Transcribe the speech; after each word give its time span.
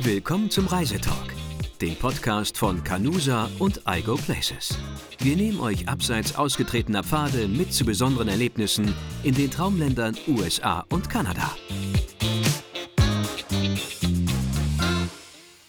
Willkommen 0.00 0.48
zum 0.48 0.68
Reisetalk, 0.68 1.34
dem 1.80 1.96
Podcast 1.96 2.56
von 2.56 2.84
Canusa 2.84 3.50
und 3.58 3.82
iGo 3.84 4.14
Places. 4.14 4.78
Wir 5.18 5.34
nehmen 5.34 5.58
euch 5.58 5.88
abseits 5.88 6.36
ausgetretener 6.36 7.02
Pfade 7.02 7.48
mit 7.48 7.72
zu 7.72 7.84
besonderen 7.84 8.28
Erlebnissen 8.28 8.94
in 9.24 9.34
den 9.34 9.50
Traumländern 9.50 10.16
USA 10.28 10.84
und 10.90 11.10
Kanada. 11.10 11.50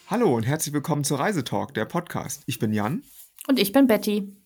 Hallo 0.06 0.36
und 0.36 0.46
herzlich 0.46 0.76
willkommen 0.76 1.04
zu 1.04 1.16
Reisetalk, 1.16 1.74
der 1.74 1.86
Podcast. 1.86 2.44
Ich 2.46 2.60
bin 2.60 2.72
Jan. 2.72 3.02
Und 3.48 3.58
ich 3.58 3.72
bin 3.72 3.88
Betty. 3.88 4.39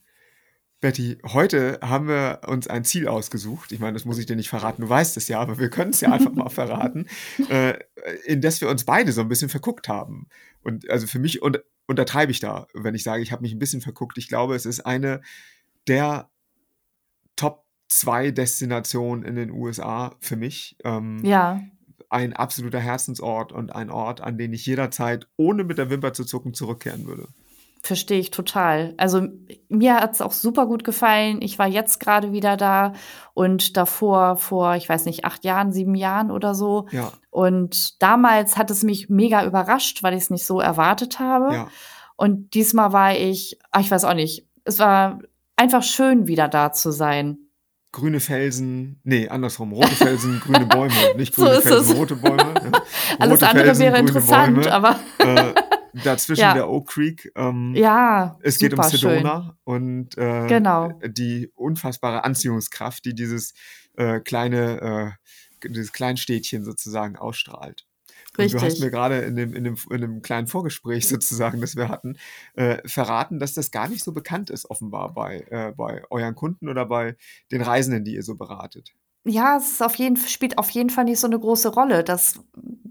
Betty, 0.83 1.17
heute 1.23 1.79
haben 1.81 2.09
wir 2.09 2.41
uns 2.45 2.67
ein 2.67 2.83
Ziel 2.83 3.07
ausgesucht. 3.07 3.71
Ich 3.71 3.79
meine, 3.79 3.93
das 3.93 4.03
muss 4.03 4.17
ich 4.17 4.25
dir 4.25 4.35
nicht 4.35 4.49
verraten, 4.49 4.81
du 4.81 4.89
weißt 4.89 5.15
es 5.15 5.29
ja, 5.29 5.39
aber 5.39 5.57
wir 5.57 5.69
können 5.69 5.91
es 5.91 6.01
ja 6.01 6.11
einfach 6.11 6.33
mal 6.33 6.49
verraten, 6.49 7.07
äh, 7.47 7.75
in 8.25 8.41
das 8.41 8.59
wir 8.59 8.67
uns 8.67 8.83
beide 8.83 9.13
so 9.13 9.21
ein 9.21 9.29
bisschen 9.29 9.47
verguckt 9.47 9.87
haben. 9.87 10.27
Und 10.61 10.89
also 10.89 11.07
für 11.07 11.19
mich 11.19 11.41
und, 11.41 11.63
untertreibe 11.85 12.33
ich 12.33 12.41
da, 12.41 12.67
wenn 12.73 12.95
ich 12.95 13.03
sage, 13.03 13.23
ich 13.23 13.31
habe 13.31 13.43
mich 13.43 13.53
ein 13.53 13.59
bisschen 13.59 13.79
verguckt. 13.79 14.17
Ich 14.17 14.27
glaube, 14.27 14.55
es 14.55 14.65
ist 14.65 14.81
eine 14.81 15.21
der 15.87 16.29
Top 17.37 17.63
2 17.87 18.31
Destinationen 18.31 19.23
in 19.23 19.35
den 19.37 19.51
USA 19.51 20.13
für 20.19 20.35
mich. 20.35 20.75
Ähm, 20.83 21.23
ja. 21.23 21.63
Ein 22.09 22.33
absoluter 22.33 22.81
Herzensort 22.81 23.53
und 23.53 23.73
ein 23.73 23.89
Ort, 23.89 24.19
an 24.19 24.37
den 24.37 24.51
ich 24.51 24.65
jederzeit, 24.65 25.29
ohne 25.37 25.63
mit 25.63 25.77
der 25.77 25.89
Wimper 25.89 26.11
zu 26.11 26.25
zucken, 26.25 26.53
zurückkehren 26.53 27.05
würde. 27.05 27.29
Verstehe 27.85 28.19
ich 28.19 28.31
total. 28.31 28.93
Also 28.95 29.27
mir 29.67 29.95
hat 29.95 30.13
es 30.13 30.21
auch 30.21 30.31
super 30.31 30.67
gut 30.67 30.85
gefallen. 30.85 31.41
Ich 31.41 31.59
war 31.59 31.67
jetzt 31.67 31.99
gerade 31.99 32.31
wieder 32.31 32.55
da 32.55 32.93
und 33.33 33.75
davor 33.75 34.37
vor, 34.37 34.75
ich 34.75 34.87
weiß 34.87 35.03
nicht, 35.03 35.25
acht 35.25 35.43
Jahren, 35.43 35.73
sieben 35.73 35.93
Jahren 35.93 36.31
oder 36.31 36.55
so. 36.55 36.87
Ja. 36.91 37.11
Und 37.29 38.01
damals 38.01 38.55
hat 38.55 38.71
es 38.71 38.83
mich 38.83 39.09
mega 39.09 39.43
überrascht, 39.45 40.01
weil 40.01 40.13
ich 40.13 40.23
es 40.23 40.29
nicht 40.29 40.45
so 40.45 40.61
erwartet 40.61 41.19
habe. 41.19 41.53
Ja. 41.53 41.67
Und 42.15 42.53
diesmal 42.53 42.93
war 42.93 43.17
ich, 43.17 43.59
ach, 43.71 43.81
ich 43.81 43.91
weiß 43.91 44.05
auch 44.05 44.13
nicht, 44.13 44.47
es 44.63 44.79
war 44.79 45.19
einfach 45.57 45.83
schön, 45.83 46.25
wieder 46.25 46.47
da 46.47 46.71
zu 46.71 46.91
sein. 46.91 47.37
Grüne 47.91 48.21
Felsen, 48.21 49.01
nee, 49.03 49.27
andersrum, 49.27 49.73
rote 49.73 49.93
Felsen, 49.95 50.39
grüne 50.43 50.65
Bäume, 50.67 50.93
nicht 51.17 51.35
grüne 51.35 51.55
so 51.55 51.61
Felsen, 51.61 51.91
es. 51.91 51.97
rote 51.99 52.15
Bäume. 52.15 52.37
Ja. 52.37 52.53
Rote 52.63 52.81
Alles 53.19 53.43
andere 53.43 53.65
Felsen, 53.65 53.83
wäre 53.83 53.97
interessant, 53.99 54.55
Bäume. 54.55 54.73
aber. 54.73 54.99
Äh, 55.19 55.53
dazwischen 56.03 56.41
ja. 56.41 56.53
der 56.53 56.69
Oak 56.69 56.89
Creek. 56.89 57.31
Ähm, 57.35 57.73
ja, 57.75 58.37
es 58.41 58.57
geht 58.57 58.73
um 58.73 58.83
Sedona 58.83 59.43
schön. 59.43 59.57
und 59.63 60.17
äh, 60.17 60.47
genau. 60.47 60.99
die 61.05 61.51
unfassbare 61.55 62.23
Anziehungskraft, 62.23 63.05
die 63.05 63.15
dieses 63.15 63.53
äh, 63.95 64.19
kleine, 64.19 65.17
äh, 65.63 65.67
dieses 65.69 65.91
Kleinstädtchen 65.93 66.63
sozusagen 66.63 67.15
ausstrahlt. 67.15 67.85
Und 68.37 68.51
du 68.51 68.61
hast 68.61 68.79
mir 68.79 68.89
gerade 68.89 69.19
in 69.19 69.35
dem, 69.35 69.53
in, 69.53 69.63
dem, 69.63 69.77
in 69.91 70.01
dem 70.01 70.21
kleinen 70.21 70.47
Vorgespräch 70.47 71.07
sozusagen, 71.07 71.61
das 71.61 71.75
wir 71.75 71.89
hatten, 71.89 72.17
äh, 72.55 72.77
verraten, 72.87 73.39
dass 73.39 73.53
das 73.53 73.71
gar 73.71 73.87
nicht 73.87 74.03
so 74.03 74.11
bekannt 74.11 74.49
ist, 74.49 74.69
offenbar 74.69 75.13
bei, 75.13 75.45
äh, 75.49 75.71
bei 75.75 76.03
euren 76.09 76.35
Kunden 76.35 76.69
oder 76.69 76.85
bei 76.85 77.15
den 77.51 77.61
Reisenden, 77.61 78.03
die 78.03 78.15
ihr 78.15 78.23
so 78.23 78.35
beratet. 78.35 78.93
Ja, 79.25 79.55
es 79.57 79.81
auf 79.81 79.95
jeden, 79.95 80.17
spielt 80.17 80.57
auf 80.57 80.69
jeden 80.71 80.89
Fall 80.89 81.05
nicht 81.05 81.19
so 81.19 81.27
eine 81.27 81.39
große 81.39 81.69
Rolle, 81.69 82.03
dass 82.03 82.41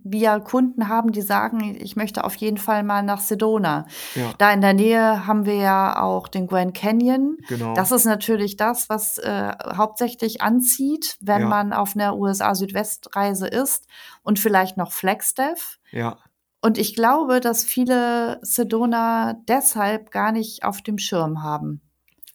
wir 0.04 0.40
Kunden 0.40 0.88
haben, 0.88 1.12
die 1.12 1.20
sagen, 1.22 1.76
ich 1.78 1.94
möchte 1.94 2.24
auf 2.24 2.34
jeden 2.36 2.56
Fall 2.58 2.82
mal 2.82 3.02
nach 3.02 3.20
Sedona. 3.20 3.86
Ja. 4.14 4.32
Da 4.38 4.52
in 4.52 4.60
der 4.60 4.74
Nähe 4.74 5.26
haben 5.26 5.44
wir 5.46 5.54
ja 5.56 6.00
auch 6.02 6.28
den 6.28 6.46
Grand 6.46 6.74
Canyon. 6.74 7.36
Genau. 7.48 7.74
Das 7.74 7.92
ist 7.92 8.04
natürlich 8.04 8.56
das, 8.56 8.88
was 8.88 9.18
äh, 9.18 9.52
hauptsächlich 9.76 10.42
anzieht, 10.42 11.16
wenn 11.20 11.42
Ja. 11.42 11.48
man 11.48 11.72
auf 11.72 11.94
einer 11.94 12.16
USA-Südwestreise 12.16 13.46
ist 13.46 13.86
und 14.22 14.38
vielleicht 14.38 14.76
noch 14.76 14.92
Flagstaff. 14.92 15.78
Ja, 15.90 16.18
Und 16.62 16.78
ich 16.78 16.94
glaube, 16.94 17.40
dass 17.40 17.64
viele 17.64 18.38
Sedona 18.42 19.34
deshalb 19.48 20.10
gar 20.10 20.32
nicht 20.32 20.64
auf 20.64 20.80
dem 20.82 20.98
Schirm 20.98 21.42
haben. 21.42 21.80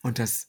und 0.02 0.18
das 0.18 0.48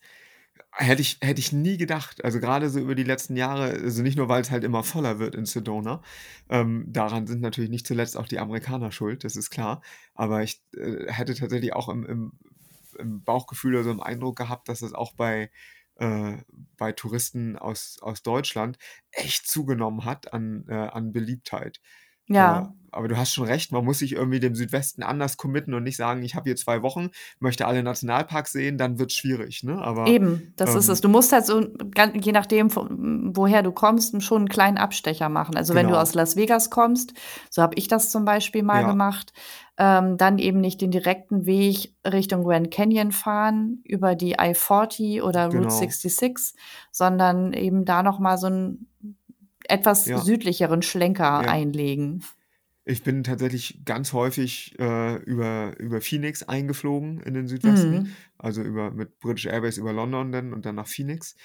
hätte 0.79 1.01
ich, 1.01 1.17
hätte 1.22 1.40
ich 1.40 1.51
nie 1.51 1.78
gedacht. 1.78 2.23
Also 2.23 2.40
gerade 2.40 2.69
so 2.69 2.79
über 2.79 2.95
die 2.95 3.03
letzten 3.03 3.35
Jahre, 3.35 3.72
also 3.72 4.01
nicht 4.01 4.17
nur, 4.17 4.29
weil 4.29 4.41
es 4.41 4.51
halt 4.51 4.63
immer 4.63 4.84
voller 4.84 5.19
wird 5.19 5.35
in 5.35 5.45
Sedona. 5.45 6.01
Ähm, 6.50 6.85
daran 6.88 7.28
sind 7.28 7.41
natürlich 7.41 7.69
nicht 7.69 7.85
zuletzt 7.85 8.17
auch 8.17 8.28
die 8.28 8.40
Amerikaner 8.40 8.91
schuld, 8.91 9.23
das 9.23 9.35
ist 9.35 9.50
klar. 9.50 9.81
Aber 10.16 10.41
ich 10.44 10.62
äh, 10.75 11.12
hätte 11.12 11.35
tatsächlich 11.35 11.73
auch 11.73 11.89
im, 11.89 12.06
im, 12.06 12.31
im 12.97 13.23
Bauchgefühl 13.23 13.75
oder 13.75 13.84
so 13.84 13.91
im 13.91 14.01
Eindruck 14.01 14.38
gehabt, 14.38 14.69
dass 14.69 14.81
es 14.81 14.94
auch 14.94 15.13
bei, 15.13 15.51
äh, 15.95 16.38
bei 16.78 16.94
Touristen 16.94 17.57
aus, 17.57 17.97
aus 18.01 18.23
Deutschland 18.23 18.78
echt 19.12 19.47
zugenommen 19.47 20.06
hat 20.06 20.34
an, 20.34 20.66
äh, 20.69 20.73
an 20.73 21.12
Beliebtheit. 21.12 21.81
Ja. 22.29 22.62
Äh, 22.62 22.67
aber 22.91 23.07
du 23.07 23.17
hast 23.17 23.34
schon 23.35 23.45
recht, 23.45 23.72
man 23.72 23.85
muss 23.85 24.00
sich 24.00 24.13
irgendwie 24.13 24.40
dem 24.40 24.56
Südwesten 24.56 25.03
anders 25.03 25.38
committen 25.38 25.75
und 25.75 25.84
nicht 25.84 25.95
sagen, 25.95 26.23
ich 26.23 26.34
habe 26.34 26.45
hier 26.45 26.56
zwei 26.56 26.81
Wochen, 26.81 27.09
möchte 27.40 27.67
alle 27.67 27.84
Nationalparks 27.84 28.51
sehen, 28.51 28.79
dann 28.79 28.97
wird 28.97 29.12
es 29.12 29.17
schwierig. 29.17 29.62
Ne? 29.63 29.79
Aber, 29.79 30.07
Eben, 30.07 30.53
das 30.56 30.73
ist 30.73 30.88
ähm, 30.88 30.94
es. 30.94 31.01
Du 31.01 31.07
musst 31.07 31.31
halt 31.31 31.45
so, 31.45 31.62
je 32.19 32.31
nachdem, 32.31 32.69
woher 33.35 33.62
du 33.62 33.72
kommst, 33.72 34.19
schon 34.23 34.38
einen 34.39 34.50
kleinen 34.50 34.79
Abstecher 34.79 35.29
machen. 35.29 35.56
Also 35.56 35.75
wenn 35.75 35.84
du 35.85 35.89
Genau. 35.91 36.01
aus 36.01 36.16
Las 36.16 36.35
Vegas 36.35 36.72
kommst, 36.72 37.13
so 37.51 37.62
habe 37.62 37.75
ich 37.75 37.88
das 37.89 38.09
zum 38.09 38.25
Beispiel 38.25 38.63
mal 38.63 38.81
Ja. 38.81 38.88
gemacht, 38.89 39.34
ähm, 39.78 40.18
dann 40.18 40.39
eben 40.39 40.59
nicht 40.59 40.81
den 40.81 40.89
direkten 40.89 41.45
Weg 41.45 41.94
Richtung 42.06 42.44
Grand 42.44 42.72
Canyon 42.72 43.12
fahren 43.12 43.81
über 43.84 44.16
die 44.16 44.31
I-40 44.31 45.22
oder 45.22 45.45
Route 45.45 45.57
Genau. 45.59 45.69
66, 45.69 46.56
sondern 46.91 47.53
eben 47.53 47.85
da 47.85 48.01
noch 48.01 48.18
mal 48.18 48.39
so 48.39 48.47
einen 48.47 48.88
etwas 49.69 50.06
Ja. 50.06 50.19
südlicheren 50.19 50.81
Schlenker 50.81 51.41
Ja. 51.44 51.50
einlegen. 51.52 52.24
Ich 52.85 53.03
bin 53.03 53.24
tatsächlich 53.24 53.81
ganz 53.85 54.13
häufig 54.13 54.75
äh, 54.80 55.16
über, 55.24 55.78
über 55.80 56.02
Phoenix 56.02 56.41
eingeflogen 56.44 57.19
in 57.22 57.35
den 57.35 57.47
Südwesten. 57.47 57.91
Mhm. 57.91 58.12
Also 58.40 58.62
über, 58.63 58.90
mit 58.91 59.19
British 59.19 59.46
Airways 59.46 59.78
über 59.78 59.94
London 59.94 60.31
dann 60.31 60.53
und 60.53 60.66
dann 60.66 60.75
nach 60.75 60.88
Phoenix. 60.88 61.35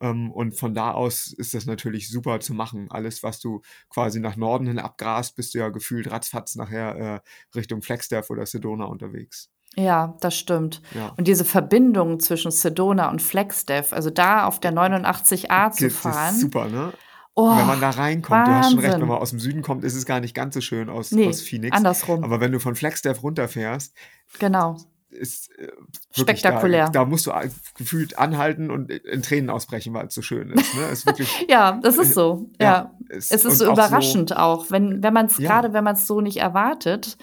Ähm, 0.00 0.30
und 0.30 0.54
von 0.58 0.72
da 0.74 0.92
aus 0.92 1.32
ist 1.32 1.52
das 1.52 1.66
natürlich 1.66 2.08
super 2.10 2.40
zu 2.40 2.54
machen. 2.54 2.90
Alles, 2.90 3.22
was 3.22 3.38
du 3.38 3.60
quasi 3.90 4.18
nach 4.18 4.36
Norden 4.36 4.66
hin 4.66 4.78
abgrast, 4.78 5.36
bist 5.36 5.54
du 5.54 5.58
ja 5.58 5.68
gefühlt 5.68 6.10
ratzfatz 6.10 6.54
nachher 6.56 6.96
äh, 6.96 7.20
Richtung 7.54 7.82
Flagstaff 7.82 8.30
oder 8.30 8.46
Sedona 8.46 8.84
unterwegs. 8.86 9.50
Ja, 9.76 10.16
das 10.20 10.38
stimmt. 10.38 10.80
Ja. 10.94 11.12
Und 11.16 11.26
diese 11.28 11.44
Verbindung 11.44 12.18
zwischen 12.20 12.50
Sedona 12.50 13.10
und 13.10 13.20
Flagstaff, 13.20 13.92
also 13.92 14.08
da 14.08 14.46
auf 14.46 14.58
der 14.60 14.72
89a 14.72 15.70
zu 15.72 15.84
Das 15.84 15.92
ist 15.94 15.96
fahren. 15.98 16.34
super, 16.36 16.68
ne? 16.68 16.92
Oh, 17.36 17.56
wenn 17.56 17.66
man 17.66 17.80
da 17.80 17.90
reinkommt, 17.90 18.46
du 18.46 18.50
hast 18.52 18.70
schon 18.70 18.78
recht, 18.78 18.84
wenn 18.84 18.92
Wahnsinn. 18.92 19.08
man 19.08 19.18
aus 19.18 19.30
dem 19.30 19.40
Süden 19.40 19.62
kommt, 19.62 19.82
ist 19.82 19.94
es 19.96 20.06
gar 20.06 20.20
nicht 20.20 20.34
ganz 20.34 20.54
so 20.54 20.60
schön 20.60 20.88
aus, 20.88 21.10
Nee, 21.10 21.28
aus 21.28 21.40
Phoenix. 21.40 21.76
andersrum. 21.76 22.22
Aber 22.22 22.40
wenn 22.40 22.52
du 22.52 22.60
von 22.60 22.76
Flagstaff 22.76 23.22
runterfährst, 23.24 23.92
Genau. 24.38 24.76
ist 25.10 25.50
äh, 25.58 25.68
Spektakulär. 26.12 26.84
Da, 26.86 26.90
da 26.90 27.04
musst 27.04 27.26
du 27.26 27.32
gefühlt 27.76 28.18
anhalten 28.18 28.70
und 28.70 28.90
in 28.90 29.22
Tränen 29.22 29.50
ausbrechen, 29.50 29.92
weil 29.94 30.06
es 30.06 30.14
so 30.14 30.22
schön 30.22 30.50
ist. 30.50 30.74
Ne? 30.76 30.82
Ist 30.92 31.06
wirklich, 31.06 31.28
Ja, 31.48 31.80
das 31.82 31.98
ist 31.98 32.14
so. 32.14 32.50
Ja. 32.60 32.92
es, 33.08 33.32
Es 33.32 33.44
ist 33.44 33.58
so 33.58 33.68
auch 33.68 33.72
überraschend 33.72 34.36
auch, 34.36 34.70
wenn, 34.70 35.02
wenn 35.02 35.12
man 35.14 35.26
es, 35.26 35.38
Ja. 35.38 35.48
gerade 35.50 35.72
wenn 35.72 35.82
man 35.84 35.94
es 35.96 36.06
so 36.06 36.20
nicht 36.20 36.36
erwartet, 36.36 37.16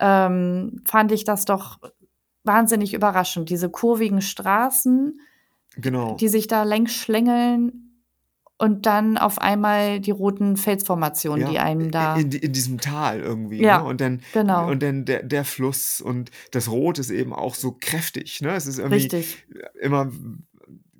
ähm, 0.00 0.82
fand 0.84 1.12
ich 1.12 1.22
das 1.24 1.44
doch 1.44 1.78
wahnsinnig 2.42 2.94
überraschend. 2.94 3.48
Diese 3.48 3.70
kurvigen 3.70 4.20
Straßen, 4.22 5.20
genau. 5.76 6.16
die 6.16 6.26
sich 6.28 6.48
da 6.48 6.64
längs 6.64 6.92
schlängeln 6.94 7.91
und 8.62 8.86
dann 8.86 9.18
auf 9.18 9.40
einmal 9.40 9.98
die 9.98 10.12
roten 10.12 10.56
Felsformationen, 10.56 11.46
ja, 11.46 11.50
die 11.50 11.58
einem 11.58 11.90
da. 11.90 12.14
in, 12.14 12.30
in 12.30 12.52
diesem 12.52 12.78
Tal 12.78 13.18
irgendwie. 13.18 13.60
Ja, 13.60 13.78
ne? 13.78 13.88
Und 13.88 14.00
dann, 14.00 14.20
genau. 14.32 14.70
und 14.70 14.84
dann 14.84 15.04
der, 15.04 15.24
der 15.24 15.44
Fluss 15.44 16.00
und 16.00 16.30
das 16.52 16.70
Rot 16.70 17.00
ist 17.00 17.10
eben 17.10 17.32
auch 17.32 17.56
so 17.56 17.72
kräftig. 17.72 18.40
Ne? 18.40 18.50
Es 18.54 18.68
ist 18.68 18.78
irgendwie 18.78 18.98
Richtig. 18.98 19.44
immer, 19.80 20.12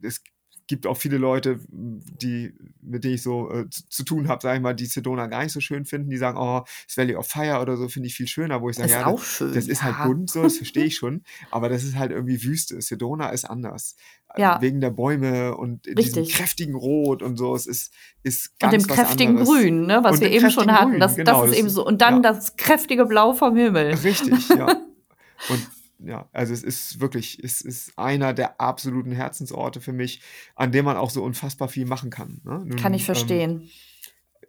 es 0.02 0.24
gibt 0.66 0.86
auch 0.86 0.96
viele 0.96 1.18
Leute, 1.18 1.58
die, 1.68 2.54
mit 2.80 3.04
denen 3.04 3.14
ich 3.14 3.22
so 3.22 3.50
äh, 3.50 3.68
zu, 3.68 3.88
zu 3.88 4.04
tun 4.04 4.28
habe, 4.28 4.42
sage 4.42 4.56
ich 4.56 4.62
mal, 4.62 4.74
die 4.74 4.86
Sedona 4.86 5.26
gar 5.26 5.42
nicht 5.42 5.52
so 5.52 5.60
schön 5.60 5.84
finden, 5.84 6.10
die 6.10 6.16
sagen, 6.16 6.38
oh, 6.38 6.62
das 6.86 6.96
Valley 6.96 7.16
of 7.16 7.26
Fire 7.26 7.60
oder 7.60 7.76
so 7.76 7.88
finde 7.88 8.08
ich 8.08 8.14
viel 8.14 8.28
schöner, 8.28 8.62
wo 8.62 8.70
ich 8.70 8.76
sage, 8.76 8.90
ja, 8.90 9.06
auch 9.06 9.18
das, 9.18 9.36
schön. 9.36 9.54
das 9.54 9.66
ist 9.66 9.82
halt 9.82 9.96
ja. 9.98 10.06
bunt 10.06 10.30
so, 10.30 10.42
das 10.42 10.56
verstehe 10.56 10.84
ich 10.84 10.96
schon, 10.96 11.22
aber 11.50 11.68
das 11.68 11.84
ist 11.84 11.96
halt 11.96 12.12
irgendwie 12.12 12.42
Wüste. 12.42 12.80
Sedona 12.80 13.30
ist 13.30 13.44
anders. 13.44 13.96
Ja. 14.36 14.62
Wegen 14.62 14.80
der 14.80 14.90
Bäume 14.90 15.54
und 15.56 15.84
diesem 15.86 16.26
kräftigen 16.26 16.74
Rot 16.74 17.22
und 17.22 17.36
so. 17.36 17.54
Es 17.54 17.66
ist, 17.66 17.92
ist 18.22 18.52
Und 18.52 18.58
ganz 18.60 18.72
dem 18.72 18.90
was 18.90 18.96
kräftigen 18.96 19.38
anderes. 19.38 19.48
Grün, 19.48 19.86
ne, 19.86 20.00
was 20.02 20.12
Und 20.12 20.20
wir 20.22 20.28
dem 20.28 20.36
eben 20.38 20.50
schon 20.50 20.72
hatten. 20.72 20.90
Grün, 20.92 21.00
Das, 21.00 21.16
genau, 21.16 21.42
das 21.42 21.52
ist 21.52 21.58
eben 21.58 21.68
so. 21.68 21.84
Und 21.84 22.00
dann 22.00 22.22
ja. 22.22 22.32
das 22.32 22.56
kräftige 22.56 23.04
Blau 23.04 23.34
vom 23.34 23.56
Himmel. 23.56 23.94
Richtig, 23.96 24.48
ja. 24.48 24.68
Und 25.48 25.68
ja, 26.04 26.28
also 26.32 26.52
es 26.52 26.62
ist 26.62 27.00
wirklich, 27.00 27.38
es 27.42 27.60
ist 27.60 27.98
einer 27.98 28.32
der 28.34 28.60
absoluten 28.60 29.12
Herzensorte 29.12 29.80
für 29.80 29.92
mich, 29.92 30.20
an 30.54 30.72
dem 30.72 30.84
man 30.84 30.96
auch 30.96 31.10
so 31.10 31.22
unfassbar 31.22 31.68
viel 31.68 31.86
machen 31.86 32.10
kann. 32.10 32.40
Ne? 32.44 32.64
Nun, 32.66 32.76
Kann 32.76 32.94
ich 32.94 33.02
ähm, 33.02 33.06
verstehen. 33.06 33.70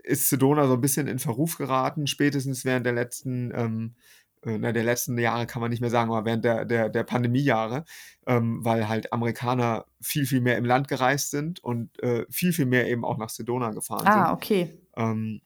ist 0.03 0.29
Sedona 0.29 0.67
so 0.67 0.73
ein 0.73 0.81
bisschen 0.81 1.07
in 1.07 1.19
Verruf 1.19 1.57
geraten, 1.57 2.07
spätestens 2.07 2.65
während 2.65 2.85
der 2.85 2.93
letzten, 2.93 3.51
ähm, 3.55 3.95
äh, 4.43 4.57
na, 4.57 4.71
der 4.73 4.83
letzten 4.83 5.17
Jahre 5.17 5.45
kann 5.45 5.61
man 5.61 5.69
nicht 5.71 5.79
mehr 5.81 5.89
sagen, 5.89 6.11
aber 6.11 6.25
während 6.25 6.43
der, 6.43 6.65
der, 6.65 6.89
der 6.89 7.03
Pandemiejahre, 7.03 7.85
ähm, 8.27 8.59
weil 8.65 8.89
halt 8.89 9.13
Amerikaner 9.13 9.85
viel, 10.01 10.25
viel 10.25 10.41
mehr 10.41 10.57
im 10.57 10.65
Land 10.65 10.87
gereist 10.89 11.31
sind 11.31 11.63
und 11.63 11.97
äh, 12.03 12.25
viel, 12.29 12.51
viel 12.51 12.65
mehr 12.65 12.89
eben 12.89 13.05
auch 13.05 13.17
nach 13.17 13.29
Sedona 13.29 13.71
gefahren 13.71 14.05
Ah, 14.07 14.25
sind. 14.27 14.33
okay. 14.35 14.77
Ähm, 14.97 15.41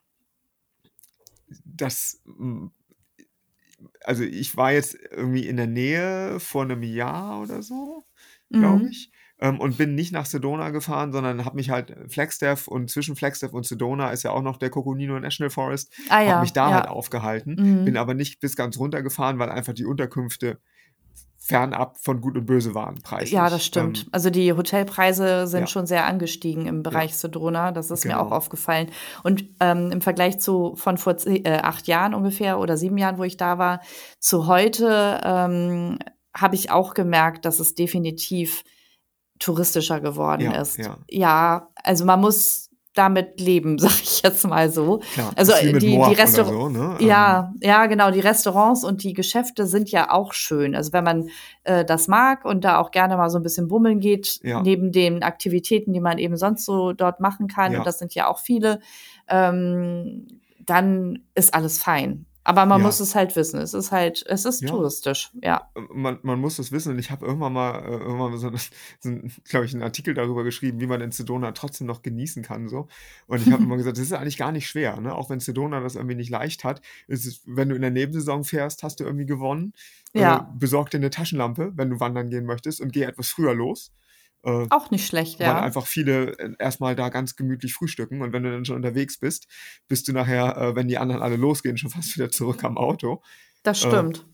das 1.63 2.21
also 4.03 4.23
ich 4.23 4.57
war 4.57 4.71
jetzt 4.73 4.95
irgendwie 5.11 5.47
in 5.47 5.57
der 5.57 5.67
Nähe 5.67 6.39
vor 6.39 6.63
einem 6.63 6.83
Jahr 6.83 7.41
oder 7.41 7.61
so, 7.61 8.05
glaube 8.57 8.83
Mhm. 8.83 8.89
ich, 8.89 9.11
ähm, 9.39 9.59
und 9.59 9.77
bin 9.77 9.95
nicht 9.95 10.11
nach 10.11 10.25
Sedona 10.25 10.69
gefahren, 10.71 11.11
sondern 11.11 11.45
habe 11.45 11.55
mich 11.57 11.69
halt 11.69 11.95
Flagstaff 12.11 12.67
und 12.67 12.89
zwischen 12.89 13.15
Flagstaff 13.15 13.53
und 13.53 13.65
Sedona 13.65 14.11
ist 14.11 14.23
ja 14.23 14.31
auch 14.31 14.41
noch 14.41 14.57
der 14.57 14.69
Coconino 14.71 15.19
National 15.19 15.49
Forest, 15.51 15.93
Ah 16.09 16.21
habe 16.23 16.39
mich 16.39 16.53
ja, 16.53 16.53
da 16.53 16.71
halt 16.71 16.87
ja. 16.87 16.87
aufgehalten, 16.87 17.61
bin 17.83 17.97
Mhm. 17.97 17.97
aber 17.97 18.13
nicht 18.15 18.39
bis 18.39 18.55
ganz 18.55 18.77
runter 18.79 19.01
gefahren, 19.03 19.39
weil 19.39 19.49
einfach 19.49 19.73
die 19.73 19.85
Unterkünfte 19.85 20.59
fernab 21.47 21.97
von 21.97 22.19
Gut 22.21 22.37
und 22.37 22.45
Böse 22.45 22.73
waren 22.75 22.95
Ja, 22.95 23.01
das 23.01 23.09
preislich. 23.09 23.63
stimmt. 23.63 23.99
Ähm, 24.03 24.09
Also 24.11 24.29
die 24.29 24.51
Hotelpreise 24.53 25.47
sind 25.47 25.61
ja, 25.61 25.67
schon 25.67 25.85
sehr 25.87 26.05
angestiegen 26.05 26.65
im 26.65 26.77
ja, 26.77 26.81
Bereich 26.81 27.15
Sedona. 27.15 27.71
Das 27.71 27.89
ist 27.89 28.05
mir 28.05 28.19
auch 28.19 28.25
genau. 28.25 28.35
aufgefallen. 28.35 28.89
Und 29.23 29.45
ähm, 29.59 29.91
im 29.91 30.01
Vergleich 30.01 30.39
zu 30.39 30.75
von 30.75 30.97
vor 30.97 31.15
äh, 31.25 31.59
acht 31.61 31.87
Jahren 31.87 32.13
ungefähr 32.13 32.59
oder 32.59 32.75
sieben 32.77 32.97
Jahren, 32.97 33.17
wo 33.17 33.23
ich 33.23 33.37
da 33.37 33.57
war, 33.57 33.81
zu 34.19 34.47
heute 34.47 35.21
ähm, 35.23 35.99
habe 36.35 36.55
ich 36.55 36.69
auch 36.69 36.93
gemerkt, 36.93 37.45
dass 37.45 37.59
es 37.59 37.73
definitiv 37.75 38.63
touristischer 39.39 40.01
geworden 40.01 40.41
Ja, 40.41 40.61
ist. 40.61 40.77
ja, 40.77 40.97
Ja, 41.09 41.69
also 41.83 42.05
man 42.05 42.19
muss 42.19 42.66
damit 42.97 43.39
leben, 43.39 43.77
sag 43.79 44.01
ich 44.01 44.21
jetzt 44.21 44.45
mal 44.47 44.69
so. 44.69 44.99
klar. 45.13 45.31
Also 45.35 45.53
die, 45.61 45.73
die 45.79 45.97
Restaurants, 45.97 46.53
so, 46.53 46.69
ne? 46.69 46.97
Ähm, 46.99 47.07
ja, 47.07 47.53
ja, 47.61 47.85
genau, 47.87 48.11
die 48.11 48.19
Restaurants 48.19 48.83
und 48.83 49.03
die 49.03 49.13
Geschäfte 49.13 49.65
sind 49.65 49.89
ja 49.89 50.11
auch 50.11 50.33
schön. 50.33 50.75
Also 50.75 50.93
wenn 50.93 51.03
man 51.03 51.29
äh, 51.63 51.83
das 51.85 52.07
mag 52.07 52.45
und 52.45 52.63
da 52.63 52.79
auch 52.79 52.91
gerne 52.91 53.17
mal 53.17 53.29
so 53.29 53.39
ein 53.39 53.43
bisschen 53.43 53.67
bummeln 53.67 53.99
geht, 53.99 54.39
ja, 54.43 54.61
neben 54.61 54.91
den 54.91 55.23
Aktivitäten, 55.23 55.93
die 55.93 56.01
man 56.01 56.17
eben 56.17 56.37
sonst 56.37 56.65
so 56.65 56.93
dort 56.93 57.19
machen 57.19 57.47
kann, 57.47 57.71
und 57.71 57.79
ja, 57.79 57.83
das 57.83 57.99
sind 57.99 58.13
ja 58.13 58.27
auch 58.27 58.39
viele, 58.39 58.79
ähm, 59.27 60.27
dann 60.59 61.23
ist 61.33 61.53
alles 61.53 61.79
fein. 61.79 62.26
Aber 62.47 62.65
man 62.65 62.81
muss 62.81 62.99
ja, 62.99 63.03
es 63.03 63.13
halt 63.13 63.35
wissen. 63.35 63.59
Es 63.59 63.73
ist 63.73 63.91
halt, 63.91 64.23
es 64.25 64.45
ist 64.45 64.61
ja. 64.61 64.69
touristisch, 64.69 65.31
ja. 65.43 65.69
man, 65.93 66.17
man 66.21 66.39
muss 66.39 66.55
das 66.55 66.71
wissen 66.71 66.93
und 66.93 66.97
ich 66.97 67.11
habe 67.11 67.25
irgendwann 67.25 67.51
mal, 67.51 67.79
äh, 67.79 67.91
irgendwann 67.91 68.31
mal 68.31 68.37
so, 68.37 68.49
so 69.01 69.09
glaube 69.43 69.65
ich, 69.65 69.73
einen 69.73 69.83
Artikel 69.83 70.13
darüber 70.13 70.45
geschrieben, 70.45 70.79
wie 70.79 70.87
man 70.87 71.01
in 71.01 71.11
Sedona 71.11 71.51
trotzdem 71.51 71.87
noch 71.87 72.03
genießen 72.03 72.43
kann. 72.43 72.69
So. 72.69 72.87
Und 73.27 73.45
ich 73.45 73.51
habe 73.51 73.63
immer 73.63 73.75
gesagt, 73.77 73.97
das 73.97 74.05
ist 74.05 74.13
eigentlich 74.13 74.37
gar 74.37 74.53
nicht 74.53 74.65
schwer. 74.65 74.97
Ne? 75.01 75.13
Auch 75.13 75.29
wenn 75.29 75.41
Sedona 75.41 75.81
das 75.81 75.95
irgendwie 75.95 76.15
nicht 76.15 76.29
leicht 76.29 76.63
hat, 76.63 76.81
ist 77.07 77.25
es, 77.25 77.41
wenn 77.45 77.67
du 77.67 77.75
in 77.75 77.81
der 77.81 77.91
Nebensaison 77.91 78.45
fährst, 78.45 78.81
hast 78.81 79.01
du 79.01 79.03
irgendwie 79.03 79.25
gewonnen. 79.25 79.73
Äh, 80.13 80.21
Ja, 80.21 80.49
besorg 80.57 80.89
dir 80.89 80.99
eine 80.99 81.09
Taschenlampe, 81.09 81.73
wenn 81.75 81.89
du 81.89 81.99
wandern 81.99 82.29
gehen 82.29 82.45
möchtest 82.45 82.79
und 82.79 82.93
geh 82.93 83.03
etwas 83.03 83.27
früher 83.27 83.55
los. 83.55 83.91
Äh, 84.43 84.67
auch 84.69 84.91
nicht 84.91 85.05
schlecht, 85.07 85.39
weil 85.39 85.47
ja. 85.47 85.61
einfach 85.61 85.87
viele 85.87 86.37
äh, 86.39 86.53
erstmal 86.59 86.95
da 86.95 87.09
ganz 87.09 87.35
gemütlich 87.35 87.73
frühstücken 87.73 88.21
und 88.21 88.33
wenn 88.33 88.43
du 88.43 88.51
dann 88.51 88.65
schon 88.65 88.75
unterwegs 88.75 89.17
bist, 89.17 89.47
bist 89.87 90.07
du 90.07 90.13
nachher, 90.13 90.55
äh, 90.57 90.75
wenn 90.75 90.87
die 90.87 90.97
anderen 90.97 91.21
alle 91.21 91.35
losgehen, 91.37 91.77
schon 91.77 91.89
fast 91.89 92.15
wieder 92.15 92.29
zurück 92.29 92.63
am 92.63 92.77
Auto. 92.77 93.21
Das 93.63 93.83
Äh, 93.83 93.87
stimmt. 93.87 94.25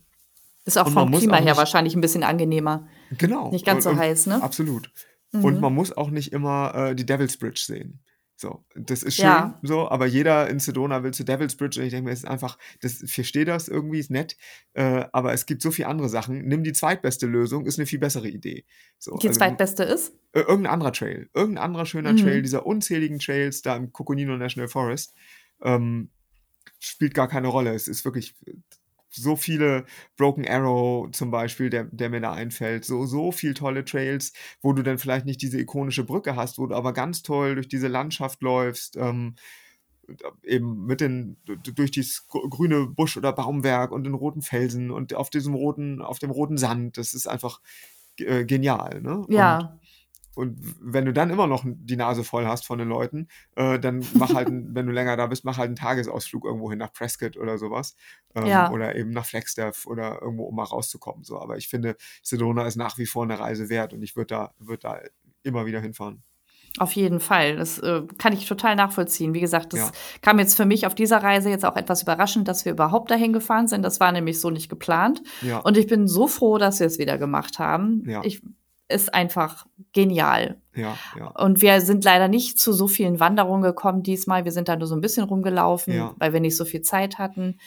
Ist 0.65 0.77
auch 0.77 0.87
und 0.87 0.93
vom 0.93 1.11
Klima 1.11 1.37
auch 1.39 1.43
her 1.43 1.57
wahrscheinlich 1.57 1.95
ein 1.95 2.01
bisschen 2.01 2.23
angenehmer. 2.23 2.87
genau, 3.17 3.51
Nicht 3.51 3.65
ganz 3.65 3.77
und, 3.77 3.81
so 3.83 3.89
und 3.91 3.99
heiß, 3.99 4.27
ne? 4.27 4.41
absolut. 4.41 4.91
Und 5.33 5.55
Mhm. 5.55 5.61
man 5.61 5.73
muss 5.73 5.91
auch 5.91 6.09
nicht 6.11 6.31
immer 6.31 6.73
äh, 6.75 6.95
die 6.95 7.05
Devil's 7.05 7.37
Bridge 7.37 7.61
sehen. 7.65 7.99
So, 8.43 8.65
das 8.75 9.03
ist 9.03 9.15
schön, 9.15 9.23
Ja, 9.27 9.57
so, 9.61 9.89
aber 9.89 10.05
jeder 10.05 10.49
in 10.49 10.59
Sedona 10.59 11.01
will 11.01 11.13
zu 11.13 11.23
Devil's 11.23 11.55
Bridge 11.55 11.79
und 11.79 11.85
ich 11.85 11.93
denke 11.93 12.07
mir, 12.07 12.11
es 12.11 12.19
ist 12.19 12.27
einfach, 12.27 12.57
das, 12.81 13.01
ich 13.01 13.13
verstehe 13.13 13.45
das 13.45 13.69
irgendwie, 13.69 13.99
ist 13.99 14.11
nett, 14.11 14.35
äh, 14.73 15.05
aber 15.13 15.31
es 15.31 15.45
gibt 15.45 15.61
so 15.61 15.71
viele 15.71 15.87
andere 15.87 16.09
Sachen. 16.09 16.45
Nimm 16.45 16.65
die 16.65 16.73
zweitbeste 16.73 17.25
Lösung, 17.25 17.65
ist 17.65 17.79
eine 17.79 17.85
viel 17.85 17.99
bessere 17.99 18.27
Idee. 18.27 18.65
So, 18.99 19.15
die 19.21 19.29
also 19.29 19.37
zweitbeste 19.37 19.83
ist? 19.83 20.11
äh, 20.33 20.41
irgendein 20.41 20.73
anderer 20.73 20.91
Trail, 20.91 21.29
irgendein 21.33 21.63
anderer 21.63 21.85
schöner 21.85 22.17
Trail, 22.17 22.39
Mhm. 22.39 22.43
dieser 22.43 22.65
unzähligen 22.65 23.19
Trails 23.19 23.61
da 23.61 23.77
im 23.77 23.93
Coconino 23.93 24.35
National 24.35 24.67
Forest, 24.67 25.13
ähm, 25.61 26.09
spielt 26.79 27.13
gar 27.13 27.29
keine 27.29 27.47
Rolle. 27.47 27.73
Es 27.73 27.87
ist 27.87 28.03
wirklich 28.03 28.35
so 29.15 29.35
viele 29.35 29.85
Broken 30.17 30.47
Arrow 30.47 31.09
zum 31.11 31.31
Beispiel, 31.31 31.69
der, 31.69 31.85
der 31.85 32.09
mir 32.09 32.21
da 32.21 32.33
einfällt, 32.33 32.85
so, 32.85 33.05
so 33.05 33.31
viel 33.31 33.53
tolle 33.53 33.85
Trails, 33.85 34.33
wo 34.61 34.73
du 34.73 34.83
dann 34.83 34.97
vielleicht 34.97 35.25
nicht 35.25 35.41
diese 35.41 35.59
ikonische 35.59 36.03
Brücke 36.03 36.35
hast, 36.35 36.57
wo 36.59 36.67
du 36.67 36.75
aber 36.75 36.93
ganz 36.93 37.23
toll 37.23 37.55
durch 37.55 37.67
diese 37.67 37.87
Landschaft 37.87 38.41
läufst, 38.41 38.97
ähm, 38.97 39.35
eben 40.43 40.85
mit 40.85 41.01
den 41.01 41.37
durch 41.45 41.91
dieses 41.91 42.27
gr- 42.27 42.47
grüne 42.49 42.87
Busch 42.87 43.15
oder 43.17 43.31
Baumwerk 43.33 43.91
und 43.91 44.03
den 44.03 44.13
roten 44.13 44.41
Felsen 44.41 44.91
und 44.91 45.13
auf 45.13 45.29
diesem 45.29 45.53
roten, 45.53 46.01
auf 46.01 46.19
dem 46.19 46.31
roten 46.31 46.57
Sand. 46.57 46.97
Das 46.97 47.13
ist 47.13 47.27
einfach 47.27 47.61
äh, 48.19 48.45
genial, 48.45 49.01
ne? 49.01 49.25
Ja. 49.29 49.57
und 49.57 49.82
wenn 50.35 51.05
du 51.05 51.13
dann 51.13 51.29
immer 51.29 51.47
noch 51.47 51.63
die 51.65 51.95
Nase 51.95 52.23
voll 52.23 52.45
hast 52.47 52.65
von 52.65 52.79
den 52.79 52.87
Leuten, 52.87 53.27
äh, 53.55 53.79
dann 53.79 54.03
mach 54.15 54.33
halt, 54.33 54.47
ein, 54.47 54.69
wenn 54.75 54.85
du 54.87 54.91
länger 54.91 55.15
da 55.17 55.27
bist, 55.27 55.45
mach 55.45 55.57
halt 55.57 55.67
einen 55.67 55.75
Tagesausflug 55.75 56.45
irgendwo 56.45 56.69
hin 56.69 56.79
nach 56.79 56.91
Prescott 56.93 57.37
oder 57.37 57.57
sowas. 57.57 57.95
Ähm, 58.35 58.47
Ja. 58.47 58.71
oder 58.71 58.95
eben 58.95 59.11
nach 59.11 59.25
Flagstaff 59.25 59.85
oder 59.85 60.21
irgendwo, 60.21 60.45
um 60.45 60.55
mal 60.55 60.63
rauszukommen. 60.63 61.23
So. 61.23 61.39
Aber 61.39 61.57
ich 61.57 61.67
finde, 61.67 61.95
Sedona 62.23 62.65
ist 62.65 62.75
nach 62.77 62.97
wie 62.97 63.05
vor 63.05 63.23
eine 63.23 63.39
Reise 63.39 63.69
wert 63.69 63.93
und 63.93 64.01
ich 64.01 64.15
würde 64.15 64.27
da, 64.27 64.53
würd 64.59 64.83
da 64.83 64.99
immer 65.43 65.65
wieder 65.65 65.79
hinfahren. 65.81 66.23
Auf 66.79 66.93
jeden 66.93 67.19
Fall. 67.19 67.55
Das 67.57 67.77
äh, 67.77 68.01
kann 68.17 68.33
ich 68.33 68.47
total 68.47 68.75
nachvollziehen. 68.75 69.35
Wie 69.35 69.39
gesagt, 69.41 69.73
das 69.73 69.79
Ja, 69.79 69.91
kam 70.21 70.39
jetzt 70.39 70.55
für 70.55 70.65
mich 70.65 70.87
auf 70.87 70.95
dieser 70.95 71.21
Reise 71.21 71.51
jetzt 71.51 71.65
auch 71.65 71.75
etwas 71.75 72.01
überraschend, 72.01 72.47
dass 72.47 72.65
wir 72.65 72.71
überhaupt 72.71 73.11
dahin 73.11 73.31
gefahren 73.31 73.67
sind. 73.67 73.83
Das 73.83 73.99
war 73.99 74.11
nämlich 74.11 74.39
so 74.41 74.49
nicht 74.49 74.69
geplant. 74.69 75.21
ja, 75.43 75.59
Und 75.59 75.77
ich 75.77 75.85
bin 75.85 76.07
so 76.07 76.27
froh, 76.27 76.57
dass 76.57 76.79
wir 76.79 76.87
es 76.87 76.97
wieder 76.97 77.19
gemacht 77.19 77.59
haben. 77.59 78.03
ja, 78.09 78.23
Ich, 78.23 78.41
ist 78.89 79.13
einfach 79.13 79.65
genial. 79.93 80.57
ja, 80.75 80.97
ja, 81.17 81.27
Und 81.27 81.61
wir 81.61 81.81
sind 81.81 82.03
leider 82.03 82.27
nicht 82.27 82.59
zu 82.59 82.73
so 82.73 82.87
vielen 82.87 83.19
Wanderungen 83.19 83.63
gekommen 83.63 84.03
diesmal. 84.03 84.45
Wir 84.45 84.51
sind 84.51 84.67
da 84.67 84.75
nur 84.75 84.87
so 84.87 84.95
ein 84.95 85.01
bisschen 85.01 85.23
rumgelaufen, 85.25 85.93
ja. 85.93 86.13
weil 86.17 86.33
wir 86.33 86.39
nicht 86.39 86.57
so 86.57 86.65
viel 86.65 86.81
Zeit 86.81 87.17
hatten. 87.17 87.57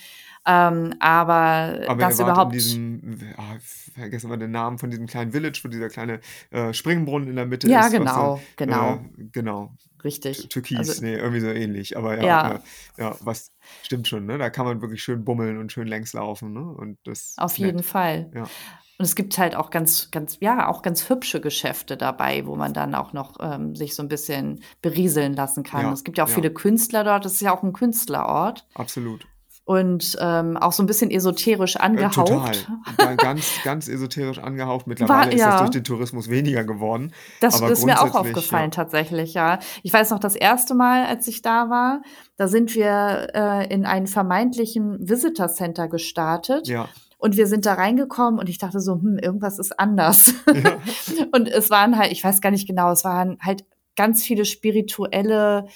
Ähm, 0.48 0.94
aber 1.00 1.80
Aber 1.88 1.96
das 1.96 2.20
überhaupt, 2.20 2.54
diesem, 2.54 3.18
ah, 3.36 3.56
vergessen 3.94 4.30
wir 4.30 4.36
den 4.36 4.52
Namen 4.52 4.78
von 4.78 4.90
diesem 4.90 5.06
kleinen 5.06 5.32
Village, 5.32 5.60
wo 5.64 5.68
dieser 5.68 5.88
kleine 5.88 6.20
äh, 6.50 6.72
Springbrunnen 6.72 7.28
in 7.28 7.34
der 7.36 7.46
Mitte 7.46 7.68
ja, 7.68 7.80
ist, 7.86 7.92
so, 7.92 7.98
genau, 7.98 8.40
genau, 8.54 8.92
äh, 8.94 9.24
genau, 9.32 9.72
Tü- 9.98 10.04
richtig. 10.04 10.48
Türkis, 10.48 10.78
Also, 10.78 11.04
nee, 11.04 11.14
irgendwie 11.16 11.40
so 11.40 11.48
ähnlich. 11.48 11.96
Aber 11.96 12.16
ja, 12.16 12.24
ja, 12.24 12.54
äh, 12.54 12.60
ja, 12.98 13.16
was 13.20 13.50
stimmt 13.82 14.06
schon, 14.06 14.24
ne? 14.26 14.38
Da 14.38 14.50
kann 14.50 14.66
man 14.66 14.80
wirklich 14.80 15.02
schön 15.02 15.24
bummeln 15.24 15.58
und 15.58 15.72
schön 15.72 15.88
längs 15.88 16.12
laufen, 16.12 16.52
ne? 16.52 16.60
Und 16.60 16.98
das 17.04 17.34
auf 17.38 17.58
jeden 17.58 17.78
nett. 17.78 17.84
Fall. 17.86 18.30
Ja, 18.32 18.46
Und 18.98 19.04
es 19.04 19.14
gibt 19.14 19.36
halt 19.36 19.54
auch 19.56 19.70
ganz, 19.70 20.10
ganz, 20.10 20.38
ja, 20.40 20.68
auch 20.68 20.80
ganz 20.82 21.10
hübsche 21.10 21.40
Geschäfte 21.40 21.96
dabei, 21.98 22.46
wo 22.46 22.56
man 22.56 22.72
dann 22.72 22.94
auch 22.94 23.12
noch 23.12 23.34
ähm, 23.40 23.74
sich 23.76 23.94
so 23.94 24.02
ein 24.02 24.08
bisschen 24.08 24.62
berieseln 24.80 25.34
lassen 25.34 25.62
kann. 25.64 25.82
ja, 25.82 25.92
Es 25.92 26.02
gibt 26.02 26.16
ja 26.18 26.24
auch 26.24 26.28
ja, 26.28 26.34
viele 26.34 26.50
Künstler 26.50 27.04
dort. 27.04 27.26
Es 27.26 27.34
ist 27.34 27.40
ja 27.42 27.54
auch 27.54 27.62
ein 27.62 27.74
Künstlerort 27.74 28.66
absolut. 28.74 29.26
und 29.66 30.16
ähm, 30.20 30.56
auch 30.56 30.72
so 30.72 30.82
ein 30.82 30.86
bisschen 30.86 31.10
esoterisch 31.10 31.76
Äh, 31.76 31.78
total. 31.80 31.90
angehaucht. 31.90 32.68
Ga- 32.96 33.14
Ganz, 33.16 33.50
ganz 33.64 33.88
esoterisch 33.88 34.38
angehaucht. 34.38 34.86
War, 34.86 34.88
Mittlerweile 34.88 35.32
ist 35.34 35.44
das 35.44 35.56
durch 35.56 35.66
ja. 35.66 35.70
den 35.72 35.84
Tourismus 35.84 36.30
weniger 36.30 36.64
geworden. 36.64 37.12
Das 37.42 37.60
Aber 37.60 37.70
ist 37.72 37.84
mir 37.84 38.00
auch 38.00 38.14
aufgefallen, 38.14 38.70
ja, 38.70 38.76
tatsächlich, 38.82 39.34
ja. 39.34 39.58
Ich 39.82 39.92
weiß 39.92 40.08
noch, 40.10 40.20
das 40.20 40.36
erste 40.36 40.74
Mal, 40.74 41.04
als 41.04 41.26
ich 41.28 41.42
da 41.42 41.68
war, 41.68 42.00
da 42.38 42.48
sind 42.48 42.74
wir 42.74 43.28
äh, 43.34 43.66
in 43.74 43.84
einen 43.84 44.06
vermeintlichen 44.06 45.06
Visitor 45.06 45.48
Center 45.48 45.86
gestartet 45.88 46.66
ja, 46.68 46.88
und 47.18 47.36
wir 47.36 47.46
sind 47.46 47.66
da 47.66 47.74
reingekommen 47.74 48.38
und 48.38 48.48
ich 48.48 48.58
dachte 48.58 48.80
so, 48.80 48.94
hm, 48.94 49.18
irgendwas 49.18 49.58
ist 49.58 49.78
anders. 49.78 50.34
ja, 50.46 50.78
und 51.32 51.48
es 51.48 51.70
waren 51.70 51.98
halt, 51.98 52.12
ich 52.12 52.22
weiß 52.22 52.40
gar 52.40 52.50
nicht 52.50 52.66
genau, 52.66 52.90
es 52.92 53.04
waren 53.04 53.38
halt 53.40 53.64
ganz 53.96 54.22
viele 54.22 54.44
spirituelle, 54.44 55.66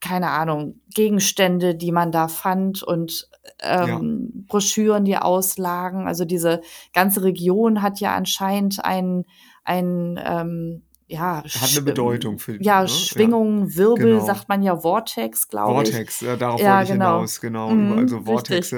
keine 0.00 0.30
Ahnung, 0.30 0.80
Gegenstände, 0.94 1.74
die 1.74 1.92
man 1.92 2.12
da 2.12 2.28
fand 2.28 2.82
und 2.82 3.28
ja, 3.60 3.86
ähm, 3.86 4.46
Broschüren, 4.48 5.04
die 5.04 5.16
auslagen. 5.16 6.06
Also 6.06 6.24
diese 6.24 6.60
ganze 6.92 7.22
Region 7.22 7.82
hat 7.82 8.00
ja 8.00 8.14
anscheinend 8.14 8.84
ein, 8.84 9.24
ein 9.64 10.18
ähm, 10.24 10.82
ja, 11.06 11.42
hat 11.42 11.70
eine 11.72 11.82
Bedeutung 11.82 12.38
für, 12.38 12.52
ja, 12.52 12.56
ne? 12.56 12.62
Ja, 12.62 12.88
Schwingungen, 12.88 13.74
Wirbel, 13.74 14.12
genau. 14.12 14.24
sagt 14.24 14.48
man 14.48 14.62
ja 14.62 14.76
Vortex, 14.76 15.48
glaube 15.48 15.82
ich. 15.82 15.90
Vortex, 15.90 16.22
äh, 16.22 16.38
darauf 16.38 16.60
Ja, 16.60 16.76
wollte 16.76 16.84
ich 16.84 16.92
genau. 16.92 17.14
hinaus, 17.16 17.40
genau. 17.40 17.70
Mhm, 17.70 18.08
so 18.08 18.18
richtig. 18.18 18.72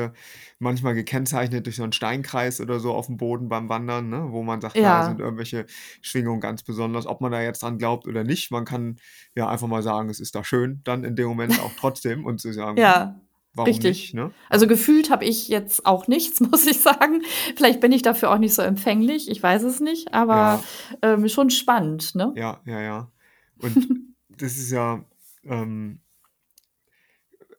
Manchmal 0.62 0.94
gekennzeichnet 0.94 1.66
durch 1.66 1.76
so 1.76 1.82
einen 1.82 1.92
Steinkreis 1.92 2.60
oder 2.60 2.78
so 2.78 2.92
auf 2.92 3.06
dem 3.06 3.16
Boden 3.16 3.48
beim 3.48 3.68
Wandern, 3.68 4.08
ne? 4.08 4.26
wo 4.30 4.42
man 4.42 4.60
sagt, 4.60 4.76
da 4.76 5.02
sind 5.02 5.18
Ja, 5.18 5.24
irgendwelche 5.24 5.66
Schwingungen 6.00 6.40
ganz 6.40 6.62
besonders. 6.62 7.06
Ob 7.06 7.20
man 7.20 7.32
da 7.32 7.42
jetzt 7.42 7.62
dran 7.62 7.78
glaubt 7.78 8.06
oder 8.06 8.22
nicht, 8.22 8.50
man 8.52 8.64
kann 8.64 8.96
ja 9.34 9.48
einfach 9.48 9.66
mal 9.66 9.82
sagen, 9.82 10.08
es 10.08 10.20
ist 10.20 10.34
da 10.34 10.44
schön, 10.44 10.80
dann 10.84 11.04
in 11.04 11.16
dem 11.16 11.26
Moment 11.26 11.58
auch 11.60 11.72
trotzdem 11.78 12.24
und 12.24 12.40
zu 12.40 12.52
sagen, 12.52 12.76
ja, 12.78 13.20
warum 13.54 13.68
richtig. 13.68 13.98
nicht, 13.98 14.14
ne? 14.14 14.30
Also 14.48 14.66
Ja, 14.66 14.68
gefühlt 14.68 15.10
habe 15.10 15.24
ich 15.24 15.48
jetzt 15.48 15.84
auch 15.84 16.06
nichts, 16.06 16.40
muss 16.52 16.66
ich 16.66 16.78
sagen. 16.80 17.22
Vielleicht 17.56 17.80
bin 17.80 17.92
ich 17.92 18.02
dafür 18.02 18.30
auch 18.30 18.38
nicht 18.38 18.54
so 18.54 18.62
empfänglich, 18.62 19.28
ich 19.30 19.42
weiß 19.42 19.64
es 19.64 19.80
nicht, 19.80 20.14
aber 20.14 20.62
ja, 21.02 21.14
ähm, 21.14 21.28
schon 21.28 21.50
spannend, 21.50 22.14
ne? 22.14 22.32
ja, 22.36 22.60
ja, 22.66 22.80
ja. 22.80 23.10
Und 23.58 23.76
das 24.28 24.52
ist 24.52 24.70
ja, 24.70 25.04
ähm, 25.44 26.00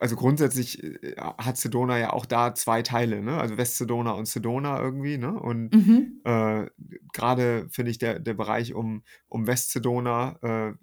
also 0.03 0.17
grundsätzlich 0.17 0.83
äh, 0.83 1.15
hat 1.17 1.55
Sedona 1.55 1.97
ja 1.97 2.11
auch 2.11 2.25
da 2.25 2.53
zwei 2.55 2.81
Teile, 2.81 3.21
ne? 3.21 3.37
Also 3.37 3.55
West-Sedona 3.55 4.11
und 4.11 4.27
Sedona 4.27 4.77
irgendwie, 4.81 5.17
ne? 5.17 5.31
Und 5.31 5.73
Mhm. 5.73 6.19
äh, 6.25 6.65
gerade 7.13 7.69
finde 7.69 7.91
ich 7.91 7.99
der, 7.99 8.19
der 8.19 8.33
Bereich 8.33 8.73
um, 8.73 9.03
um 9.29 9.47
West-Sedona, 9.47 10.39
äh, 10.41 10.73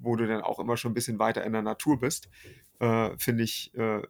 wo 0.00 0.16
du 0.16 0.26
dann 0.26 0.40
auch 0.40 0.58
immer 0.58 0.76
schon 0.76 0.90
ein 0.90 0.94
bisschen 0.94 1.20
weiter 1.20 1.44
in 1.44 1.52
der 1.52 1.62
Natur 1.62 2.00
bist, 2.00 2.28
äh, 2.80 3.10
finde 3.18 3.44
ich, 3.44 3.72
äh, 3.76 4.02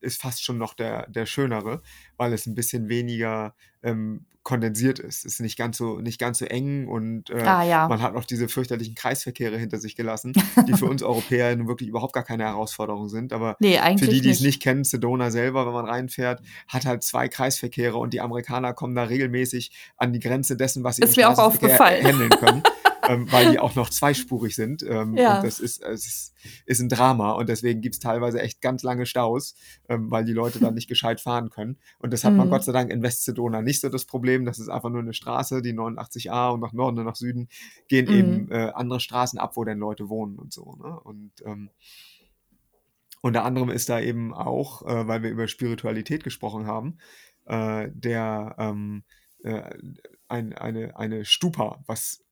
ist 0.00 0.18
fast 0.22 0.42
schon 0.42 0.56
noch 0.56 0.72
der, 0.72 1.06
der 1.10 1.26
schönere, 1.26 1.82
weil 2.16 2.32
es 2.32 2.46
ein 2.46 2.54
bisschen 2.54 2.88
weniger 2.88 3.54
ähm, 3.82 4.24
kondensiert 4.44 4.98
ist. 5.00 5.24
Ist 5.24 5.40
nicht 5.40 5.56
ganz 5.58 5.76
so, 5.78 5.98
nicht 6.00 6.20
ganz 6.20 6.38
so 6.38 6.44
eng 6.44 6.86
und 6.86 7.30
äh, 7.30 7.42
Ah 7.42 7.64
ja. 7.64 7.88
man 7.88 8.00
hat 8.00 8.14
noch 8.14 8.24
diese 8.24 8.48
fürchterlichen 8.48 8.94
Kreisverkehre 8.94 9.58
hinter 9.58 9.78
sich 9.78 9.96
gelassen, 9.96 10.32
die 10.68 10.74
für 10.74 10.84
uns 10.86 11.02
Europäer 11.02 11.56
nun 11.56 11.66
wirklich 11.66 11.88
überhaupt 11.88 12.12
gar 12.12 12.22
keine 12.24 12.44
Herausforderung 12.44 13.08
sind. 13.08 13.32
Aber 13.32 13.56
Nee, 13.58 13.80
für 13.98 14.06
die, 14.06 14.20
die 14.20 14.30
es 14.30 14.40
nicht. 14.40 14.62
kennen, 14.62 14.84
Sedona 14.84 15.30
selber, 15.30 15.66
wenn 15.66 15.72
man 15.72 15.86
reinfährt, 15.86 16.42
hat 16.68 16.84
halt 16.86 17.02
zwei 17.02 17.28
Kreisverkehre 17.28 17.96
und 17.96 18.12
die 18.14 18.20
Amerikaner 18.20 18.74
kommen 18.74 18.94
da 18.94 19.04
regelmäßig 19.04 19.72
an 19.96 20.12
die 20.12 20.20
Grenze 20.20 20.56
dessen, 20.56 20.84
was 20.84 20.96
sie 20.96 21.02
Ist 21.02 21.16
im 21.16 21.22
mir 21.24 21.30
auch 21.30 21.38
aufgefallen. 21.38 22.04
handeln 22.06 22.30
können. 22.30 22.62
ähm, 23.08 23.30
weil 23.32 23.50
die 23.50 23.58
auch 23.58 23.74
noch 23.74 23.90
zweispurig 23.90 24.54
sind. 24.54 24.82
Ähm, 24.82 25.16
Ja. 25.16 25.36
Und 25.36 25.44
das 25.44 25.60
ist, 25.60 25.82
es 25.82 26.06
ist, 26.06 26.34
ist 26.66 26.80
ein 26.80 26.88
Drama 26.88 27.32
und 27.32 27.48
deswegen 27.48 27.80
gibt 27.80 27.94
es 27.94 28.00
teilweise 28.00 28.40
echt 28.40 28.60
ganz 28.60 28.82
lange 28.82 29.06
Staus, 29.06 29.54
ähm, 29.88 30.10
weil 30.10 30.24
die 30.24 30.32
Leute 30.32 30.58
dann 30.60 30.74
nicht 30.74 30.88
gescheit 30.88 31.20
fahren 31.20 31.50
können. 31.50 31.78
Und 31.98 32.12
das 32.12 32.24
hat 32.24 32.34
man 32.34 32.46
Mhm. 32.48 32.50
Gott 32.50 32.64
sei 32.64 32.72
Dank 32.72 32.90
in 32.90 33.02
West-Sedona 33.02 33.62
nicht 33.62 33.80
so 33.80 33.88
das 33.88 34.04
Problem. 34.04 34.44
Das 34.44 34.58
ist 34.58 34.68
einfach 34.68 34.90
nur 34.90 35.00
eine 35.00 35.14
Straße, 35.14 35.62
die 35.62 35.72
89a 35.72 36.50
und 36.52 36.60
nach 36.60 36.72
Norden 36.72 36.98
und 36.98 37.04
nach 37.06 37.16
Süden 37.16 37.48
gehen 37.88 38.06
Mhm. 38.06 38.12
eben 38.12 38.50
äh, 38.50 38.70
andere 38.74 39.00
Straßen 39.00 39.38
ab, 39.38 39.56
wo 39.56 39.64
dann 39.64 39.78
Leute 39.78 40.08
wohnen 40.08 40.38
und 40.38 40.52
so. 40.52 40.76
Ne? 40.76 40.98
Und 41.00 41.32
ähm, 41.44 41.70
unter 43.22 43.44
anderem 43.44 43.70
ist 43.70 43.88
da 43.88 44.00
eben 44.00 44.34
auch, 44.34 44.82
äh, 44.82 45.06
weil 45.08 45.22
wir 45.22 45.30
über 45.30 45.48
Spiritualität 45.48 46.24
gesprochen 46.24 46.66
haben, 46.66 46.98
äh, 47.46 47.88
der 47.94 48.54
ähm, 48.58 49.04
äh, 49.42 49.62
ein, 50.28 50.52
eine, 50.54 50.96
eine 50.96 51.24
Stupa, 51.24 51.82
was, 51.86 52.23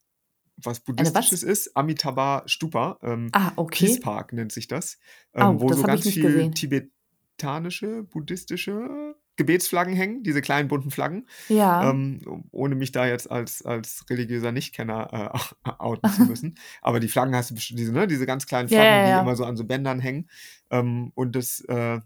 was 0.56 0.80
buddhistisches 0.80 1.42
ist, 1.42 1.76
Amitabha 1.76 2.42
Stupa. 2.46 2.98
Ähm, 3.02 3.30
Ah, 3.32 3.52
okay. 3.56 3.86
Peace 3.86 4.00
Park 4.00 4.32
nennt 4.32 4.52
sich 4.52 4.68
das, 4.68 4.98
ähm, 5.34 5.56
Oh, 5.56 5.60
wo 5.62 5.68
das 5.68 5.78
so 5.78 5.84
ganz 5.84 6.04
nicht 6.04 6.14
viel 6.14 6.22
gesehen. 6.24 6.54
tibetanische, 6.54 8.02
buddhistische 8.04 9.14
Gebetsflaggen 9.36 9.94
hängen, 9.94 10.22
diese 10.22 10.42
kleinen 10.42 10.68
bunten 10.68 10.90
Flaggen. 10.90 11.26
Ja. 11.48 11.88
Ähm, 11.90 12.20
ohne 12.50 12.74
mich 12.74 12.92
da 12.92 13.06
jetzt 13.06 13.30
als, 13.30 13.62
als 13.64 14.04
religiöser 14.10 14.52
Nichtkenner 14.52 15.32
äh, 15.64 15.70
outen 15.78 16.10
zu 16.10 16.24
müssen. 16.26 16.58
Aber 16.82 17.00
die 17.00 17.08
Flaggen 17.08 17.34
hast 17.34 17.50
du 17.50 17.54
bestimmt, 17.54 17.80
diese, 17.80 17.92
ne, 17.92 18.06
diese 18.06 18.26
ganz 18.26 18.46
kleinen 18.46 18.68
Ja, 18.68 18.76
Flaggen, 18.78 18.94
ja, 18.98 19.04
die 19.04 19.10
ja. 19.10 19.20
immer 19.22 19.34
so 19.36 19.44
an 19.46 19.56
so 19.56 19.64
Bändern 19.64 20.00
hängen. 20.00 20.28
Ähm, 20.70 21.12
und 21.14 21.34
das 21.34 21.60
äh, 21.62 22.00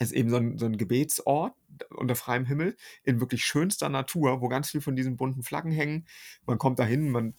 ist 0.00 0.12
eben 0.12 0.30
so 0.30 0.36
ein, 0.36 0.58
so 0.58 0.66
ein 0.66 0.76
Gebetsort 0.76 1.54
unter 1.90 2.14
freiem 2.14 2.44
Himmel 2.44 2.76
in 3.04 3.20
wirklich 3.20 3.44
schönster 3.44 3.88
Natur, 3.88 4.40
wo 4.40 4.48
ganz 4.48 4.70
viel 4.70 4.80
von 4.80 4.96
diesen 4.96 5.16
bunten 5.16 5.42
Flaggen 5.42 5.72
hängen. 5.72 6.06
Man 6.46 6.58
kommt 6.58 6.78
dahin, 6.78 7.10
man 7.10 7.34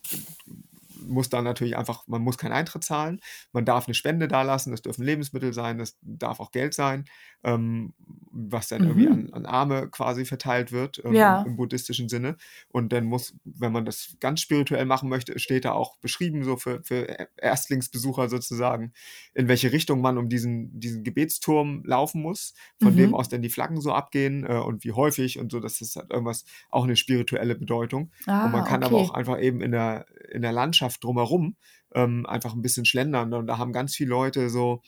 muss 1.00 1.30
da 1.30 1.42
natürlich 1.42 1.78
einfach, 1.78 2.08
man 2.08 2.22
muss 2.22 2.38
keinen 2.38 2.54
Eintritt 2.54 2.84
zahlen, 2.84 3.20
man 3.52 3.66
darf 3.66 3.88
eine 3.88 3.94
Spende 3.96 4.28
dalassen, 4.28 4.72
das 4.72 4.82
dürfen 4.82 5.04
Lebensmittel 5.04 5.54
sein, 5.54 5.78
das 5.78 5.98
darf 6.02 6.40
auch 6.40 6.52
Geld 6.52 6.74
sein, 6.74 7.06
ähm, 7.44 7.94
was 8.32 8.68
dann 8.68 8.84
irgendwie 8.84 9.08
Mhm. 9.08 9.10
an, 9.10 9.30
an 9.34 9.46
Arme 9.46 9.90
quasi 9.90 10.26
verteilt 10.26 10.72
wird 10.72 11.02
ähm, 11.06 11.22
Ja. 11.22 11.30
im, 11.30 11.42
im 11.44 11.56
buddhistischen 11.56 12.10
Sinne. 12.10 12.38
Und 12.68 12.92
dann 12.94 13.06
muss, 13.06 13.36
wenn 13.44 13.72
man 13.72 13.86
das 13.86 14.16
ganz 14.20 14.42
spirituell 14.42 14.86
machen 14.86 15.10
möchte, 15.10 15.38
steht 15.40 15.66
da 15.66 15.72
auch 15.72 15.98
beschrieben, 16.00 16.44
so 16.44 16.58
für, 16.58 16.82
für 16.84 17.28
Erstlingsbesucher 17.38 18.30
sozusagen, 18.30 18.94
in 19.34 19.48
welche 19.48 19.72
Richtung 19.72 20.02
man 20.02 20.18
um 20.18 20.30
diesen, 20.30 20.80
diesen 20.80 21.04
Gebetsturm 21.04 21.84
laufen 21.86 22.22
muss, 22.22 22.54
von 22.78 22.96
dem 22.96 23.14
Mhm. 23.14 23.16
aus 23.16 23.30
dann 23.30 23.42
die 23.42 23.50
Flaggen 23.50 23.82
so 23.82 23.94
abgehen 23.94 24.46
äh, 24.46 24.54
und 24.58 24.84
wie 24.84 24.92
häufig 24.92 25.40
und 25.40 25.52
so, 25.52 25.60
das 25.60 25.82
ist 25.82 25.96
halt 25.96 26.12
irgendwas, 26.12 26.46
auch 26.70 26.84
eine 26.84 26.96
spirituelle 26.96 27.56
Bedeutung. 27.56 28.12
Und 28.42 28.52
man 28.52 28.64
Ah, 28.66 28.66
kann 28.66 28.84
aber 28.84 28.98
okay. 28.98 29.02
auch 29.02 29.12
einfach 29.12 29.40
eben 29.40 29.62
in 29.62 29.72
der, 29.72 30.06
in 30.32 30.42
der 30.42 30.52
Landschaft 30.52 30.89
drumherum 30.98 31.56
ähm, 31.94 32.26
einfach 32.26 32.54
ein 32.54 32.62
bisschen 32.62 32.86
schlendern. 32.86 33.34
Und 33.34 33.48
da 33.48 33.58
haben 33.58 33.74
ganz 33.74 33.96
viele 33.96 34.10
Leute 34.10 34.50
so, 34.50 34.82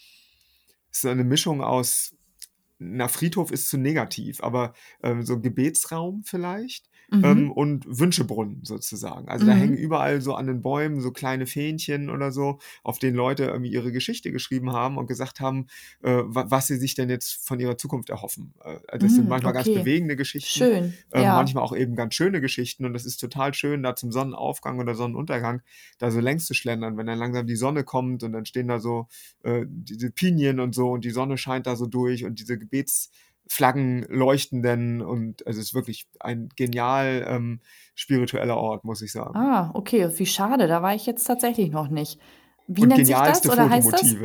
so 0.90 1.10
eine 1.10 1.24
Mischung 1.24 1.62
aus, 1.62 2.16
na, 2.80 3.08
Friedhof 3.08 3.52
ist 3.52 3.70
zu 3.70 3.78
negativ, 3.78 4.42
aber 4.42 4.74
ähm, 5.04 5.24
so 5.24 5.40
Gebetsraum 5.40 6.24
vielleicht 6.24 6.90
ähm, 7.22 7.50
Mhm. 7.50 7.52
und 7.52 7.86
Wünschebrunnen 7.88 8.62
sozusagen. 8.64 9.28
Also 9.30 9.46
da 9.46 9.52
hängen 9.54 9.74
Mhm. 9.74 9.78
überall 9.78 10.22
so 10.22 10.34
an 10.36 10.48
den 10.48 10.62
Bäumen 10.62 11.02
so 11.02 11.12
kleine 11.12 11.46
Fähnchen 11.46 12.10
oder 12.10 12.32
so, 12.32 12.60
auf 12.84 13.00
denen 13.00 13.16
Leute 13.16 13.46
irgendwie 13.46 13.72
ihre 13.72 13.92
Geschichte 13.92 14.32
geschrieben 14.32 14.72
haben 14.72 14.98
und 14.98 15.08
gesagt 15.08 15.40
haben, 15.40 15.68
äh, 16.02 16.12
wa- 16.26 16.46
was 16.50 16.68
sie 16.68 16.78
sich 16.78 16.96
denn 16.96 17.10
jetzt 17.10 17.46
von 17.46 17.60
ihrer 17.60 17.78
Zukunft 17.78 18.10
erhoffen. 18.10 18.54
Äh, 18.64 18.98
das 19.00 19.16
sind 19.16 19.28
Mhm, 19.28 19.28
manchmal 19.28 19.54
ganz 19.54 19.70
okay. 19.70 19.72
bewegende 19.72 20.16
Geschichten. 20.16 20.70
Schön. 20.70 21.04
Ähm, 21.12 21.32
Ja. 21.32 21.34
manchmal 21.34 21.64
auch 21.64 21.76
eben 21.76 21.96
ganz 21.96 22.16
schöne 22.16 22.42
Geschichten 22.42 22.86
und 22.86 22.94
das 22.94 23.06
ist 23.06 23.18
total 23.18 23.54
schön, 23.54 23.84
da 23.84 23.96
zum 23.96 24.12
Sonnenaufgang 24.12 24.80
oder 24.80 24.96
Sonnenuntergang 24.96 25.62
da 26.00 26.12
so 26.12 26.20
längs 26.20 26.46
zu 26.46 26.54
schlendern, 26.54 26.98
wenn 26.98 27.06
dann 27.08 27.20
langsam 27.20 27.46
die 27.48 27.56
Sonne 27.56 27.84
kommt 27.84 28.24
und 28.24 28.32
dann 28.34 28.46
stehen 28.46 28.68
da 28.68 28.80
so 28.80 29.08
äh, 29.44 29.66
diese 29.68 30.12
Pinien 30.12 30.60
und 30.60 30.74
so 30.76 30.92
und 30.92 31.06
die 31.06 31.10
Sonne 31.12 31.38
scheint 31.38 31.68
da 31.68 31.76
so 31.76 31.86
durch 31.88 32.26
und 32.26 32.40
diese 32.40 32.58
Gebetsflaggen 32.58 33.31
leuchten 33.60 34.62
dann 34.62 35.02
und 35.02 35.46
also 35.46 35.60
es 35.60 35.68
ist 35.68 35.74
wirklich 35.74 36.08
ein 36.20 36.50
genial 36.56 37.26
ähm, 37.28 37.60
spiritueller 37.96 38.58
Ort, 38.58 38.84
muss 38.84 39.02
ich 39.02 39.12
sagen. 39.12 39.36
Ah, 39.36 39.72
okay. 39.74 40.10
Wie 40.18 40.26
schade, 40.26 40.68
da 40.68 40.82
war 40.82 40.96
ich 40.96 41.06
jetzt 41.06 41.24
tatsächlich 41.26 41.72
noch 41.72 41.90
nicht. 41.90 42.20
Wie 42.68 42.84
Und 42.84 42.90
nennt 42.90 43.06
sich 43.06 43.16
das 43.16 43.50
oder 43.50 43.70
heißt 43.70 43.92
das? 43.92 44.16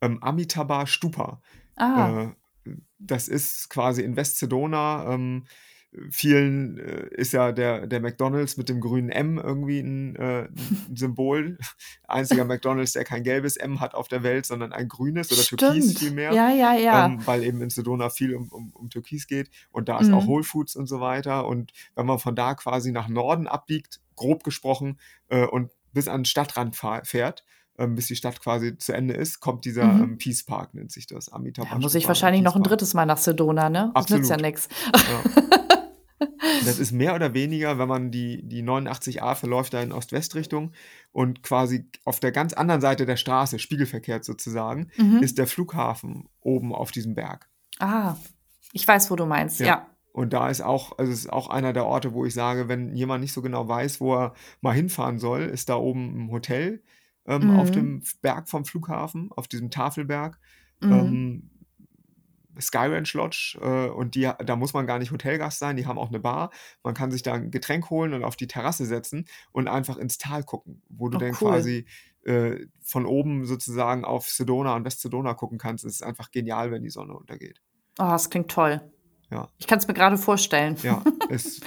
Ähm, 0.00 0.22
Amitabha 0.22 0.86
Stupa. 0.86 1.40
Ah, 1.76 2.32
Äh, 2.66 2.72
das 2.98 3.28
ist 3.28 3.68
quasi 3.70 4.02
in 4.02 4.16
West-Sedona. 4.16 5.12
Ähm, 5.12 5.44
vielen 6.10 6.78
äh, 6.78 7.08
ist 7.12 7.32
ja 7.32 7.52
der, 7.52 7.86
der 7.86 8.00
McDonalds 8.00 8.56
mit 8.56 8.68
dem 8.68 8.80
grünen 8.80 9.08
M 9.08 9.38
irgendwie 9.38 9.80
ein, 9.80 10.16
äh, 10.16 10.42
ein 10.48 10.96
Symbol. 10.96 11.58
Einziger 12.06 12.44
McDonalds, 12.44 12.92
der 12.92 13.04
kein 13.04 13.22
gelbes 13.22 13.56
M 13.56 13.80
hat 13.80 13.94
auf 13.94 14.08
der 14.08 14.22
Welt, 14.22 14.46
sondern 14.46 14.72
ein 14.72 14.88
grünes 14.88 15.32
oder 15.32 15.42
Türkis 15.42 15.84
stimmt. 15.84 15.98
vielmehr. 15.98 16.32
Ja, 16.32 16.50
ja, 16.50 16.74
ja. 16.74 17.06
Ähm, 17.06 17.20
weil 17.26 17.42
eben 17.44 17.60
in 17.62 17.70
Sedona 17.70 18.10
viel 18.10 18.34
um, 18.34 18.48
um, 18.50 18.70
um 18.74 18.90
Türkis 18.90 19.26
geht 19.26 19.50
und 19.70 19.88
da 19.88 19.98
ist 19.98 20.12
auch 20.12 20.24
Mhm. 20.24 20.28
Whole 20.28 20.44
Foods 20.44 20.76
und 20.76 20.86
so 20.86 21.00
weiter. 21.00 21.46
Und 21.46 21.72
wenn 21.94 22.06
man 22.06 22.18
von 22.18 22.34
da 22.36 22.54
quasi 22.54 22.92
nach 22.92 23.08
Norden 23.08 23.46
abbiegt, 23.46 24.00
grob 24.16 24.44
gesprochen, 24.44 24.98
äh, 25.28 25.46
und 25.46 25.70
bis 25.92 26.08
an 26.08 26.20
den 26.20 26.24
Stadtrand 26.26 26.76
fährt, 27.04 27.44
ähm, 27.78 27.94
bis 27.94 28.06
die 28.06 28.16
Stadt 28.16 28.40
quasi 28.40 28.76
zu 28.78 28.92
Ende 28.94 29.14
ist, 29.14 29.40
kommt 29.40 29.64
dieser 29.66 29.84
Mhm. 29.86 30.02
ähm, 30.02 30.18
Peace 30.18 30.44
Park, 30.44 30.74
nennt 30.74 30.90
sich 30.92 31.06
das. 31.06 31.30
Amitabha 31.32 31.70
Da 31.74 31.78
muss 31.78 31.94
ich 31.94 32.08
wahrscheinlich 32.08 32.42
noch 32.42 32.56
ein 32.56 32.62
drittes 32.62 32.94
Mal 32.94 33.04
nach 33.06 33.18
Sedona, 33.18 33.68
ne? 33.70 33.92
Das 33.94 34.08
nützt 34.08 34.30
ja 34.30 34.36
Absolut. 34.36 34.42
nichts. 34.42 34.68
Ja. 34.94 35.42
Das 36.66 36.78
ist 36.78 36.92
mehr 36.92 37.14
oder 37.14 37.32
weniger, 37.34 37.78
wenn 37.78 37.88
man 37.88 38.10
die, 38.10 38.46
die 38.46 38.62
89a 38.62 39.34
verläuft 39.34 39.72
da 39.74 39.80
in 39.82 39.92
Ost-West-Richtung 39.92 40.72
und 41.12 41.42
quasi 41.42 41.88
auf 42.04 42.20
der 42.20 42.32
ganz 42.32 42.52
anderen 42.52 42.80
Seite 42.80 43.06
der 43.06 43.16
Straße, 43.16 43.58
spiegelverkehrt 43.58 44.24
sozusagen, 44.24 44.88
Mhm. 44.96 45.22
ist 45.22 45.38
der 45.38 45.46
Flughafen 45.46 46.28
oben 46.40 46.74
auf 46.74 46.90
diesem 46.90 47.14
Berg. 47.14 47.48
Ah, 47.78 48.16
ich 48.72 48.86
weiß, 48.86 49.10
wo 49.10 49.16
du 49.16 49.26
meinst. 49.26 49.60
Ja. 49.60 49.66
Ja. 49.66 49.86
Und 50.12 50.32
da 50.32 50.48
ist 50.48 50.62
auch, 50.62 50.96
also 50.98 51.12
ist 51.12 51.30
auch 51.30 51.48
einer 51.50 51.72
der 51.74 51.84
Orte, 51.84 52.14
wo 52.14 52.24
ich 52.24 52.32
sage, 52.32 52.68
wenn 52.68 52.94
jemand 52.96 53.20
nicht 53.20 53.32
so 53.34 53.42
genau 53.42 53.68
weiß, 53.68 54.00
wo 54.00 54.14
er 54.16 54.34
mal 54.62 54.72
hinfahren 54.74 55.18
soll, 55.18 55.42
ist 55.42 55.68
da 55.68 55.76
oben 55.76 56.24
ein 56.26 56.30
Hotel 56.30 56.82
ähm, 57.26 57.50
auf 57.58 57.68
Mhm. 57.70 57.72
dem 57.74 58.02
Berg 58.22 58.48
vom 58.48 58.64
Flughafen, 58.64 59.30
auf 59.32 59.46
diesem 59.46 59.70
Tafelberg. 59.70 60.38
Mhm. 60.80 60.92
Ähm, 60.92 61.50
Sky 62.60 62.86
Ranch 62.86 63.12
Lodge 63.14 63.58
äh, 63.60 63.88
und 63.90 64.14
die, 64.14 64.30
da 64.44 64.56
muss 64.56 64.72
man 64.74 64.86
gar 64.86 64.98
nicht 64.98 65.10
Hotelgast 65.12 65.58
sein, 65.58 65.76
die 65.76 65.86
haben 65.86 65.98
auch 65.98 66.08
eine 66.08 66.20
Bar. 66.20 66.50
Man 66.82 66.94
kann 66.94 67.10
sich 67.10 67.22
da 67.22 67.34
ein 67.34 67.50
Getränk 67.50 67.90
holen 67.90 68.14
und 68.14 68.24
auf 68.24 68.36
die 68.36 68.46
Terrasse 68.46 68.86
setzen 68.86 69.26
und 69.52 69.68
einfach 69.68 69.96
ins 69.96 70.18
Tal 70.18 70.42
gucken, 70.44 70.82
wo 70.88 71.08
du 71.08 71.16
Oh, 71.16 71.20
dann 71.20 71.30
cool. 71.40 71.50
quasi 71.50 71.86
äh, 72.24 72.66
von 72.82 73.06
oben 73.06 73.46
sozusagen 73.46 74.04
auf 74.04 74.26
Sedona 74.28 74.74
und 74.74 74.84
West-Sedona 74.84 75.34
gucken 75.34 75.58
kannst. 75.58 75.84
Es 75.84 75.94
ist 75.94 76.02
einfach 76.02 76.30
genial, 76.30 76.70
wenn 76.70 76.82
die 76.82 76.90
Sonne 76.90 77.14
untergeht. 77.14 77.60
Oh, 77.98 78.04
das 78.10 78.30
klingt 78.30 78.50
toll. 78.50 78.80
Ja. 79.30 79.48
Ich 79.58 79.66
kann 79.66 79.78
es 79.78 79.86
mir 79.88 79.94
gerade 79.94 80.18
vorstellen. 80.18 80.76
Ja, 80.82 81.02
ist 81.28 81.64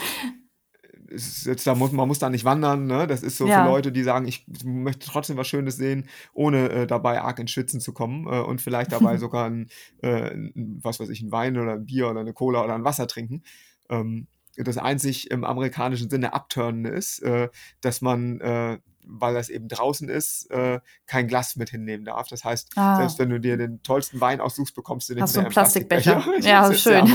jetzt, 1.09 1.65
da 1.67 1.75
muss, 1.75 1.91
man 1.91 2.07
muss 2.07 2.19
da 2.19 2.29
nicht 2.29 2.45
wandern, 2.45 2.85
ne? 2.85 3.07
Das 3.07 3.23
ist 3.23 3.37
so 3.37 3.45
für 3.45 3.51
Ja. 3.51 3.65
Leute, 3.65 3.91
die 3.91 4.03
sagen, 4.03 4.27
ich 4.27 4.45
möchte 4.63 5.07
trotzdem 5.07 5.37
was 5.37 5.47
Schönes 5.47 5.77
sehen, 5.77 6.07
ohne 6.33 6.69
äh, 6.69 6.87
dabei 6.87 7.21
arg 7.21 7.39
ins 7.39 7.51
Schwitzen 7.51 7.79
zu 7.79 7.93
kommen 7.93 8.27
äh, 8.27 8.39
und 8.41 8.61
vielleicht 8.61 8.91
dabei 8.91 9.17
sogar 9.17 9.45
ein, 9.49 9.69
äh, 10.01 10.31
ein, 10.31 10.79
was 10.81 10.99
weiß 10.99 11.09
ich, 11.09 11.21
ein 11.21 11.31
Wein 11.31 11.57
oder 11.57 11.73
ein 11.73 11.85
Bier 11.85 12.09
oder 12.09 12.21
eine 12.21 12.33
Cola 12.33 12.63
oder 12.63 12.75
ein 12.75 12.83
Wasser 12.83 13.07
trinken. 13.07 13.43
Ähm, 13.89 14.27
das 14.63 14.77
einzig 14.77 15.31
im 15.31 15.43
amerikanischen 15.43 16.09
Sinne 16.09 16.33
abturnende 16.33 16.89
ist, 16.89 17.19
äh, 17.23 17.49
dass 17.81 18.01
man, 18.01 18.39
äh, 18.41 18.77
weil 19.11 19.33
das 19.33 19.49
eben 19.49 19.67
draußen 19.67 20.07
ist, 20.09 20.51
äh, 20.51 20.79
kein 21.07 21.27
Glas 21.27 21.55
mit 21.55 21.69
hinnehmen 21.71 22.05
darf. 22.05 22.27
Das 22.27 22.43
heißt, 22.43 22.73
Ah. 22.75 22.97
selbst 22.97 23.17
wenn 23.19 23.29
du 23.29 23.39
dir 23.39 23.57
den 23.57 23.81
tollsten 23.81 24.21
Wein 24.21 24.39
aussuchst, 24.41 24.75
bekommst 24.75 25.09
du 25.09 25.15
den 25.15 25.23
Hast 25.23 25.35
du 25.35 25.39
einen 25.39 25.47
im 25.47 25.53
Plastikbecher? 25.53 26.23
Ja, 26.41 26.63
Ja, 26.63 26.69
das 26.69 26.79
schön. 26.81 27.05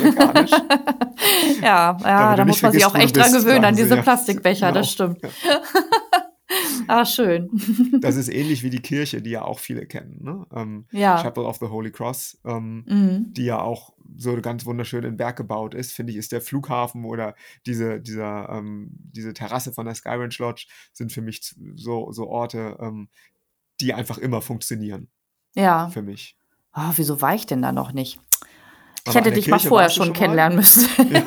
ja, 1.62 1.96
ja, 2.02 2.36
da 2.36 2.44
muss 2.44 2.62
man 2.62 2.72
sich 2.72 2.84
auch 2.84 2.94
echt 2.94 3.16
dran 3.16 3.32
gewöhnen, 3.32 3.64
an 3.64 3.76
diese 3.76 3.96
ja. 3.96 4.02
Plastikbecher, 4.02 4.72
das 4.72 4.96
Genau. 4.96 5.14
stimmt. 5.14 5.34
ah, 6.88 7.04
schön. 7.04 7.48
Das 8.00 8.16
ist 8.16 8.28
ähnlich 8.28 8.62
wie 8.62 8.70
die 8.70 8.80
Kirche, 8.82 9.22
die 9.22 9.30
ja 9.30 9.42
auch 9.42 9.58
viele 9.58 9.86
kennen. 9.86 10.18
Ne? 10.22 10.46
Ähm, 10.54 10.86
Ja. 10.90 11.20
Chapel 11.22 11.44
of 11.44 11.56
the 11.58 11.66
Holy 11.66 11.90
Cross, 11.90 12.38
ähm, 12.44 12.84
Mhm. 12.86 13.32
die 13.32 13.44
ja 13.44 13.60
auch 13.60 13.93
so 14.16 14.40
ganz 14.40 14.66
wunderschön 14.66 15.04
in 15.04 15.16
Berg 15.16 15.36
gebaut 15.36 15.74
ist, 15.74 15.92
finde 15.92 16.12
ich, 16.12 16.18
ist 16.18 16.32
der 16.32 16.40
Flughafen 16.40 17.04
oder 17.04 17.34
diese, 17.66 18.00
dieser, 18.00 18.48
ähm, 18.50 18.90
diese 18.92 19.32
Terrasse 19.34 19.72
von 19.72 19.86
der 19.86 19.94
Sky 19.94 20.10
Ranch 20.10 20.38
Lodge 20.38 20.66
sind 20.92 21.12
für 21.12 21.22
mich 21.22 21.54
so, 21.74 22.12
so 22.12 22.28
Orte, 22.28 22.76
ähm, 22.80 23.08
die 23.80 23.94
einfach 23.94 24.18
immer 24.18 24.40
funktionieren 24.42 25.08
Ja. 25.54 25.88
für 25.88 26.02
mich. 26.02 26.36
Oh, 26.76 26.92
wieso 26.96 27.20
war 27.20 27.34
ich 27.34 27.46
denn 27.46 27.62
da 27.62 27.72
noch 27.72 27.92
nicht? 27.92 28.18
Ich 29.06 29.14
hätte 29.14 29.32
dich 29.32 29.48
mal 29.48 29.58
vorher 29.60 29.90
schon, 29.90 30.06
schon 30.06 30.14
kennenlernen 30.14 30.56
müssen. 30.58 30.88
Ja. 31.10 31.24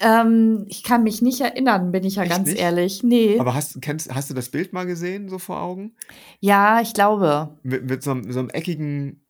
ähm, 0.22 0.64
ich 0.68 0.82
kann 0.82 1.02
mich 1.02 1.20
nicht 1.20 1.40
erinnern, 1.42 1.92
bin 1.92 2.04
ich 2.04 2.14
ja 2.16 2.22
Echt 2.22 2.32
ganz 2.32 2.48
nicht? 2.48 2.58
ehrlich. 2.58 3.02
Nee. 3.02 3.38
Aber 3.38 3.54
hast, 3.54 3.82
kennst, 3.82 4.14
hast 4.14 4.30
du 4.30 4.34
das 4.34 4.48
Bild 4.48 4.72
mal 4.72 4.86
gesehen, 4.86 5.28
so 5.28 5.38
vor 5.38 5.60
Augen? 5.60 5.94
Ja, 6.40 6.80
ich 6.80 6.94
glaube. 6.94 7.58
Mit, 7.62 7.84
mit 7.84 8.02
so, 8.02 8.16
so 8.28 8.38
einem 8.38 8.48
eckigen 8.48 9.22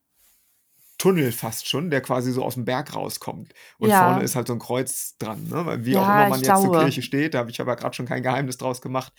Tunnel 1.01 1.33
fast 1.33 1.67
schon, 1.67 1.89
der 1.89 2.03
quasi 2.03 2.31
so 2.31 2.45
aus 2.45 2.55
dem 2.55 2.67
Berg 2.67 2.95
rauskommt. 2.95 3.55
Und 3.79 3.89
ja. 3.89 4.05
vorne 4.05 4.23
ist 4.23 4.37
halt 4.37 4.49
so 4.49 4.53
ein 4.53 4.59
Kreuz 4.59 5.17
dran. 5.17 5.45
Ne? 5.45 5.65
Weil 5.65 5.87
wie 5.87 5.93
ja, 5.93 6.01
auch 6.01 6.05
immer 6.05 6.29
man 6.29 6.41
jetzt 6.41 6.45
glaube. 6.45 6.67
zur 6.67 6.81
Kirche 6.83 7.01
steht, 7.01 7.33
da 7.33 7.39
habe 7.39 7.51
ich 7.51 7.59
aber 7.59 7.75
gerade 7.75 7.97
schon 7.97 8.05
kein 8.05 8.23
Geheimnis 8.23 8.59
draus 8.59 8.83
gemacht, 8.83 9.11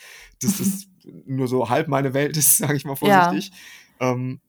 dass 0.43 0.59
das 0.59 0.85
nur 1.25 1.47
so 1.47 1.69
halb 1.69 1.87
meine 1.87 2.13
Welt 2.13 2.37
ist, 2.37 2.57
sage 2.57 2.75
ich 2.75 2.85
mal 2.85 2.95
vorsichtig. 2.95 3.51
Ja. 3.99 4.11
Ähm, 4.11 4.41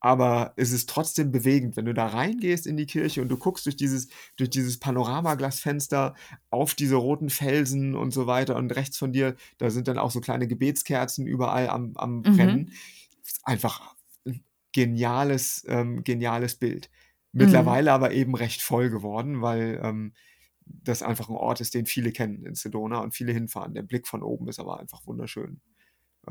aber 0.00 0.52
es 0.56 0.72
ist 0.72 0.88
trotzdem 0.88 1.30
bewegend, 1.30 1.76
wenn 1.76 1.84
du 1.84 1.94
da 1.94 2.08
reingehst 2.08 2.66
in 2.66 2.76
die 2.76 2.86
Kirche 2.86 3.22
und 3.22 3.28
du 3.28 3.36
guckst 3.36 3.64
durch 3.66 3.76
dieses, 3.76 4.08
durch 4.36 4.50
dieses 4.50 4.80
Panoramaglasfenster 4.80 6.16
auf 6.50 6.74
diese 6.74 6.96
roten 6.96 7.30
Felsen 7.30 7.94
und 7.94 8.12
so 8.12 8.26
weiter 8.26 8.56
und 8.56 8.74
rechts 8.74 8.98
von 8.98 9.12
dir, 9.12 9.36
da 9.58 9.70
sind 9.70 9.86
dann 9.86 9.98
auch 9.98 10.10
so 10.10 10.20
kleine 10.20 10.48
Gebetskerzen 10.48 11.24
überall 11.24 11.68
am, 11.68 11.92
am 11.94 12.16
mhm. 12.16 12.22
Brennen. 12.22 12.72
Einfach 13.44 13.80
ein 13.80 13.97
geniales, 14.78 15.64
ähm, 15.66 16.04
geniales 16.04 16.54
Bild. 16.54 16.88
Mhm. 17.32 17.44
Mittlerweile 17.44 17.90
mhm. 17.90 17.94
aber 17.94 18.12
eben 18.12 18.36
recht 18.36 18.62
voll 18.62 18.90
geworden, 18.90 19.42
weil 19.42 19.80
ähm, 19.82 20.12
das 20.66 21.02
einfach 21.02 21.28
ein 21.28 21.34
Ort 21.34 21.60
ist, 21.60 21.74
den 21.74 21.84
viele 21.86 22.12
kennen 22.12 22.44
in 22.44 22.54
Sedona 22.54 23.00
und 23.00 23.12
viele 23.12 23.32
hinfahren. 23.32 23.74
Der 23.74 23.82
Blick 23.82 24.06
von 24.06 24.22
oben 24.22 24.46
ist 24.46 24.60
aber 24.60 24.78
einfach 24.78 25.04
wunderschön. 25.04 25.60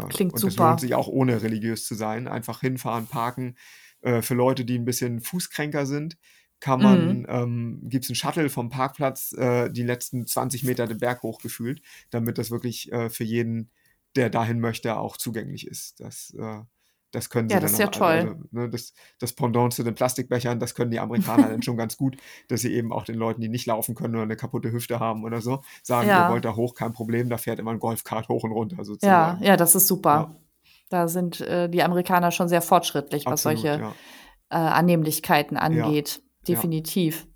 Klingt 0.10 0.34
und 0.34 0.40
super. 0.40 0.52
Es 0.52 0.58
lohnt 0.58 0.80
sich 0.80 0.96
auch 0.96 1.08
ohne 1.08 1.42
religiös 1.42 1.86
zu 1.86 1.96
sein. 1.96 2.30
Einfach 2.30 2.62
hinfahren, 2.62 3.08
parken. 3.08 3.58
Äh, 4.02 4.22
für 4.22 4.36
Leute, 4.36 4.64
die 4.64 4.78
ein 4.78 4.86
bisschen 4.86 5.20
Fußkränker 5.20 5.86
sind, 5.86 6.18
kann 6.62 6.82
man, 6.82 7.20
mhm. 7.20 7.26
ähm, 7.28 7.80
gibt 7.84 8.06
es 8.06 8.10
einen 8.10 8.16
Shuttle 8.16 8.50
vom 8.50 8.70
Parkplatz 8.70 9.34
äh, 9.34 9.70
die 9.70 9.84
letzten 9.84 10.26
20 10.26 10.64
Meter 10.64 10.88
den 10.88 11.00
Berg 11.00 11.22
hochgefühlt, 11.22 11.82
damit 12.12 12.38
das 12.38 12.50
wirklich 12.50 12.92
äh, 12.94 13.10
für 13.10 13.26
jeden, 13.26 13.72
der 14.16 14.30
dahin 14.30 14.62
möchte, 14.62 14.98
auch 14.98 15.18
zugänglich 15.18 15.68
ist. 15.68 16.00
Das 16.00 16.34
äh, 16.40 16.62
das 17.18 17.32
können 17.32 17.50
sie 17.50 17.56
ja, 17.56 17.60
das 17.60 17.72
ist 17.72 17.80
ja 17.80 17.88
toll. 17.88 18.08
Also, 18.08 18.36
ne, 18.52 18.70
das, 18.70 18.94
das 19.18 19.34
Pendant 19.34 19.74
zu 19.74 19.84
den 19.84 19.96
Plastikbechern, 19.96 20.60
das 20.60 20.76
können 20.76 20.92
die 20.92 21.00
Amerikaner 21.00 21.50
dann 21.50 21.62
schon 21.64 21.76
ganz 21.76 21.98
gut, 21.98 22.16
dass 22.48 22.62
sie 22.62 22.72
eben 22.72 22.94
auch 22.94 23.06
den 23.06 23.16
Leuten, 23.16 23.42
die 23.42 23.50
nicht 23.50 23.66
laufen 23.66 23.96
können 23.96 24.14
oder 24.14 24.24
eine 24.24 24.36
kaputte 24.36 24.72
Hüfte 24.72 25.00
haben 25.00 25.24
oder 25.24 25.42
so, 25.42 25.64
sagen, 25.82 26.08
ja. 26.08 26.28
ihr 26.28 26.32
wollt 26.32 26.46
da 26.46 26.56
hoch, 26.56 26.76
kein 26.76 26.94
Problem, 26.94 27.28
da 27.28 27.38
fährt 27.38 27.58
immer 27.58 27.72
ein 27.72 27.80
Golfkart 27.80 28.30
hoch 28.30 28.44
und 28.44 28.52
runter 28.52 28.86
sozusagen. 28.86 29.44
Ja, 29.44 29.50
ja, 29.50 29.58
das 29.58 29.74
ist 29.74 29.88
super. 29.88 30.10
Ja. 30.10 30.36
Da 30.90 31.08
sind 31.08 31.42
äh, 31.42 31.68
die 31.68 31.82
Amerikaner 31.82 32.30
schon 32.30 32.50
sehr 32.50 32.62
fortschrittlich, 32.62 33.26
was 33.26 33.46
Absolut, 33.46 33.60
solche 33.62 33.82
ja. 33.82 33.94
äh, 34.50 34.56
Annehmlichkeiten 34.56 35.58
angeht. 35.58 36.22
Definitiv. 36.48 37.28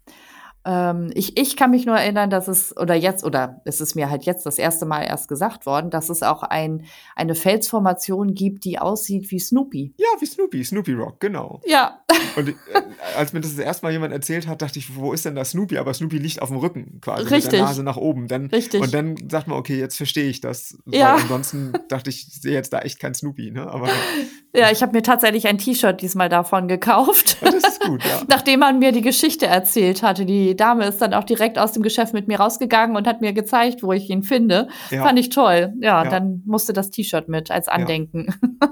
Ähm, 0.63 1.09
ich, 1.15 1.37
ich 1.39 1.57
kann 1.57 1.71
mich 1.71 1.85
nur 1.85 1.97
erinnern, 1.97 2.29
dass 2.29 2.47
es, 2.47 2.75
oder 2.77 2.93
jetzt, 2.93 3.23
oder 3.23 3.61
es 3.65 3.81
ist 3.81 3.95
mir 3.95 4.09
halt 4.09 4.23
jetzt 4.23 4.45
das 4.45 4.59
erste 4.59 4.85
Mal 4.85 5.01
erst 5.01 5.27
gesagt 5.27 5.65
worden, 5.65 5.89
dass 5.89 6.09
es 6.09 6.21
auch 6.21 6.43
ein, 6.43 6.85
eine 7.15 7.33
Felsformation 7.33 8.35
gibt, 8.35 8.65
die 8.65 8.77
aussieht 8.77 9.31
wie 9.31 9.39
Snoopy. 9.39 9.93
Ja, 9.97 10.07
wie 10.19 10.25
Snoopy, 10.25 10.63
Snoopy 10.63 10.93
Rock, 10.93 11.19
genau. 11.19 11.61
Ja. 11.65 12.01
Und 12.35 12.49
äh, 12.49 12.53
als 13.17 13.33
mir 13.33 13.41
das 13.41 13.55
das 13.55 13.65
erste 13.65 13.85
Mal 13.85 13.91
jemand 13.91 14.13
erzählt 14.13 14.47
hat, 14.47 14.61
dachte 14.61 14.77
ich, 14.77 14.95
wo 14.95 15.13
ist 15.13 15.25
denn 15.25 15.35
da 15.35 15.43
Snoopy? 15.43 15.77
Aber 15.77 15.93
Snoopy 15.93 16.17
liegt 16.19 16.41
auf 16.41 16.49
dem 16.49 16.57
Rücken 16.57 16.99
quasi, 17.01 17.23
Richtig. 17.23 17.43
mit 17.45 17.53
der 17.53 17.61
Nase 17.63 17.83
nach 17.83 17.97
oben. 17.97 18.27
Dann, 18.27 18.47
Richtig. 18.47 18.81
Und 18.81 18.93
dann 18.93 19.15
sagt 19.29 19.47
man, 19.47 19.57
okay, 19.57 19.79
jetzt 19.79 19.97
verstehe 19.97 20.29
ich 20.29 20.41
das. 20.41 20.77
Ja. 20.85 21.15
ansonsten 21.15 21.73
dachte 21.87 22.11
ich, 22.11 22.27
ich 22.27 22.41
sehe 22.41 22.53
jetzt 22.53 22.71
da 22.71 22.79
echt 22.79 22.99
kein 22.99 23.15
Snoopy, 23.15 23.51
ne? 23.51 23.67
Aber 23.67 23.89
ja, 24.53 24.69
ich 24.69 24.81
habe 24.81 24.91
mir 24.91 25.01
tatsächlich 25.01 25.47
ein 25.47 25.57
T-Shirt 25.57 26.01
diesmal 26.01 26.27
davon 26.27 26.67
gekauft. 26.67 27.37
das 27.41 27.55
ist 27.55 27.81
gut, 27.81 28.03
ja. 28.03 28.21
Nachdem 28.27 28.59
man 28.59 28.79
mir 28.79 28.91
die 28.91 29.01
Geschichte 29.01 29.47
erzählt 29.47 30.03
hatte. 30.03 30.25
Die 30.25 30.55
Dame 30.55 30.85
ist 30.87 31.01
dann 31.01 31.13
auch 31.13 31.23
direkt 31.23 31.57
aus 31.57 31.71
dem 31.71 31.83
Geschäft 31.83 32.13
mit 32.13 32.27
mir 32.27 32.39
rausgegangen 32.39 32.97
und 32.97 33.07
hat 33.07 33.21
mir 33.21 33.31
gezeigt, 33.31 33.81
wo 33.81 33.93
ich 33.93 34.09
ihn 34.09 34.23
finde. 34.23 34.67
Ja. 34.89 35.03
Fand 35.03 35.19
ich 35.19 35.29
toll. 35.29 35.73
Ja, 35.79 36.03
ja. 36.03 36.09
dann 36.09 36.43
musste 36.45 36.73
das 36.73 36.89
T-Shirt 36.89 37.29
mit 37.29 37.49
als 37.49 37.67
Andenken. 37.67 38.35
Ja. 38.61 38.67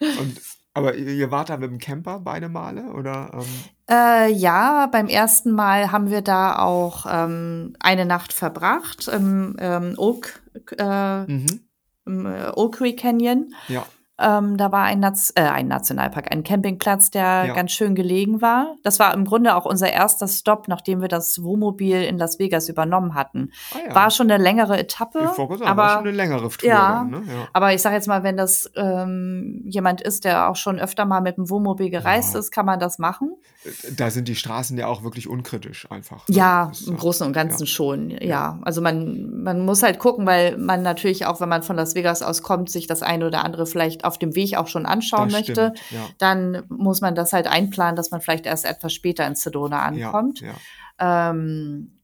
Und, 0.20 0.40
aber 0.74 0.96
ihr 0.96 1.30
wart 1.30 1.48
da 1.48 1.56
mit 1.56 1.70
dem 1.70 1.78
Camper 1.78 2.18
beide 2.18 2.48
Male, 2.48 2.92
oder? 2.92 3.30
Ähm? 3.32 3.44
Äh, 3.88 4.32
ja, 4.32 4.86
beim 4.88 5.06
ersten 5.06 5.52
Mal 5.52 5.92
haben 5.92 6.10
wir 6.10 6.20
da 6.20 6.58
auch 6.58 7.06
ähm, 7.08 7.74
eine 7.78 8.04
Nacht 8.04 8.32
verbracht 8.32 9.08
im 9.08 9.56
ähm, 9.60 9.94
Oak, 9.96 10.42
äh, 10.76 11.22
mhm. 11.22 11.60
im 12.04 12.26
äh, 12.26 12.50
Oak 12.54 12.78
Creek 12.78 12.98
Canyon. 12.98 13.54
Ja. 13.68 13.86
Ähm, 14.16 14.56
da 14.56 14.70
war 14.70 14.84
ein, 14.84 15.00
Naz 15.00 15.32
äh, 15.34 15.42
ein 15.42 15.66
Nationalpark, 15.66 16.30
ein 16.30 16.44
Campingplatz, 16.44 17.10
der 17.10 17.46
ja. 17.46 17.54
ganz 17.54 17.72
schön 17.72 17.96
gelegen 17.96 18.40
war. 18.40 18.76
Das 18.84 19.00
war 19.00 19.12
im 19.12 19.24
Grunde 19.24 19.56
auch 19.56 19.64
unser 19.64 19.90
erster 19.90 20.28
Stop, 20.28 20.68
nachdem 20.68 21.00
wir 21.00 21.08
das 21.08 21.42
Wohnmobil 21.42 22.00
in 22.02 22.16
Las 22.16 22.38
Vegas 22.38 22.68
übernommen 22.68 23.14
hatten. 23.14 23.50
Ah, 23.72 23.88
ja. 23.88 23.94
War 23.94 24.10
schon 24.12 24.30
eine 24.30 24.40
längere 24.40 24.78
Etappe. 24.78 25.18
Ich 25.24 25.30
sagen, 25.30 25.62
aber 25.62 25.82
war 25.82 25.90
schon 25.96 26.06
eine 26.06 26.16
längere 26.16 26.48
Tour 26.48 26.68
ja, 26.68 26.98
dann, 26.98 27.10
ne? 27.10 27.22
ja. 27.26 27.48
Aber 27.52 27.74
ich 27.74 27.82
sage 27.82 27.96
jetzt 27.96 28.06
mal, 28.06 28.22
wenn 28.22 28.36
das 28.36 28.70
ähm, 28.76 29.62
jemand 29.66 30.00
ist, 30.00 30.24
der 30.24 30.48
auch 30.48 30.56
schon 30.56 30.78
öfter 30.78 31.06
mal 31.06 31.20
mit 31.20 31.36
dem 31.36 31.50
Wohnmobil 31.50 31.90
gereist 31.90 32.36
ist, 32.36 32.52
kann 32.52 32.66
man 32.66 32.78
das 32.78 33.00
machen. 33.00 33.34
Äh, 33.64 33.70
da 33.96 34.10
sind 34.10 34.28
die 34.28 34.36
Straßen 34.36 34.78
ja 34.78 34.86
auch 34.86 35.02
wirklich 35.02 35.28
unkritisch 35.28 35.90
einfach. 35.90 36.28
Ne? 36.28 36.36
Ja, 36.36 36.70
im 36.86 36.96
Großen 36.96 37.26
und 37.26 37.32
Ganzen 37.32 37.66
schon. 37.66 38.10
Ja, 38.10 38.60
also 38.62 38.80
man, 38.80 39.42
man 39.42 39.64
muss 39.64 39.82
halt 39.82 39.98
gucken, 39.98 40.24
weil 40.24 40.56
man 40.56 40.82
natürlich 40.82 41.26
auch, 41.26 41.40
wenn 41.40 41.48
man 41.48 41.64
von 41.64 41.74
Las 41.74 41.96
Vegas 41.96 42.22
aus 42.22 42.42
kommt, 42.42 42.70
sich 42.70 42.86
das 42.86 43.02
eine 43.02 43.26
oder 43.26 43.44
andere 43.44 43.66
vielleicht 43.66 44.03
auf 44.04 44.18
dem 44.18 44.34
Weg 44.34 44.56
auch 44.56 44.68
schon 44.68 44.86
anschauen 44.86 45.28
das 45.28 45.38
möchte, 45.38 45.72
stimmt, 45.76 45.90
ja. 45.90 46.08
dann 46.18 46.64
muss 46.68 47.00
man 47.00 47.14
das 47.14 47.32
halt 47.32 47.46
einplanen, 47.46 47.96
dass 47.96 48.10
man 48.10 48.20
vielleicht 48.20 48.46
erst 48.46 48.64
etwas 48.64 48.92
später 48.92 49.26
in 49.26 49.34
Sedona 49.34 49.82
ankommt. 49.82 50.40
Ja, 50.40 50.54
ja. 51.00 51.30
Ähm, 51.30 52.00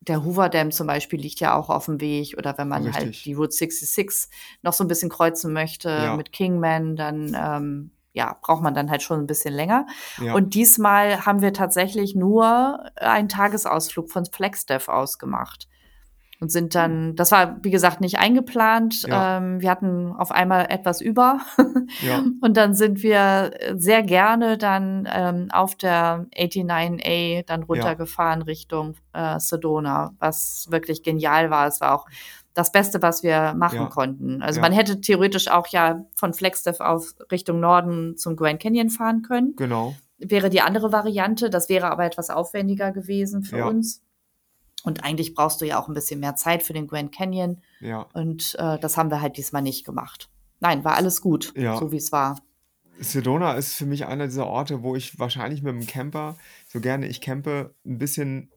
der 0.00 0.24
Hoover 0.24 0.48
Dam 0.48 0.70
zum 0.70 0.86
Beispiel 0.86 1.20
liegt 1.20 1.40
ja 1.40 1.54
auch 1.54 1.68
auf 1.68 1.84
dem 1.84 2.00
Weg 2.00 2.36
oder 2.38 2.56
wenn 2.56 2.68
man 2.68 2.84
halt 2.84 2.96
Richtig. 2.96 3.16
halt 3.16 3.24
die 3.26 3.34
Route 3.34 3.52
66 3.52 4.30
noch 4.62 4.72
so 4.72 4.82
ein 4.84 4.88
bisschen 4.88 5.10
kreuzen 5.10 5.52
möchte 5.52 6.14
mit 6.16 6.32
Kingman, 6.32 6.96
dann 6.96 7.36
ähm, 7.38 7.90
ja, 8.12 8.36
braucht 8.40 8.62
man 8.62 8.74
dann 8.74 8.90
halt 8.90 9.02
schon 9.02 9.20
ein 9.20 9.26
bisschen 9.26 9.54
länger. 9.54 9.86
Ja. 10.20 10.34
Und 10.34 10.54
diesmal 10.54 11.26
haben 11.26 11.42
wir 11.42 11.52
tatsächlich 11.52 12.14
nur 12.14 12.90
einen 12.96 13.28
Tagesausflug 13.28 14.10
von 14.10 14.24
Flagstaff 14.24 14.88
aus 14.88 15.18
gemacht 15.18 15.67
und 16.40 16.52
sind 16.52 16.74
dann, 16.74 17.16
das 17.16 17.32
war 17.32 17.58
wie 17.62 17.70
gesagt 17.70 18.00
nicht 18.00 18.18
eingeplant. 18.18 19.02
Ja. 19.02 19.38
Ähm, 19.38 19.60
wir 19.60 19.70
hatten 19.70 20.12
auf 20.12 20.30
einmal 20.30 20.66
etwas 20.70 21.00
über 21.00 21.40
ja. 22.00 22.22
und 22.40 22.56
dann 22.56 22.74
sind 22.74 23.02
wir 23.02 23.50
sehr 23.74 24.02
gerne 24.02 24.56
dann 24.56 25.08
ähm, 25.12 25.48
auf 25.52 25.74
der 25.74 26.26
89A 26.36 27.44
dann 27.44 27.64
runtergefahren 27.64 28.40
ja. 28.40 28.44
Richtung 28.44 28.94
äh, 29.12 29.38
Sedona, 29.40 30.14
was 30.18 30.68
wirklich 30.70 31.02
genial 31.02 31.50
war. 31.50 31.66
Es 31.66 31.80
war 31.80 31.94
auch 31.94 32.06
das 32.54 32.72
Beste, 32.72 33.02
was 33.02 33.22
wir 33.22 33.54
machen 33.54 33.88
konnten. 33.88 34.42
Also 34.42 34.60
man 34.60 34.72
hätte 34.72 35.00
theoretisch 35.00 35.48
auch 35.48 35.68
ja 35.68 36.04
von 36.16 36.34
Flagstaff 36.34 36.80
auf 36.80 37.14
Richtung 37.30 37.60
Norden 37.60 38.16
zum 38.16 38.34
Grand 38.34 38.60
Canyon 38.60 38.90
fahren 38.90 39.22
können. 39.22 39.54
Genau. 39.56 39.94
Wäre 40.18 40.50
die 40.50 40.60
andere 40.60 40.90
Variante. 40.90 41.50
Das 41.50 41.68
wäre 41.68 41.88
aber 41.90 42.04
etwas 42.04 42.30
aufwendiger 42.30 42.90
gewesen 42.90 43.44
für 43.44 43.64
uns. 43.64 44.02
Und 44.84 45.04
eigentlich 45.04 45.34
brauchst 45.34 45.60
du 45.60 45.66
ja 45.66 45.80
auch 45.80 45.88
ein 45.88 45.94
bisschen 45.94 46.20
mehr 46.20 46.36
Zeit 46.36 46.62
für 46.62 46.72
den 46.72 46.86
Grand 46.86 47.12
Canyon. 47.12 47.60
Ja. 47.80 48.06
Und 48.12 48.54
äh, 48.58 48.78
das 48.78 48.96
haben 48.96 49.10
wir 49.10 49.20
halt 49.20 49.36
diesmal 49.36 49.62
nicht 49.62 49.84
gemacht. 49.84 50.30
Nein, 50.60 50.84
war 50.84 50.96
alles 50.96 51.20
gut, 51.20 51.52
ja. 51.56 51.76
so 51.76 51.92
wie 51.92 51.96
es 51.96 52.12
war. 52.12 52.40
Sedona 53.00 53.52
ist 53.52 53.74
für 53.74 53.86
mich 53.86 54.06
einer 54.06 54.26
dieser 54.26 54.46
Orte, 54.46 54.82
wo 54.82 54.96
ich 54.96 55.18
wahrscheinlich 55.18 55.62
mit 55.62 55.72
dem 55.72 55.86
Camper, 55.86 56.36
so 56.66 56.80
gerne 56.80 57.06
ich 57.06 57.20
campe, 57.20 57.74
ein 57.86 57.98
bisschen 57.98 58.50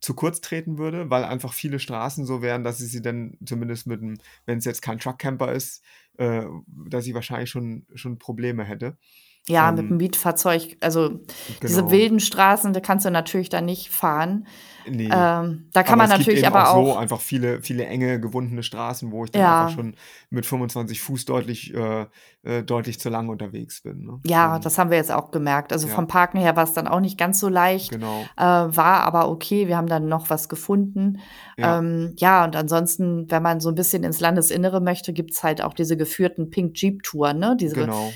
zu 0.00 0.14
kurz 0.14 0.40
treten 0.40 0.78
würde, 0.78 1.08
weil 1.10 1.24
einfach 1.24 1.54
viele 1.54 1.78
Straßen 1.78 2.26
so 2.26 2.42
wären, 2.42 2.64
dass 2.64 2.80
ich 2.80 2.90
sie 2.90 3.00
dann 3.00 3.38
zumindest 3.44 3.86
mit 3.86 4.02
dem, 4.02 4.18
wenn 4.46 4.58
es 4.58 4.64
jetzt 4.64 4.82
kein 4.82 4.98
Truckcamper 4.98 5.52
ist, 5.52 5.82
äh, 6.18 6.44
dass 6.66 7.06
ich 7.06 7.14
wahrscheinlich 7.14 7.50
schon, 7.50 7.86
schon 7.94 8.18
Probleme 8.18 8.64
hätte. 8.64 8.98
Ja, 9.46 9.68
ähm, 9.68 9.74
mit 9.74 9.90
dem 9.90 9.96
Mietfahrzeug, 9.98 10.76
also 10.80 11.08
genau. 11.08 11.22
diese 11.62 11.90
wilden 11.90 12.20
Straßen, 12.20 12.72
da 12.72 12.80
kannst 12.80 13.04
du 13.04 13.10
natürlich 13.10 13.50
dann 13.50 13.66
nicht 13.66 13.90
fahren. 13.90 14.46
Nee. 14.88 15.08
Ähm, 15.12 15.66
da 15.72 15.82
kann 15.82 16.00
aber 16.00 16.08
man 16.08 16.18
natürlich 16.18 16.46
aber 16.46 16.70
auch, 16.70 16.74
auch 16.74 16.86
so 16.92 16.96
einfach 16.96 17.20
viele, 17.20 17.62
viele 17.62 17.86
enge, 17.86 18.20
gewundene 18.20 18.62
Straßen, 18.62 19.10
wo 19.10 19.24
ich 19.24 19.30
dann 19.30 19.42
ja. 19.42 19.62
einfach 19.62 19.76
schon 19.76 19.94
mit 20.30 20.46
25 20.46 21.00
Fuß 21.00 21.24
deutlich, 21.24 21.74
äh, 21.74 22.06
äh, 22.42 22.62
deutlich 22.62 23.00
zu 23.00 23.08
lang 23.08 23.28
unterwegs 23.28 23.82
bin. 23.82 24.04
Ne? 24.04 24.20
Ja, 24.26 24.56
und, 24.56 24.64
das 24.64 24.78
haben 24.78 24.90
wir 24.90 24.96
jetzt 24.96 25.12
auch 25.12 25.30
gemerkt. 25.30 25.72
Also 25.72 25.88
ja. 25.88 25.94
vom 25.94 26.06
Parken 26.06 26.38
her 26.38 26.56
war 26.56 26.64
es 26.64 26.72
dann 26.72 26.86
auch 26.86 27.00
nicht 27.00 27.18
ganz 27.18 27.40
so 27.40 27.48
leicht. 27.48 27.92
Genau. 27.92 28.22
Äh, 28.36 28.42
war 28.42 29.04
aber 29.04 29.28
okay, 29.28 29.68
wir 29.68 29.76
haben 29.76 29.88
dann 29.88 30.08
noch 30.08 30.30
was 30.30 30.48
gefunden. 30.48 31.20
Ja, 31.56 31.78
ähm, 31.78 32.14
ja 32.18 32.44
und 32.44 32.56
ansonsten, 32.56 33.30
wenn 33.30 33.42
man 33.42 33.60
so 33.60 33.70
ein 33.70 33.74
bisschen 33.74 34.04
ins 34.04 34.20
Landesinnere 34.20 34.80
möchte, 34.80 35.12
gibt 35.12 35.32
es 35.32 35.42
halt 35.42 35.62
auch 35.62 35.74
diese 35.74 35.96
geführten 35.96 36.50
Pink 36.50 36.76
Jeep-Touren, 36.76 37.38
ne? 37.38 37.56
Diese 37.58 37.74
genau. 37.74 38.12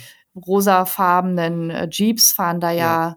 Rosafarbenen 0.47 1.71
äh, 1.71 1.89
Jeeps 1.91 2.33
fahren 2.33 2.61
da 2.61 2.71
ja 2.71 3.17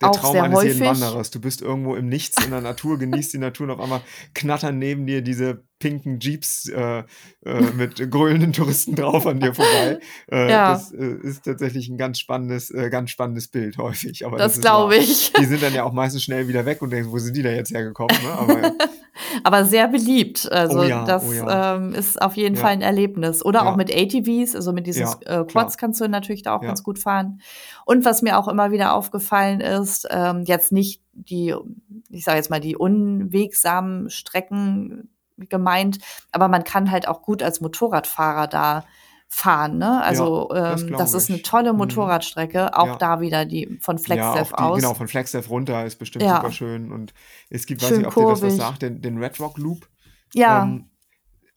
der 0.00 0.10
Auch 0.10 0.16
Traum 0.16 0.32
sehr 0.32 0.42
eines 0.42 0.62
jeden 0.64 0.80
häufig. 0.80 1.00
Wanderers. 1.02 1.30
Du 1.30 1.40
bist 1.40 1.62
irgendwo 1.62 1.94
im 1.94 2.08
Nichts 2.08 2.44
in 2.44 2.50
der 2.50 2.60
Natur, 2.60 2.98
genießt 2.98 3.32
die 3.34 3.38
Natur 3.38 3.66
und 3.66 3.72
auf 3.74 3.80
einmal 3.80 4.00
knattern 4.34 4.78
neben 4.78 5.06
dir 5.06 5.22
diese 5.22 5.62
pinken 5.78 6.18
Jeeps 6.20 6.68
äh, 6.68 7.04
äh, 7.44 7.60
mit 7.76 8.10
grölenden 8.10 8.52
Touristen 8.52 8.96
drauf 8.96 9.26
an 9.26 9.38
dir 9.40 9.54
vorbei. 9.54 10.00
Äh, 10.30 10.50
Ja. 10.50 10.72
Das 10.72 10.92
äh, 10.92 11.16
ist 11.22 11.44
tatsächlich 11.44 11.88
ein 11.88 11.98
ganz 11.98 12.18
spannendes, 12.18 12.70
äh, 12.72 12.90
ganz 12.90 13.10
spannendes 13.10 13.46
Bild 13.48 13.78
häufig. 13.78 14.26
Aber 14.26 14.38
Das 14.38 14.54
das, 14.54 14.60
glaube 14.60 14.96
ich. 14.96 15.32
Die 15.34 15.44
sind 15.44 15.62
dann 15.62 15.72
ja 15.74 15.84
auch 15.84 15.92
meistens 15.92 16.24
schnell 16.24 16.48
wieder 16.48 16.66
weg 16.66 16.82
und 16.82 16.90
denken, 16.90 17.12
wo 17.12 17.18
sind 17.18 17.36
die 17.36 17.42
da 17.42 17.50
jetzt 17.50 17.72
hergekommen? 17.72 18.16
Ne? 18.24 18.30
Aber 18.32 18.60
ja. 18.60 18.72
Aber 19.44 19.64
sehr 19.64 19.88
beliebt. 19.88 20.50
Also 20.50 20.80
Oh 20.80 20.82
ja, 20.82 21.04
das 21.04 21.24
oh 21.28 21.32
ja. 21.32 21.76
ähm, 21.76 21.94
ist 21.94 22.20
auf 22.20 22.36
jeden 22.36 22.56
Ja. 22.56 22.60
Fall 22.60 22.72
ein 22.72 22.82
Erlebnis. 22.82 23.44
Oder 23.44 23.66
auch 23.66 23.76
mit 23.76 23.90
ATVs, 23.94 24.54
also 24.54 24.72
mit 24.72 24.86
diesen 24.86 25.06
äh, 25.26 25.44
Quads 25.44 25.76
kannst 25.78 26.00
du 26.00 26.08
natürlich 26.08 26.42
da 26.42 26.56
auch 26.56 26.60
ganz 26.60 26.82
gut 26.82 26.98
fahren. 26.98 27.40
Und 27.84 28.04
was 28.04 28.22
mir 28.22 28.38
auch 28.38 28.48
immer 28.48 28.70
wieder 28.70 28.94
aufgefallen 28.94 29.60
ist, 29.60 30.06
ähm, 30.10 30.42
jetzt 30.46 30.72
nicht 30.72 31.02
die, 31.12 31.54
ich 32.10 32.24
sage 32.24 32.38
jetzt 32.38 32.50
mal, 32.50 32.60
die 32.60 32.76
unwegsamen 32.76 34.10
Strecken 34.10 35.10
gemeint, 35.48 35.98
aber 36.30 36.48
man 36.48 36.64
kann 36.64 36.90
halt 36.90 37.08
auch 37.08 37.22
gut 37.22 37.42
als 37.42 37.60
Motorradfahrer 37.60 38.46
da 38.46 38.84
fahren. 39.34 39.78
Ne? 39.78 40.02
Also 40.02 40.48
das 40.52 40.82
ähm, 40.82 40.92
das 40.92 41.14
ist 41.14 41.30
eine 41.30 41.38
ich. 41.38 41.42
tolle 41.42 41.72
Mhm. 41.72 41.78
Motorradstrecke, 41.78 42.76
auch 42.76 42.86
Ja. 42.86 42.96
da 42.96 43.20
wieder 43.22 43.46
die 43.46 43.78
von 43.80 43.96
Ja, 43.96 44.02
Flagstaff 44.02 44.52
auch 44.52 44.56
die, 44.58 44.62
aus. 44.62 44.76
genau, 44.80 44.94
von 44.94 45.08
Flagstaff 45.08 45.48
runter 45.48 45.86
ist 45.86 45.96
bestimmt 45.96 46.24
Ja. 46.24 46.36
super 46.36 46.52
schön. 46.52 46.92
Und 46.92 47.14
es 47.48 47.64
gibt, 47.64 47.80
weiß 47.82 47.88
Schön 47.88 47.98
nicht, 47.98 48.08
ob 48.08 48.14
dir 48.14 48.20
das 48.22 48.30
was 48.32 48.40
kurvig. 48.40 48.56
sagt, 48.58 48.82
den, 48.82 49.00
den 49.00 49.16
Red 49.16 49.40
Rock 49.40 49.56
Loop. 49.56 49.88
Ja, 50.34 50.62
Ähm, 50.64 50.90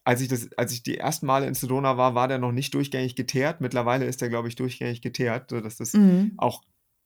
als 0.05 0.21
ich 0.21 0.29
das, 0.29 0.49
als 0.57 0.71
ich 0.71 0.83
die 0.83 0.97
ersten 0.97 1.25
Male 1.25 1.47
in 1.47 1.53
Sedona 1.53 1.97
war, 1.97 2.15
war 2.15 2.27
der 2.29 2.37
noch 2.37 2.51
nicht 2.53 2.73
durchgängig 2.75 3.15
geteert. 3.15 3.59
Mittlerweile 3.59 4.05
ist 4.05 4.21
der, 4.21 4.29
glaube 4.29 4.47
ich, 4.47 4.55
durchgängig 4.55 5.01
geteert, 5.01 5.49
sodass 5.49 5.75
das 5.77 5.93
mhm. 5.93 6.33
auch 6.37 6.61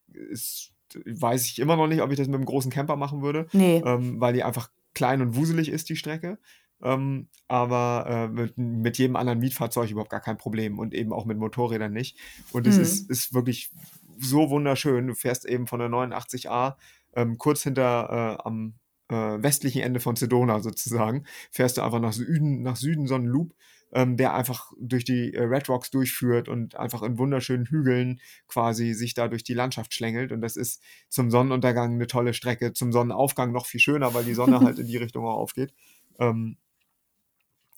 ist, 0.08 0.72
weiß 1.06 1.46
ich 1.46 1.60
immer 1.60 1.78
noch 1.78 1.88
nicht, 1.88 2.02
ob 2.02 2.12
ich 2.12 2.18
das 2.18 2.28
mit 2.28 2.36
einem 2.36 2.46
großen 2.46 2.72
Camper 2.72 2.96
machen 2.96 3.22
würde, 3.24 3.48
nee. 3.54 3.82
ähm, 3.86 4.20
weil 4.22 4.34
die 4.34 4.44
einfach 4.44 4.70
klein 4.94 5.22
und 5.22 5.36
wuselig 5.36 5.70
ist, 5.70 5.90
die 5.90 5.96
Strecke. 5.96 6.38
Ähm, 6.84 7.30
aber 7.48 8.06
äh, 8.08 8.28
mit, 8.28 8.58
mit 8.58 8.98
jedem 8.98 9.16
anderen 9.16 9.40
Mietfahrzeug 9.40 9.90
überhaupt 9.90 10.12
gar 10.12 10.22
kein 10.22 10.38
Problem 10.38 10.80
und 10.80 10.94
eben 10.94 11.12
auch 11.14 11.26
mit 11.26 11.38
Motorrädern 11.38 11.92
nicht. 11.92 12.18
Und 12.52 12.68
es 12.68 12.78
Mhm. 12.78 12.82
ist, 12.82 13.10
ist 13.10 13.34
wirklich 13.34 13.72
so 14.18 14.50
wunderschön. 14.50 15.08
Du 15.08 15.16
fährst 15.16 15.46
eben 15.46 15.68
von 15.68 15.80
der 15.80 15.90
89a 15.90 16.78
ähm, 17.14 17.38
kurz 17.38 17.64
hinter 17.64 18.38
äh, 18.40 18.44
am 18.48 18.76
äh, 19.10 19.42
westlichen 19.42 19.82
Ende 19.82 20.00
von 20.00 20.16
Sedona 20.16 20.60
sozusagen, 20.62 21.26
fährst 21.52 21.78
du 21.78 21.82
einfach 21.82 22.00
nach 22.00 22.14
Süden, 22.14 22.62
nach 22.62 22.76
Süden 22.76 23.08
so 23.08 23.16
einen 23.16 23.26
Loop, 23.26 23.56
ähm, 23.92 24.18
der 24.18 24.36
einfach 24.36 24.72
durch 24.80 25.04
die 25.04 25.34
äh, 25.34 25.42
Red 25.44 25.68
Rocks 25.70 25.90
durchführt 25.90 26.48
und 26.48 26.76
einfach 26.76 27.02
in 27.02 27.18
wunderschönen 27.18 27.66
Hügeln 27.66 28.20
quasi 28.48 28.94
sich 28.94 29.16
da 29.16 29.28
durch 29.28 29.44
die 29.44 29.56
Landschaft 29.56 29.94
schlängelt. 29.96 30.32
Und 30.32 30.42
das 30.42 30.56
ist 30.56 30.84
zum 31.10 31.32
Sonnenuntergang 31.32 31.94
eine 31.96 32.06
tolle 32.08 32.34
Strecke, 32.36 32.74
zum 32.74 32.92
Sonnenaufgang 32.92 33.52
noch 33.52 33.66
viel 33.66 33.80
schöner, 33.80 34.14
weil 34.14 34.26
die 34.26 34.36
Sonne 34.36 34.62
halt 34.64 34.78
in 34.80 34.86
die 34.88 34.98
Richtung 34.98 35.26
auch 35.26 35.38
aufgeht. 35.38 35.74
Ähm, 36.20 36.58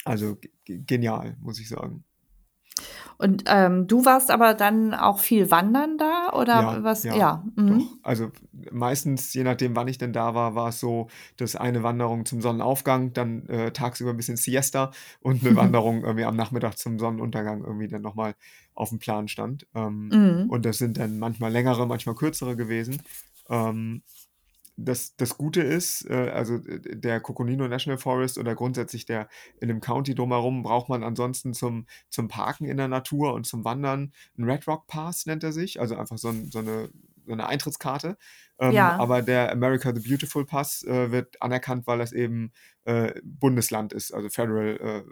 also 0.05 0.37
ge- 0.65 0.79
genial, 0.85 1.37
muss 1.41 1.59
ich 1.59 1.69
sagen. 1.69 2.03
Und 3.17 3.43
ähm, 3.47 3.87
du 3.87 4.05
warst 4.05 4.31
aber 4.31 4.53
dann 4.53 4.93
auch 4.93 5.19
viel 5.19 5.51
wandern 5.51 5.97
da 5.97 6.31
oder 6.33 6.47
Ja, 6.47 6.83
was? 6.83 7.03
ja, 7.03 7.15
Ja, 7.17 7.43
mhm. 7.55 7.83
Also 8.03 8.31
meistens, 8.71 9.33
je 9.33 9.43
nachdem, 9.43 9.75
wann 9.75 9.87
ich 9.87 9.97
denn 9.97 10.11
da 10.13 10.33
war, 10.33 10.55
war 10.55 10.69
es 10.69 10.79
so, 10.79 11.07
dass 11.37 11.55
eine 11.55 11.83
Wanderung 11.83 12.25
zum 12.25 12.41
Sonnenaufgang, 12.41 13.13
dann 13.13 13.45
äh, 13.47 13.71
tagsüber 13.71 14.09
ein 14.11 14.17
bisschen 14.17 14.37
Siesta 14.37 14.91
und 15.21 15.45
eine 15.45 15.55
Wanderung 15.55 16.03
irgendwie 16.03 16.25
am 16.25 16.35
Nachmittag 16.35 16.77
zum 16.77 16.97
Sonnenuntergang 16.99 17.63
irgendwie 17.63 17.87
dann 17.87 18.01
nochmal 18.01 18.35
auf 18.73 18.89
dem 18.89 18.99
Plan 18.99 19.27
stand. 19.27 19.67
Ähm, 19.75 20.09
Mhm. 20.11 20.49
und 20.49 20.65
das 20.65 20.79
sind 20.79 20.97
dann 20.97 21.19
manchmal 21.19 21.51
längere, 21.51 21.85
manchmal 21.85 22.15
kürzere 22.15 22.55
gewesen. 22.55 23.01
Ähm, 23.49 24.01
das, 24.77 25.15
das 25.15 25.37
Gute 25.37 25.61
ist, 25.61 26.09
äh, 26.09 26.31
also 26.33 26.59
der 26.59 27.19
Coconino 27.19 27.67
National 27.67 27.97
Forest 27.97 28.37
oder 28.37 28.55
grundsätzlich 28.55 29.05
der 29.05 29.27
in 29.59 29.67
dem 29.67 29.81
County 29.81 30.15
drumherum 30.15 30.63
braucht 30.63 30.89
man 30.89 31.03
ansonsten 31.03 31.53
zum, 31.53 31.85
zum 32.09 32.27
Parken 32.27 32.65
in 32.65 32.77
der 32.77 32.87
Natur 32.87 33.33
und 33.33 33.45
zum 33.45 33.63
Wandern 33.65 34.13
einen 34.37 34.49
Red 34.49 34.67
Rock 34.67 34.87
Pass 34.87 35.25
nennt 35.25 35.43
er 35.43 35.51
sich, 35.51 35.79
also 35.79 35.95
einfach 35.95 36.17
so, 36.17 36.29
ein, 36.29 36.49
so, 36.51 36.59
eine, 36.59 36.89
so 37.25 37.33
eine 37.33 37.47
Eintrittskarte. 37.47 38.17
Ähm, 38.59 38.71
Ja. 38.73 38.97
Aber 38.97 39.21
der 39.21 39.51
America 39.51 39.93
the 39.93 40.07
Beautiful 40.07 40.45
Pass 40.45 40.83
äh, 40.83 41.11
wird 41.11 41.41
anerkannt, 41.41 41.87
weil 41.87 41.99
das 41.99 42.11
eben 42.11 42.51
äh, 42.85 43.13
Bundesland 43.23 43.93
ist, 43.93 44.13
also 44.13 44.29
federal 44.29 44.77
äh, 44.77 45.03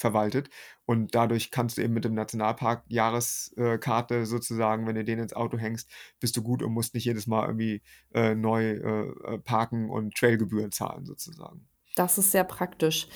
verwaltet. 0.00 0.50
Und 0.86 1.14
dadurch 1.14 1.50
kannst 1.50 1.78
du 1.78 1.82
eben 1.82 1.94
mit 1.94 2.04
dem 2.04 2.14
Nationalpark 2.14 2.84
Jahreskarte 2.88 4.26
sozusagen, 4.26 4.86
wenn 4.86 4.96
du 4.96 5.04
den 5.04 5.20
ins 5.20 5.34
Auto 5.34 5.58
hängst, 5.58 5.88
bist 6.18 6.36
du 6.36 6.42
gut 6.42 6.62
und 6.62 6.72
musst 6.72 6.94
nicht 6.94 7.04
jedes 7.04 7.26
Mal 7.26 7.46
irgendwie 7.46 7.82
äh, 8.12 8.34
neu 8.34 8.70
äh, 8.70 9.38
parken 9.38 9.88
und 9.90 10.14
Trailgebühren 10.14 10.72
zahlen 10.72 11.04
sozusagen. 11.04 11.68
Das 11.94 12.18
ist 12.18 12.32
sehr 12.32 12.44
praktisch. 12.44 13.08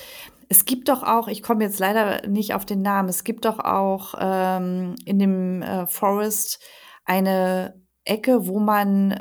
Es 0.48 0.64
gibt 0.66 0.88
doch 0.88 1.02
auch, 1.02 1.28
ich 1.28 1.42
komme 1.42 1.64
jetzt 1.64 1.78
leider 1.78 2.26
nicht 2.28 2.54
auf 2.54 2.66
den 2.66 2.82
Namen, 2.82 3.08
es 3.08 3.24
gibt 3.24 3.44
doch 3.44 3.58
auch 3.58 4.14
ähm, 4.18 4.94
in 5.04 5.18
dem 5.18 5.62
äh, 5.62 5.86
Forest 5.86 6.62
eine 7.04 7.82
Ecke, 8.04 8.46
wo 8.46 8.58
man 8.58 9.18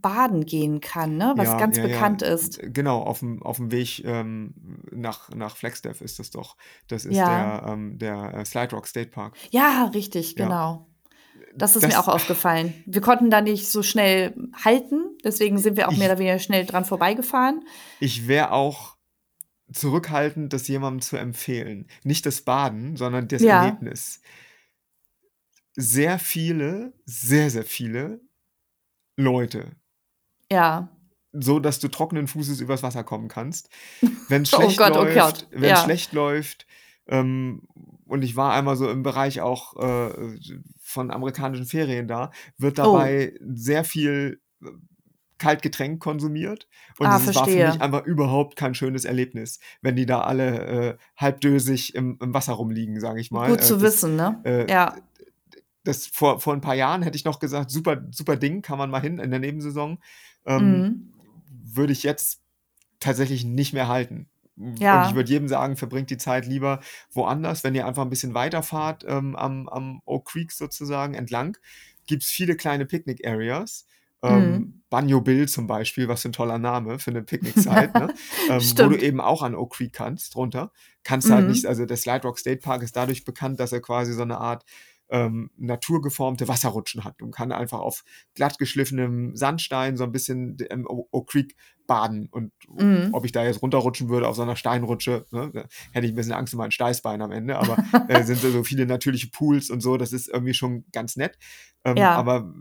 baden 0.00 0.46
gehen 0.46 0.80
kann, 0.80 1.16
ne? 1.16 1.32
was 1.36 1.48
Ja, 1.48 1.58
ganz 1.58 1.76
ja, 1.76 1.84
ja, 1.84 1.88
bekannt 1.88 2.22
ist. 2.22 2.60
Genau, 2.62 3.02
auf 3.02 3.20
dem, 3.20 3.42
auf 3.42 3.56
dem 3.56 3.70
Weg 3.72 4.04
ähm, 4.04 4.54
nach, 4.90 5.30
nach 5.30 5.56
Flagstaff 5.56 6.00
ist 6.00 6.18
das 6.18 6.30
doch. 6.30 6.56
Das 6.88 7.04
ist 7.04 7.16
Ja. 7.16 7.60
der, 7.62 7.72
ähm, 7.72 7.98
der 7.98 8.34
äh, 8.34 8.44
Slide 8.44 8.74
Rock 8.74 8.86
State 8.86 9.10
Park. 9.10 9.34
Ja, 9.50 9.90
richtig, 9.94 10.36
Ja. 10.38 10.44
genau. 10.46 10.86
Das 11.54 11.74
ist 11.74 11.82
Das- 11.84 11.92
mir 11.92 11.98
auch 12.00 12.08
aufgefallen. 12.08 12.74
Wir 12.86 13.00
konnten 13.00 13.30
da 13.30 13.40
nicht 13.40 13.68
so 13.68 13.82
schnell 13.82 14.34
halten, 14.64 15.16
deswegen 15.24 15.58
sind 15.58 15.76
wir 15.76 15.88
auch 15.88 15.92
Ich- 15.92 15.98
mehr 15.98 16.08
oder 16.10 16.18
weniger 16.18 16.38
schnell 16.38 16.66
dran 16.66 16.84
vorbeigefahren. 16.84 17.64
Ich 18.00 18.28
wäre 18.28 18.52
auch 18.52 18.96
zurückhaltend, 19.72 20.52
das 20.52 20.68
jemandem 20.68 21.00
zu 21.00 21.16
empfehlen. 21.16 21.88
Nicht 22.04 22.24
das 22.26 22.42
Baden, 22.42 22.96
sondern 22.96 23.26
das 23.28 23.42
Ja. 23.42 23.64
Erlebnis. 23.64 24.20
Sehr 25.74 26.18
viele, 26.18 26.92
sehr, 27.04 27.50
sehr 27.50 27.64
viele 27.64 28.20
Leute, 29.16 29.72
Ja, 30.50 30.88
so 31.38 31.58
dass 31.60 31.80
du 31.80 31.88
trockenen 31.88 32.28
Fußes 32.28 32.60
übers 32.60 32.82
Wasser 32.82 33.04
kommen 33.04 33.28
kannst. 33.28 33.68
Wenn 34.28 34.42
es 34.42 34.52
Oh 34.54 34.58
schlecht 34.60 34.78
Gott, 34.78 34.92
oh 34.96 35.02
läuft, 35.02 35.16
Gott, 35.18 35.46
wenn 35.50 35.68
ja. 35.70 35.76
schlecht 35.76 36.12
läuft, 36.12 36.66
ähm, 37.08 37.62
und 38.06 38.22
ich 38.22 38.36
war 38.36 38.52
einmal 38.54 38.76
so 38.76 38.88
im 38.90 39.02
Bereich 39.02 39.40
auch 39.40 39.76
äh, 39.76 40.38
von 40.80 41.10
amerikanischen 41.10 41.66
Ferien 41.66 42.08
da, 42.08 42.30
wird 42.58 42.78
Oh. 42.80 42.84
dabei 42.94 43.34
sehr 43.40 43.84
viel 43.84 44.40
äh, 44.62 44.66
Kaltgetränk 45.38 46.00
konsumiert. 46.00 46.66
Und 46.98 47.06
Ah, 47.06 47.16
es 47.18 47.26
war 47.26 47.32
für 47.44 47.50
verstehe. 47.50 47.68
mich 47.68 47.80
einfach 47.82 48.04
überhaupt 48.06 48.56
kein 48.56 48.74
schönes 48.74 49.04
Erlebnis, 49.04 49.58
wenn 49.82 49.94
die 49.96 50.06
da 50.06 50.22
alle 50.22 50.58
äh, 50.94 50.96
halbdösig 51.18 51.94
im, 51.94 52.18
im 52.22 52.32
Wasser 52.32 52.54
rumliegen, 52.54 52.98
sage 53.00 53.20
ich 53.20 53.30
mal. 53.30 53.50
gut 53.50 53.60
Äh, 53.60 53.62
zu 53.62 53.74
das, 53.74 53.82
wissen, 53.82 54.16
ne? 54.16 54.40
äh, 54.44 54.70
ja, 54.70 54.96
das 55.84 56.06
vor, 56.06 56.40
vor 56.40 56.54
ein 56.54 56.60
paar 56.60 56.74
Jahren 56.74 57.02
hätte 57.02 57.16
ich 57.16 57.24
noch 57.24 57.38
gesagt, 57.38 57.70
super, 57.70 58.02
super 58.10 58.36
Ding, 58.36 58.62
kann 58.62 58.78
man 58.78 58.90
mal 58.90 59.00
hin 59.00 59.18
in 59.18 59.30
der 59.30 59.38
Nebensaison. 59.40 59.98
Ähm, 60.46 60.80
mhm. 60.80 61.12
Würde 61.74 61.92
ich 61.92 62.02
jetzt 62.02 62.40
tatsächlich 63.00 63.44
nicht 63.44 63.72
mehr 63.72 63.88
halten. 63.88 64.28
Und 64.56 64.80
Ja. 64.80 65.06
ich 65.06 65.14
würde 65.14 65.28
jedem 65.30 65.48
sagen, 65.48 65.76
verbringt 65.76 66.08
die 66.08 66.16
Zeit 66.16 66.46
lieber 66.46 66.80
woanders. 67.12 67.62
Wenn 67.62 67.74
ihr 67.74 67.86
einfach 67.86 68.02
ein 68.02 68.10
bisschen 68.10 68.32
weiterfahrt 68.34 69.04
ähm, 69.06 69.36
am, 69.36 69.68
am 69.68 70.00
Oak 70.06 70.24
Creek 70.26 70.50
sozusagen 70.52 71.12
entlang, 71.14 71.58
gibt 72.06 72.22
es 72.22 72.30
viele 72.30 72.56
kleine 72.56 72.86
Picnic-Areas. 72.86 73.86
Ähm, 74.22 74.50
Mhm. 74.50 74.82
Banjo 74.88 75.20
Bill 75.20 75.46
zum 75.46 75.66
Beispiel, 75.66 76.08
was 76.08 76.22
für 76.22 76.30
ein 76.30 76.32
toller 76.32 76.58
Name 76.58 76.98
für 76.98 77.10
eine 77.10 77.22
Picknick-Site, 77.22 77.90
ne? 77.98 78.14
ähm, 78.50 78.62
wo 78.78 78.88
du 78.88 78.96
eben 78.96 79.20
auch 79.20 79.42
an 79.42 79.54
Oak 79.54 79.74
Creek 79.74 79.92
kannst, 79.92 80.34
drunter. 80.34 80.72
Kannst 81.04 81.30
halt 81.30 81.44
Mhm. 81.44 81.50
nicht, 81.50 81.66
also 81.66 81.84
der 81.84 81.96
Slide 81.98 82.22
Rock 82.22 82.38
State 82.38 82.60
Park 82.62 82.82
ist 82.82 82.96
dadurch 82.96 83.24
bekannt, 83.24 83.60
dass 83.60 83.72
er 83.72 83.80
quasi 83.82 84.14
so 84.14 84.22
eine 84.22 84.38
Art 84.38 84.64
ähm, 85.08 85.50
naturgeformte 85.56 86.48
Wasserrutschen 86.48 87.04
hat 87.04 87.22
und 87.22 87.30
kann 87.32 87.52
einfach 87.52 87.78
auf 87.78 88.02
glatt 88.34 88.58
geschliffenem 88.58 89.36
Sandstein 89.36 89.96
so 89.96 90.04
ein 90.04 90.12
bisschen 90.12 90.56
im 90.70 90.86
O- 90.86 91.08
Oak 91.12 91.28
Creek 91.30 91.56
baden. 91.86 92.28
Und 92.30 92.52
Mhm. 92.76 93.10
ob 93.12 93.24
ich 93.24 93.32
da 93.32 93.44
jetzt 93.44 93.62
runterrutschen 93.62 94.08
würde 94.08 94.26
auf 94.26 94.34
so 94.36 94.42
einer 94.42 94.56
Steinrutsche, 94.56 95.24
ne, 95.30 95.52
hätte 95.92 96.06
ich 96.06 96.12
ein 96.12 96.16
bisschen 96.16 96.32
Angst 96.32 96.54
um 96.54 96.58
mein 96.58 96.72
Steißbein 96.72 97.22
am 97.22 97.30
Ende. 97.30 97.56
Aber 97.58 97.76
äh, 98.08 98.24
sind 98.24 98.40
so 98.40 98.64
viele 98.64 98.86
natürliche 98.86 99.28
Pools 99.30 99.70
und 99.70 99.80
so, 99.80 99.96
das 99.96 100.12
ist 100.12 100.28
irgendwie 100.28 100.54
schon 100.54 100.84
ganz 100.92 101.16
nett. 101.16 101.38
Ähm, 101.84 101.96
Ja. 101.98 102.16
Aber 102.16 102.52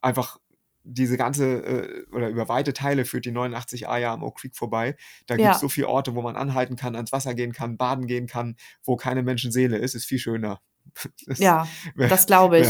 einfach 0.00 0.38
diese 0.84 1.16
ganze, 1.16 1.62
äh, 1.64 2.06
oder 2.12 2.28
über 2.28 2.48
weite 2.48 2.72
Teile 2.72 3.04
führt 3.04 3.24
die 3.24 3.30
89a 3.30 3.98
ja 3.98 4.12
am 4.12 4.24
Oak 4.24 4.38
Creek 4.40 4.56
vorbei. 4.56 4.96
Da 5.28 5.36
gibt 5.36 5.46
es 5.54 5.60
so 5.60 5.68
viele 5.68 5.86
Orte, 5.88 6.16
wo 6.16 6.22
man 6.22 6.34
anhalten 6.34 6.74
kann, 6.74 6.96
ans 6.96 7.12
Wasser 7.12 7.34
gehen 7.36 7.52
kann, 7.52 7.76
baden 7.76 8.08
gehen 8.08 8.26
kann, 8.26 8.56
wo 8.82 8.96
keine 8.96 9.22
Menschenseele 9.22 9.76
ist, 9.78 9.94
ist 9.94 10.06
viel 10.06 10.18
schöner. 10.18 10.60
Das 11.26 11.38
Ja, 11.38 11.66
wär- 11.94 12.08
das 12.08 12.26
glaube 12.26 12.58
ich. 12.58 12.68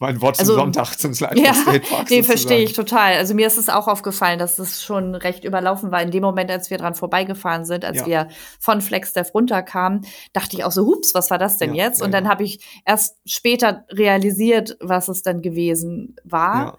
mein 0.00 0.20
Wort 0.20 0.36
zum 0.36 0.42
Also- 0.42 0.54
Sonntag 0.56 0.96
zum 0.98 1.14
Slide 1.14 1.40
Ja, 1.40 1.54
State 1.54 1.80
Park. 1.90 2.10
nee, 2.10 2.24
verstehe 2.24 2.58
ich 2.58 2.72
total. 2.72 3.14
Also 3.14 3.34
mir 3.34 3.46
ist 3.46 3.56
es 3.56 3.68
auch 3.68 3.86
aufgefallen, 3.86 4.40
dass 4.40 4.58
es 4.58 4.82
schon 4.82 5.14
recht 5.14 5.44
überlaufen 5.44 5.92
war. 5.92 6.02
In 6.02 6.10
dem 6.10 6.22
Moment, 6.24 6.50
als 6.50 6.70
wir 6.70 6.78
dran 6.78 6.94
vorbeigefahren 6.96 7.64
sind, 7.64 7.84
als 7.84 7.98
Ja. 8.00 8.06
wir 8.06 8.28
von 8.58 8.80
Flagstaff 8.80 9.32
runterkamen, 9.32 10.04
dachte 10.32 10.56
ich 10.56 10.64
auch 10.64 10.72
so, 10.72 10.84
hups, 10.86 11.14
was 11.14 11.30
war 11.30 11.38
das 11.38 11.56
denn 11.58 11.74
Ja, 11.74 11.84
jetzt? 11.84 12.02
Und 12.02 12.10
dann 12.12 12.24
ja. 12.24 12.30
habe 12.30 12.42
ich 12.42 12.82
erst 12.84 13.16
später 13.24 13.84
realisiert, 13.90 14.76
was 14.80 15.06
es 15.08 15.22
dann 15.22 15.40
gewesen 15.40 16.16
war. 16.24 16.78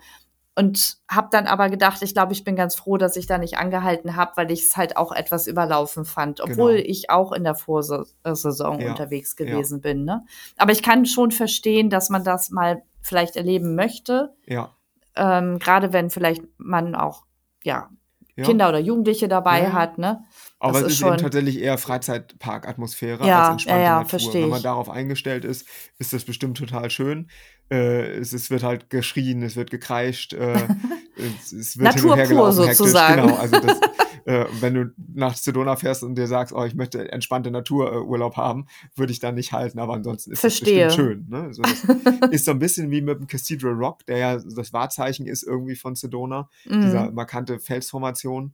Ja. 0.57 0.63
und 0.63 0.97
habe 1.09 1.27
dann 1.31 1.47
aber 1.47 1.69
gedacht, 1.69 2.01
ich 2.01 2.13
glaube, 2.13 2.33
ich 2.33 2.43
bin 2.43 2.55
ganz 2.55 2.75
froh, 2.75 2.97
dass 2.97 3.15
ich 3.15 3.27
da 3.27 3.37
nicht 3.37 3.57
angehalten 3.57 4.15
habe, 4.15 4.31
weil 4.35 4.51
ich 4.51 4.61
es 4.63 4.77
halt 4.77 4.97
auch 4.97 5.11
etwas 5.11 5.47
überlaufen 5.47 6.05
fand, 6.05 6.41
obwohl 6.41 6.73
Genau. 6.77 6.85
ich 6.89 7.09
auch 7.09 7.31
in 7.31 7.43
der 7.43 7.55
Vorsaison 7.55 8.79
Ja, 8.79 8.89
unterwegs 8.91 9.35
ja. 9.37 9.45
gewesen 9.45 9.81
bin. 9.81 10.05
Ne? 10.05 10.25
Aber 10.57 10.71
ich 10.71 10.83
kann 10.83 11.05
schon 11.05 11.31
verstehen, 11.31 11.89
dass 11.89 12.09
man 12.09 12.23
das 12.23 12.49
mal 12.49 12.83
vielleicht 13.01 13.35
erleben 13.35 13.75
möchte, 13.75 14.33
Ja. 14.45 14.69
ähm, 15.15 15.59
gerade 15.59 15.91
wenn 15.93 16.09
vielleicht 16.09 16.43
man 16.57 16.95
auch 16.95 17.25
ja, 17.63 17.89
Ja. 18.35 18.45
Kinder 18.45 18.69
oder 18.69 18.79
Jugendliche 18.79 19.27
dabei 19.27 19.61
Ja, 19.61 19.73
hat. 19.73 19.97
Ne? 19.99 20.23
Aber 20.59 20.73
Das 20.73 20.81
es 20.81 20.87
ist 20.87 20.93
ist 20.93 21.01
eben 21.01 21.09
schon- 21.11 21.17
tatsächlich 21.19 21.59
eher 21.61 21.77
Freizeitpark-Atmosphäre 21.77 23.25
Ja, 23.27 23.43
als 23.43 23.51
entspannte 23.51 23.83
ja, 23.83 23.99
Natur. 24.01 24.33
Wenn 24.33 24.49
man 24.49 24.57
ich. 24.57 24.63
darauf 24.63 24.89
eingestellt 24.89 25.45
ist, 25.45 25.67
ist 25.99 26.13
das 26.13 26.23
bestimmt 26.23 26.57
total 26.57 26.89
schön. 26.89 27.29
Äh, 27.71 28.17
es, 28.17 28.33
es 28.33 28.49
wird 28.49 28.63
halt 28.63 28.89
geschrien, 28.89 29.43
es 29.43 29.55
wird 29.55 29.71
gekreischt, 29.71 30.33
äh, 30.33 30.53
es, 31.41 31.51
es 31.51 31.77
wird 31.77 31.95
Natur 31.95 32.17
pur 32.17 32.51
sozusagen. 32.51 33.21
Genau, 33.21 33.35
also 33.37 33.59
das, 33.59 33.79
äh, 34.25 34.45
wenn 34.61 34.73
du 34.73 34.93
nach 35.13 35.35
Sedona 35.35 35.75
fährst 35.75 36.03
und 36.03 36.15
dir 36.15 36.27
sagst, 36.27 36.53
oh, 36.53 36.63
ich 36.63 36.75
möchte 36.75 37.11
entspannte 37.11 37.51
Natururlaub 37.51 38.37
haben, 38.37 38.67
würde 38.95 39.11
ich 39.11 39.19
da 39.19 39.31
nicht 39.31 39.51
halten, 39.51 39.79
aber 39.79 39.93
ansonsten 39.93 40.31
ist 40.31 40.43
es 40.43 40.57
Verstehe. 40.57 40.89
schön. 40.91 41.25
Ne? 41.29 41.43
Also 41.43 41.61
ist 42.31 42.45
so 42.45 42.51
ein 42.51 42.59
bisschen 42.59 42.91
wie 42.91 43.01
mit 43.01 43.19
dem 43.19 43.27
Cathedral 43.27 43.73
Rock, 43.73 44.05
der 44.05 44.17
ja 44.17 44.37
das 44.37 44.73
Wahrzeichen 44.73 45.25
ist 45.25 45.43
irgendwie 45.43 45.75
von 45.75 45.95
Sedona, 45.95 46.49
dieser 46.65 47.09
Mhm. 47.09 47.15
markante 47.15 47.59
Felsformation. 47.59 48.53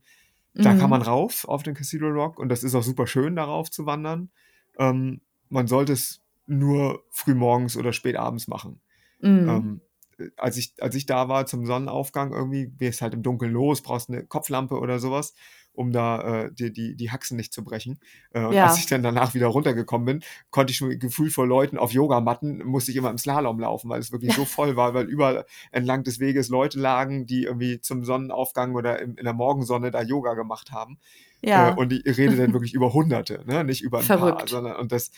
Da 0.54 0.74
kann 0.74 0.84
Mhm. 0.86 0.90
man 0.90 1.02
rauf 1.02 1.46
auf 1.46 1.62
den 1.62 1.74
Cathedral 1.74 2.12
Rock 2.12 2.38
und 2.38 2.48
das 2.48 2.64
ist 2.64 2.74
auch 2.74 2.82
super 2.82 3.06
schön, 3.06 3.36
darauf 3.36 3.70
zu 3.70 3.86
wandern. 3.86 4.30
Ähm, 4.78 5.20
man 5.48 5.66
sollte 5.68 5.92
es 5.92 6.20
nur 6.46 7.04
früh 7.10 7.34
morgens 7.34 7.76
oder 7.76 7.92
spät 7.92 8.16
abends 8.16 8.48
machen. 8.48 8.80
Mhm. 9.20 9.48
Ähm, 9.48 9.80
äh, 10.18 10.30
als, 10.36 10.56
ich, 10.56 10.74
als 10.80 10.96
ich 10.96 11.06
da 11.06 11.28
war 11.28 11.46
zum 11.46 11.64
Sonnenaufgang, 11.66 12.32
irgendwie 12.32 12.66
gehst 12.66 13.00
halt 13.00 13.14
im 13.14 13.22
Dunkeln 13.22 13.52
los, 13.52 13.80
brauchst 13.82 14.08
eine 14.08 14.24
Kopflampe 14.26 14.78
oder 14.78 14.98
sowas, 14.98 15.34
um 15.72 15.92
da 15.92 16.44
äh, 16.44 16.52
die, 16.52 16.72
die, 16.72 16.94
die 16.94 17.10
Haxen 17.10 17.36
nicht 17.36 17.52
zu 17.52 17.64
brechen. 17.64 17.98
Äh, 18.32 18.44
und 18.44 18.52
Ja. 18.54 18.66
als 18.66 18.78
ich 18.78 18.86
dann 18.86 19.02
danach 19.02 19.34
wieder 19.34 19.46
runtergekommen 19.46 20.04
bin, 20.04 20.24
konnte 20.50 20.72
ich 20.72 20.76
schon 20.76 20.98
Gefühl 20.98 21.30
vor 21.30 21.46
Leuten 21.46 21.78
auf 21.78 21.92
Yogamatten, 21.92 22.64
musste 22.64 22.90
ich 22.90 22.96
immer 22.96 23.10
im 23.10 23.18
Slalom 23.18 23.60
laufen, 23.60 23.88
weil 23.88 24.00
es 24.00 24.12
wirklich 24.12 24.34
so 24.34 24.44
voll 24.44 24.76
war, 24.76 24.94
weil 24.94 25.06
überall 25.06 25.46
entlang 25.72 26.04
des 26.04 26.20
Weges 26.20 26.48
Leute 26.48 26.78
lagen, 26.78 27.26
die 27.26 27.44
irgendwie 27.44 27.80
zum 27.80 28.04
Sonnenaufgang 28.04 28.74
oder 28.74 29.00
im, 29.00 29.16
in 29.16 29.24
der 29.24 29.32
Morgensonne 29.34 29.90
da 29.90 30.02
Yoga 30.02 30.34
gemacht 30.34 30.72
haben. 30.72 30.98
ja. 31.42 31.70
Äh, 31.70 31.74
und 31.74 31.92
ich 31.92 32.18
rede 32.18 32.36
dann 32.36 32.52
wirklich 32.52 32.74
über 32.74 32.92
Hunderte, 32.92 33.44
ne? 33.46 33.64
nicht 33.64 33.82
über 33.82 34.00
ein 34.00 34.06
paar, 34.06 34.18
Verrückt. 34.18 34.48
sondern 34.48 34.76
und 34.76 34.92
das, 34.92 35.10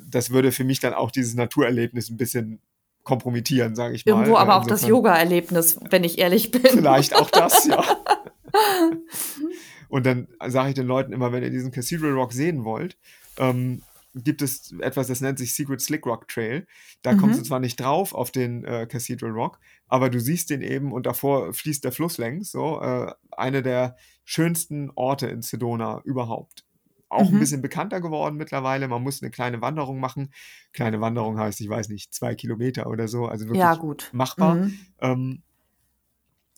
das 0.00 0.30
würde 0.30 0.52
für 0.52 0.64
mich 0.64 0.80
dann 0.80 0.94
auch 0.94 1.10
dieses 1.10 1.34
Naturerlebnis 1.34 2.10
ein 2.10 2.16
bisschen 2.16 2.60
kompromittieren, 3.02 3.76
sage 3.76 3.94
ich 3.94 4.04
mal. 4.04 4.12
Irgendwo 4.12 4.34
Äh, 4.34 4.38
aber 4.40 4.56
auch 4.56 4.62
das 4.66 4.80
insofern 4.82 4.88
Yoga-Erlebnis, 4.90 5.78
wenn 5.90 6.02
ich 6.02 6.18
ehrlich 6.18 6.50
bin. 6.50 6.62
Vielleicht 6.62 7.14
auch 7.14 7.30
das, 7.30 7.66
ja. 7.66 7.84
Und 9.88 10.06
dann 10.06 10.28
sage 10.48 10.70
ich 10.70 10.74
den 10.74 10.86
Leuten 10.86 11.12
immer, 11.12 11.32
wenn 11.32 11.42
ihr 11.42 11.50
diesen 11.50 11.70
Cathedral 11.70 12.12
Rock 12.12 12.32
sehen 12.32 12.64
wollt, 12.64 12.98
ähm, 13.38 13.82
gibt 14.14 14.40
es 14.42 14.72
etwas, 14.80 15.08
das 15.08 15.20
nennt 15.20 15.38
sich 15.38 15.54
Secret 15.54 15.80
Slick 15.80 16.06
Rock 16.06 16.26
Trail. 16.28 16.66
Da 17.02 17.12
Mhm. 17.12 17.18
kommst 17.18 17.38
du 17.38 17.42
zwar 17.44 17.60
nicht 17.60 17.76
drauf 17.78 18.14
auf 18.14 18.30
den 18.30 18.64
äh, 18.64 18.86
Cathedral 18.90 19.30
Rock, 19.32 19.60
aber 19.88 20.08
du 20.10 20.18
siehst 20.18 20.50
den 20.50 20.62
eben 20.62 20.92
und 20.92 21.06
davor 21.06 21.52
fließt 21.52 21.84
der 21.84 21.92
Fluss 21.92 22.16
längs. 22.18 22.50
So, 22.50 22.80
äh, 22.80 23.12
eine 23.30 23.62
der 23.62 23.96
schönsten 24.24 24.90
Orte 24.94 25.26
in 25.26 25.42
Sedona 25.42 26.00
überhaupt. 26.04 26.64
Auch 27.08 27.28
ein 27.28 27.34
Mhm. 27.34 27.38
bisschen 27.38 27.62
bekannter 27.62 28.00
geworden 28.00 28.36
mittlerweile. 28.36 28.88
Man 28.88 29.02
muss 29.02 29.22
eine 29.22 29.30
kleine 29.30 29.60
Wanderung 29.60 30.00
machen. 30.00 30.32
Kleine 30.72 31.00
Wanderung 31.00 31.38
heißt, 31.38 31.60
ich 31.60 31.68
weiß 31.68 31.88
nicht, 31.90 32.12
zwei 32.12 32.34
Kilometer 32.34 32.88
oder 32.88 33.06
so. 33.06 33.26
Also 33.26 33.44
wirklich 33.44 33.60
Ja, 33.60 33.74
gut. 33.76 34.08
machbar. 34.12 34.56
Mhm. 34.56 34.78
Ähm, 35.00 35.42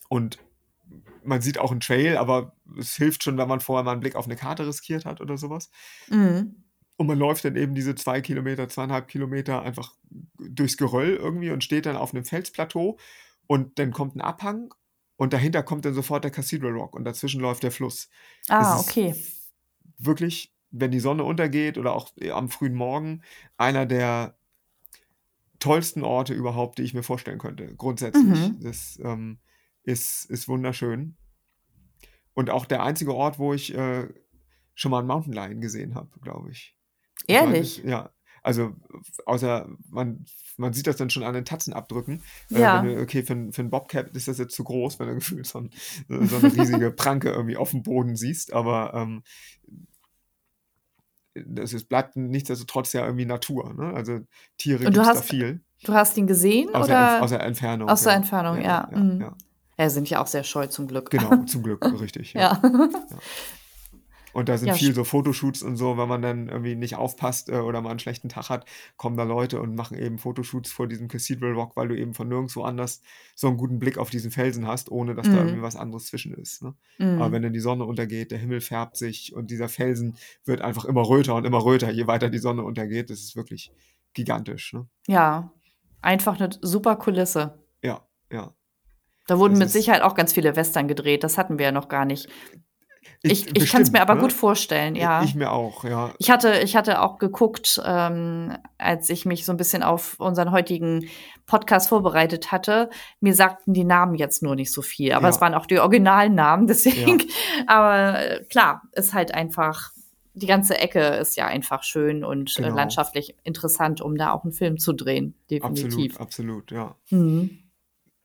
und 0.09 0.39
man 1.29 1.43
sieht 1.43 1.59
auch 1.59 1.71
einen 1.71 1.81
Trail, 1.81 2.17
aber 2.17 2.57
es 2.79 2.97
hilft 2.97 3.23
schon, 3.23 3.37
wenn 3.37 3.49
man 3.49 3.61
vorher 3.61 3.85
mal 3.85 3.93
einen 3.93 4.01
Blick 4.01 4.17
auf 4.17 4.25
eine 4.25 4.37
Karte 4.37 4.67
riskiert 4.67 5.05
hat 5.05 5.21
oder 5.21 5.37
sowas. 5.37 5.71
Mhm. 6.09 6.65
Und 6.97 7.07
man 7.07 7.19
läuft 7.19 7.45
dann 7.45 7.55
eben 7.55 7.75
diese 7.75 7.95
zwei 7.95 8.21
Kilometer, 8.21 8.69
zweieinhalb 8.69 9.07
Kilometer 9.07 9.63
einfach 9.63 9.95
durchs 10.39 10.77
Geröll 10.77 11.15
irgendwie 11.15 11.51
und 11.51 11.63
steht 11.63 11.87
dann 11.87 11.97
auf 11.97 12.13
einem 12.13 12.25
Felsplateau 12.25 12.99
und 13.47 13.79
dann 13.79 13.93
kommt 13.93 14.17
ein 14.17 14.21
Abhang 14.21 14.75
und 15.17 15.33
dahinter 15.33 15.63
kommt 15.63 15.85
dann 15.85 15.95
sofort 15.95 16.25
der 16.25 16.33
Cathedral 16.33 16.73
Rock 16.73 16.97
und 16.97 17.05
dazwischen 17.05 17.41
läuft 17.41 17.63
der 17.63 17.71
Fluss. 17.71 18.09
Ah, 18.49 18.81
okay. 18.81 19.15
Wirklich, 19.99 20.55
wenn 20.71 20.91
die 20.91 21.01
Sonne 21.01 21.25
untergeht 21.25 21.79
oder 21.79 21.93
auch 21.93 22.11
am 22.33 22.49
frühen 22.49 22.75
Morgen, 22.75 23.23
einer 23.57 23.87
der 23.87 24.37
tollsten 25.61 26.03
Orte 26.03 26.35
überhaupt, 26.35 26.79
die 26.79 26.83
ich 26.83 26.95
mir 26.95 27.03
vorstellen 27.03 27.39
könnte. 27.39 27.75
Grundsätzlich. 27.77 28.25
Mhm. 28.25 28.61
Das 28.61 28.99
ähm, 29.03 29.39
ist, 29.89 30.25
ist 30.31 30.49
wunderschön. 30.49 31.17
Und 32.35 32.51
auch 32.51 32.67
der 32.67 32.83
einzige 32.83 33.15
Ort, 33.15 33.39
wo 33.39 33.55
ich 33.55 33.75
äh, 33.75 34.09
schon 34.75 34.91
mal 34.91 34.99
einen 34.99 35.09
Mountain 35.09 35.33
Lion 35.33 35.61
gesehen 35.61 35.95
habe, 35.95 36.11
glaube 36.21 36.51
ich. 36.51 36.77
Ich 37.27 37.35
Ehrlich? 37.35 37.79
es- 37.79 37.85
ja. 37.91 38.11
Also, 38.43 38.77
außer 39.27 39.69
man, 39.91 40.25
man 40.57 40.73
sieht 40.73 40.87
das 40.87 40.97
dann 40.97 41.11
schon 41.11 41.25
an 41.25 41.35
den 41.35 41.45
Tatzenabdrücken. 41.45 42.23
Äh, 42.53 42.61
Ja. 42.61 42.83
wenn 42.83 42.95
du, 42.95 43.01
okay, 43.03 43.23
für, 43.25 43.33
ein- 43.33 43.53
für 43.53 43.63
einen 43.63 43.71
Bobcat 43.71 44.11
ist 44.15 44.29
das 44.29 44.39
jetzt 44.39 44.55
zu 44.55 44.63
groß, 44.63 44.99
wenn 45.01 45.09
du 45.09 45.15
gefühlt 45.17 45.47
so, 45.47 45.59
ein, 45.59 45.71
so 46.09 46.37
eine 46.37 46.53
riesige 46.55 46.91
Pranke 46.93 47.31
irgendwie 47.31 47.57
auf 47.57 47.71
dem 47.73 47.83
Boden 47.83 48.15
siehst. 48.17 48.53
Aber 48.53 48.93
ähm, 48.95 49.23
das 51.35 51.73
ist, 51.73 51.89
bleibt 51.89 52.17
nichtsdestotrotz 52.17 52.93
ja 52.93 53.05
irgendwie 53.05 53.27
Natur. 53.27 53.75
Ne? 53.75 53.93
Also 53.95 54.21
Tiere 54.57 54.85
gibt 54.85 54.97
es 54.97 55.07
da 55.07 55.23
viel. 55.23 55.61
Du 55.85 55.93
hast 55.95 56.17
ihn 56.17 56.27
gesehen 56.27 56.75
Aus 56.75 56.87
der, 56.89 56.97
oder 56.97 57.23
aus 57.23 57.31
der 57.31 57.41
Entfernung. 57.43 57.89
aus 57.89 58.03
der 58.03 58.13
ja. 58.13 58.17
Entfernung? 58.19 58.57
Ja. 58.61 58.89
Ja, 58.93 58.99
mhm. 58.99 59.21
ja. 59.21 59.37
Ja, 59.79 59.89
sind 59.91 60.11
ja 60.11 60.21
auch 60.23 60.27
sehr 60.27 60.45
scheu 60.45 60.67
zum 60.67 60.89
Glück. 60.89 61.11
Genau, 61.11 61.45
zum 61.47 61.63
Glück, 61.63 61.85
richtig. 62.01 62.33
Ja. 62.35 62.61
Ja. 62.63 63.19
Und 64.35 64.49
da 64.51 64.59
sind 64.59 64.69
Ja, 64.69 64.75
viel 64.75 64.95
so 64.95 65.05
Fotoshoots 65.05 65.63
und 65.63 65.77
so, 65.77 65.97
wenn 65.97 66.07
man 66.09 66.21
dann 66.21 66.49
irgendwie 66.49 66.75
nicht 66.77 66.97
aufpasst 66.97 67.49
äh, 67.49 67.57
oder 67.57 67.81
mal 67.81 67.91
einen 67.91 67.99
schlechten 67.99 68.29
Tag 68.29 68.51
hat, 68.51 68.67
kommen 68.97 69.17
da 69.17 69.23
Leute 69.25 69.61
und 69.61 69.75
machen 69.75 69.99
eben 69.99 70.19
Fotoshoots 70.19 70.71
vor 70.71 70.87
diesem 70.87 71.09
Cathedral 71.09 71.55
Rock, 71.55 71.77
weil 71.77 71.89
du 71.89 71.97
eben 71.97 72.13
von 72.13 72.29
nirgendwo 72.29 72.63
anders 72.63 73.01
so 73.35 73.49
einen 73.49 73.57
guten 73.57 73.79
Blick 73.79 73.97
auf 73.97 74.11
diesen 74.11 74.31
Felsen 74.31 74.67
hast, 74.67 74.91
ohne 74.91 75.15
dass 75.15 75.27
da 75.31 75.33
Mhm. 75.33 75.39
irgendwie 75.39 75.63
was 75.63 75.77
anderes 75.77 76.07
zwischen 76.07 76.35
ist. 76.35 76.63
Ne? 76.63 76.75
Aber 76.99 77.29
Mhm. 77.29 77.33
wenn 77.33 77.43
dann 77.43 77.53
die 77.55 77.61
Sonne 77.61 77.85
untergeht, 77.87 78.31
der 78.31 78.39
Himmel 78.39 78.61
färbt 78.61 78.97
sich 78.99 79.33
und 79.35 79.51
dieser 79.51 79.69
Felsen 79.69 80.17
wird 80.45 80.61
einfach 80.61 80.85
immer 80.85 81.09
röter 81.09 81.35
und 81.35 81.47
immer 81.47 81.65
röter, 81.65 81.91
je 81.91 82.07
weiter 82.07 82.29
die 82.29 82.39
Sonne 82.39 82.63
untergeht. 82.65 83.09
Das 83.11 83.21
ist 83.21 83.35
wirklich 83.35 83.73
gigantisch. 84.13 84.75
Ne? 84.75 84.87
Ja, 85.09 85.53
einfach 86.03 86.39
eine 86.39 86.51
super 86.61 86.97
Kulisse. 86.97 87.59
Ja, 87.83 88.07
ja. 88.31 88.53
Da 89.29 89.39
wurden 89.39 89.53
Das 89.53 89.59
mit 89.61 89.67
ist- 89.69 89.73
Sicherheit 89.75 90.03
auch 90.03 90.15
ganz 90.17 90.33
viele 90.33 90.57
Western 90.57 90.89
gedreht. 90.89 91.23
Das 91.23 91.39
hatten 91.39 91.59
wir 91.59 91.67
ja 91.67 91.73
noch 91.73 91.89
gar 91.89 92.05
nicht. 92.05 92.29
Ich, 93.23 93.57
ich 93.57 93.71
kann 93.73 93.83
es 93.83 93.91
mir 93.91 94.01
aber 94.01 94.15
ne? 94.15 94.21
gut 94.21 94.33
vorstellen, 94.33 94.95
ja. 94.95 95.25
Ich 95.25 95.35
mir 95.35 95.51
auch, 95.51 95.83
ja. 95.85 96.13
Ich 96.19 96.31
hatte, 96.31 96.61
ich 96.63 96.77
hatte 96.77 97.03
auch 97.03 97.19
geguckt, 97.19 97.81
ähm, 97.85 98.57
als 98.79 99.11
ich 99.11 99.27
mich 99.27 99.45
so 99.45 99.51
ein 99.53 99.57
bisschen 99.57 99.83
auf 99.83 100.21
unseren 100.21 100.53
heutigen 100.53 101.09
Podcast 101.47 101.89
vorbereitet 101.89 102.53
hatte. 102.53 102.91
Mir 103.21 103.35
sagten 103.35 103.75
die 103.75 103.83
Namen 103.85 104.15
jetzt 104.15 104.43
nur 104.43 104.55
nicht 104.55 104.73
so 104.73 104.83
viel, 104.83 105.13
aber 105.13 105.25
Ja. 105.25 105.31
es 105.31 105.41
waren 105.41 105.55
auch 105.55 105.67
die 105.67 105.81
originalen 105.81 106.35
Namen, 106.37 106.67
deswegen. 106.69 107.23
Aber 107.67 108.21
äh, 108.21 108.45
klar, 108.45 108.83
ist 108.93 109.15
halt 109.15 109.35
einfach, 109.35 109.91
die 110.35 110.47
ganze 110.47 110.79
Ecke 110.79 111.01
ist 111.01 111.37
ja 111.37 111.47
einfach 111.47 111.83
schön 111.83 112.23
und 112.23 112.57
äh, 112.59 112.63
Genau. 112.63 112.77
landschaftlich 112.77 113.35
interessant, 113.43 114.01
um 114.01 114.17
da 114.17 114.33
auch 114.33 114.45
einen 114.45 114.53
Film 114.53 114.79
zu 114.79 114.93
drehen. 114.93 115.35
Definitiv. 115.51 116.21
Absolut, 116.21 116.21
absolut, 116.21 116.71
ja. 116.71 116.95
Mhm. 117.11 117.59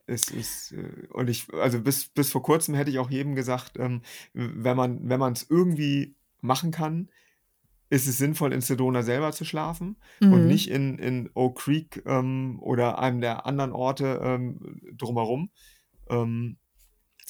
Es 0.05 0.29
ist, 0.29 0.73
äh, 0.73 1.07
und 1.11 1.29
ich, 1.29 1.51
also 1.53 1.79
bis, 1.81 2.09
bis 2.09 2.31
vor 2.31 2.43
kurzem 2.43 2.75
hätte 2.75 2.91
ich 2.91 2.99
auch 2.99 3.09
jedem 3.09 3.35
gesagt, 3.35 3.79
ähm, 3.79 4.01
wenn 4.33 4.75
man, 4.77 5.33
es 5.33 5.49
irgendwie 5.49 6.15
machen 6.41 6.71
kann, 6.71 7.09
ist 7.89 8.07
es 8.07 8.17
sinnvoll, 8.17 8.53
in 8.53 8.61
Sedona 8.61 9.03
selber 9.03 9.31
zu 9.31 9.45
schlafen 9.45 9.97
und 10.29 10.41
Mhm. 10.41 10.47
nicht 10.47 10.69
in, 10.69 10.97
in 10.97 11.29
Oak 11.35 11.59
Creek 11.59 12.03
ähm, 12.05 12.59
oder 12.59 12.99
einem 12.99 13.21
der 13.21 13.45
anderen 13.45 13.71
Orte 13.71 14.19
ähm, 14.23 14.81
drumherum. 14.97 15.51
Ähm, 16.09 16.57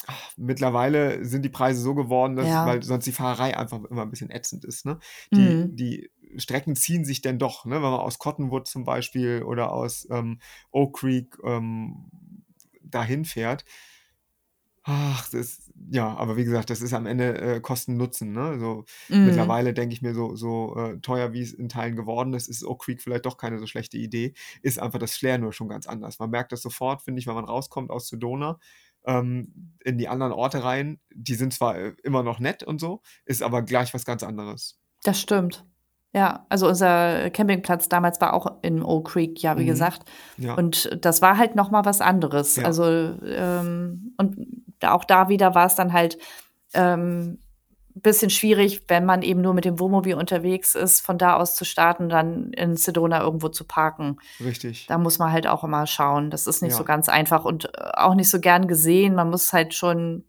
ach, 0.08 0.32
mittlerweile 0.38 1.24
sind 1.26 1.44
die 1.44 1.50
Preise 1.50 1.82
so 1.82 1.96
geworden, 1.96 2.36
dass, 2.36 2.48
Ja. 2.48 2.66
weil 2.66 2.82
sonst 2.82 3.06
die 3.06 3.12
Fahrerei 3.12 3.58
einfach 3.58 3.84
immer 3.86 4.04
ein 4.04 4.10
bisschen 4.10 4.32
ätzend 4.32 4.66
ist. 4.66 4.86
Ne? 4.86 5.00
Die, 5.36 5.68
Mhm. 5.68 5.76
die 5.76 6.12
Strecken 6.38 6.76
ziehen 6.76 7.06
sich 7.06 7.22
denn 7.22 7.40
doch, 7.40 7.66
ne? 7.66 7.76
wenn 7.76 7.82
man 7.82 7.94
aus 8.00 8.18
Cottonwood 8.18 8.68
zum 8.68 8.86
Beispiel 8.86 9.44
oder 9.44 9.72
aus 9.72 10.08
ähm, 10.12 10.40
Oak 10.72 10.98
Creek 10.98 11.38
ähm, 11.44 12.10
dahin 12.94 13.26
fährt. 13.26 13.66
Ach, 14.86 15.30
das, 15.30 15.72
ja, 15.92 16.14
aber 16.18 16.36
wie 16.36 16.44
gesagt, 16.44 16.70
das 16.70 16.82
ist 16.82 16.94
am 16.94 17.06
Ende 17.06 17.40
äh, 17.40 17.62
Kosten-Nutzen. 17.62 18.34
Ne? 18.34 18.60
So, 18.60 18.84
Mhm. 19.08 19.26
Mittlerweile 19.26 19.74
denke 19.74 19.94
ich 19.94 20.02
mir, 20.02 20.14
so, 20.14 20.36
so 20.36 20.76
äh, 20.76 21.00
teuer 21.00 21.32
wie 21.32 21.42
es 21.42 21.54
in 21.54 21.70
Teilen 21.70 21.96
geworden 21.96 22.34
ist, 22.34 22.50
ist 22.50 22.66
Oak 22.66 22.84
Creek 22.84 23.02
vielleicht 23.02 23.26
doch 23.26 23.38
keine 23.38 23.60
so 23.60 23.66
schlechte 23.66 23.98
Idee. 23.98 24.34
Ist 24.62 24.80
einfach 24.80 25.00
das 25.00 25.16
Flair 25.16 25.38
nur 25.38 25.54
schon 25.54 25.70
ganz 25.70 25.88
anders. 25.88 26.20
Man 26.20 26.32
merkt 26.32 26.52
das 26.52 26.62
sofort, 26.62 27.02
finde 27.02 27.20
ich, 27.22 27.28
wenn 27.28 27.36
man 27.36 27.46
rauskommt 27.46 27.92
aus 27.92 28.10
Sedona 28.10 28.60
ähm, 29.06 29.78
in 29.86 29.98
die 29.98 30.10
anderen 30.10 30.34
Orte 30.34 30.66
rein. 30.66 31.00
Die 31.14 31.36
sind 31.36 31.54
zwar 31.54 31.78
äh, 31.78 31.96
immer 32.04 32.24
noch 32.24 32.40
nett 32.40 32.64
und 32.64 32.82
so, 32.82 33.02
ist 33.24 33.42
aber 33.42 33.62
gleich 33.62 33.94
was 33.94 34.04
ganz 34.04 34.22
anderes. 34.22 34.82
Das 35.04 35.18
stimmt. 35.20 35.66
Ja, 36.16 36.46
also 36.50 36.68
unser 36.68 37.30
Campingplatz 37.32 37.90
damals 37.90 38.22
war 38.22 38.34
auch 38.34 38.58
in 38.62 38.84
Oak 38.84 39.10
Creek, 39.10 39.42
ja, 39.42 39.58
wie 39.58 39.64
Mhm. 39.64 39.68
gesagt. 39.68 40.04
Ja. 40.38 40.54
Und 40.54 40.98
das 41.04 41.22
war 41.24 41.38
halt 41.40 41.56
noch 41.56 41.72
mal 41.72 41.86
was 41.86 42.02
anderes. 42.02 42.56
Ja. 42.56 42.66
Also, 42.66 42.84
ähm, 43.26 44.14
und 44.18 44.38
auch 44.84 45.06
da 45.06 45.28
wieder 45.30 45.56
war 45.56 45.66
es 45.66 45.76
dann 45.76 45.92
halt, 45.92 46.18
ähm, 46.76 47.40
bisschen 47.96 48.32
schwierig, 48.32 48.86
wenn 48.90 49.06
man 49.06 49.22
eben 49.22 49.42
nur 49.42 49.54
mit 49.54 49.66
dem 49.66 49.80
Wohnmobil 49.80 50.16
unterwegs 50.16 50.74
ist, 50.74 51.02
von 51.02 51.20
da 51.20 51.36
aus 51.38 51.56
zu 51.56 51.64
starten, 51.64 52.10
dann 52.10 52.52
in 52.54 52.76
Sedona 52.76 53.22
irgendwo 53.22 53.50
zu 53.50 53.66
parken. 53.66 54.18
Richtig. 54.44 54.88
Da 54.88 54.98
muss 54.98 55.20
man 55.20 55.32
halt 55.32 55.46
auch 55.46 55.64
immer 55.64 55.86
schauen. 55.86 56.32
Das 56.32 56.48
ist 56.48 56.64
nicht 56.64 56.72
Ja. 56.72 56.78
so 56.78 56.84
ganz 56.86 57.08
einfach 57.08 57.46
und 57.46 57.70
auch 57.96 58.16
nicht 58.16 58.32
so 58.32 58.40
gern 58.40 58.68
gesehen. 58.68 59.14
Man 59.14 59.30
muss 59.30 59.54
halt 59.54 59.76
schon, 59.76 60.24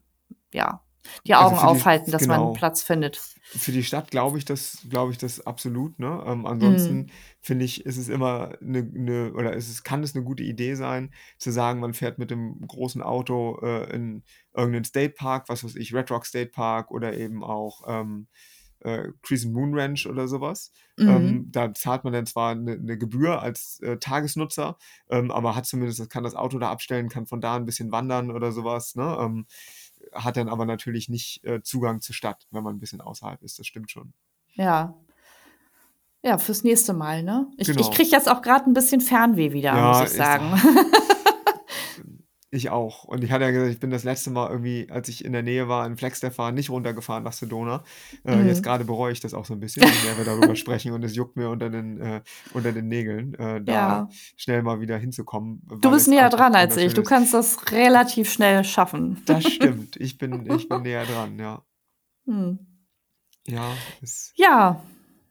ja, 0.53 0.81
die 1.27 1.35
Also 1.35 1.49
Augen 1.57 1.57
die- 1.57 1.65
aufhalten, 1.65 2.11
dass 2.11 2.27
man 2.27 2.39
genau. 2.39 2.49
einen 2.51 2.57
Platz 2.57 2.83
findet. 2.83 3.21
Für 3.43 3.73
die 3.73 3.85
Stadt 3.85 4.11
glaube 4.11 4.39
ich 4.39 4.45
das, 4.45 4.79
glaube 4.89 5.13
ich 5.13 5.19
das 5.19 5.47
absolut. 5.47 5.99
Ne? 5.99 6.23
Ähm, 6.27 6.47
ansonsten 6.47 7.11
finde 7.41 7.65
ich, 7.67 7.85
ist 7.87 7.99
es 7.99 8.09
immer 8.09 8.57
eine, 8.61 8.79
eine 8.79 9.33
oder 9.35 9.53
ist 9.53 9.69
es 9.69 9.83
kann 9.85 10.03
es 10.03 10.15
eine 10.15 10.25
gute 10.25 10.43
Idee 10.43 10.75
sein, 10.75 11.13
zu 11.39 11.51
sagen, 11.53 11.79
man 11.81 11.95
fährt 11.95 12.19
mit 12.19 12.31
dem 12.31 12.67
großen 12.67 13.03
Auto 13.03 13.59
äh, 13.63 13.95
in 13.95 14.23
irgendeinen 14.55 14.85
State 14.85 15.15
Park, 15.17 15.49
was 15.49 15.63
weiß 15.63 15.77
ich, 15.77 15.95
Red 15.95 16.11
Rock 16.11 16.27
State 16.27 16.51
Park 16.51 16.91
oder 16.91 17.15
eben 17.17 17.45
auch 17.45 17.83
ähm, 17.87 18.27
äh, 18.81 19.09
Crescent 19.23 19.55
Moon 19.55 19.79
Ranch 19.79 20.07
oder 20.07 20.27
sowas. 20.27 20.73
Mhm. 20.99 21.09
Ähm, 21.09 21.49
da 21.53 21.73
zahlt 21.75 22.05
man 22.05 22.13
dann 22.13 22.27
zwar 22.27 22.53
eine, 22.53 22.73
eine 22.73 22.99
Gebühr 22.99 23.41
als 23.41 23.79
äh, 23.81 23.99
Tagesnutzer, 23.99 24.77
ähm, 25.11 25.31
aber 25.31 25.55
hat 25.55 25.67
zumindest, 25.67 26.09
kann 26.11 26.25
das 26.25 26.35
Auto 26.35 26.59
da 26.59 26.71
abstellen, 26.71 27.09
kann 27.09 27.27
von 27.27 27.41
da 27.41 27.57
ein 27.57 27.65
bisschen 27.67 27.93
wandern 27.93 28.31
oder 28.31 28.53
sowas. 28.53 28.95
Ne? 28.95 29.17
Ähm, 29.21 29.47
hat 30.13 30.37
dann 30.37 30.49
aber 30.49 30.67
natürlich 30.67 31.09
nicht 31.09 31.45
äh, 31.45 31.63
Zugang 31.63 32.01
zur 32.01 32.15
Stadt, 32.15 32.47
wenn 32.51 32.63
man 32.63 32.77
ein 32.77 32.81
bisschen 32.81 33.01
außerhalb 33.01 33.43
ist. 33.43 33.59
Das 33.59 33.67
stimmt 33.67 33.91
schon. 33.91 34.13
Ja. 34.55 34.95
Ja, 36.23 36.39
fürs 36.39 36.65
nächste 36.65 36.95
Mal, 36.95 37.23
ne? 37.23 37.51
Ich, 37.59 37.67
Genau. 37.67 37.81
ich 37.81 37.91
kriege 37.91 38.09
jetzt 38.11 38.31
auch 38.31 38.41
gerade 38.41 38.65
ein 38.69 38.73
bisschen 38.73 39.01
Fernweh 39.03 39.53
wieder, 39.53 39.75
Ja, 39.77 40.01
muss 40.01 40.11
ich 40.11 40.17
sagen. 40.17 40.45
Ich 42.55 42.71
auch. 42.71 43.03
Und 43.03 43.25
ich 43.25 43.33
hatte 43.33 43.45
ja 43.45 43.51
gesagt, 43.51 43.73
ich 43.73 43.81
bin 43.81 43.91
das 43.91 44.05
letzte 44.05 44.31
Mal 44.31 44.49
irgendwie, 44.49 44.87
als 44.89 45.09
ich 45.09 45.25
in 45.25 45.33
der 45.33 45.43
Nähe 45.43 45.67
war, 45.69 45.85
in 45.87 45.97
Flagstaff 45.97 46.39
war, 46.39 46.53
nicht 46.53 46.71
runtergefahren 46.71 47.25
nach 47.25 47.33
Sedona. 47.33 47.83
Äh, 48.25 48.37
Mhm. 48.37 48.47
Jetzt 48.47 48.63
gerade 48.63 48.85
bereue 48.85 49.13
ich 49.13 49.19
das 49.19 49.35
auch 49.35 49.45
so 49.45 49.55
ein 49.55 49.61
bisschen, 49.61 49.83
je 49.83 49.89
mehr 50.07 50.17
wir 50.19 50.25
darüber 50.25 50.55
sprechen 50.57 50.93
und 50.93 51.03
es 51.03 51.17
juckt 51.17 51.37
mir 51.37 51.51
unter 51.51 51.69
den, 51.69 52.01
äh, 52.01 52.23
unter 52.53 52.73
den 52.73 52.87
Nägeln, 52.87 53.35
äh, 53.35 53.61
da 53.61 53.73
Ja. 53.73 54.09
schnell 54.37 54.63
mal 54.63 54.81
wieder 54.81 54.97
hinzukommen. 54.99 55.63
Du 55.81 55.91
bist 55.91 56.07
näher 56.07 56.29
dran 56.31 56.55
als 56.55 56.77
ich. 56.77 56.95
Du 56.95 57.03
kannst 57.03 57.35
das 57.35 57.73
relativ 57.73 58.31
schnell 58.33 58.63
schaffen. 58.63 59.21
Das 59.27 59.43
stimmt. 59.45 59.97
Ich 59.97 60.17
bin, 60.19 60.49
ich 60.49 60.69
bin 60.69 60.83
näher 60.83 61.05
dran, 61.07 61.37
ja. 61.39 61.63
Hm. 62.27 62.59
Ja, 63.47 63.73
Ja, 64.37 64.81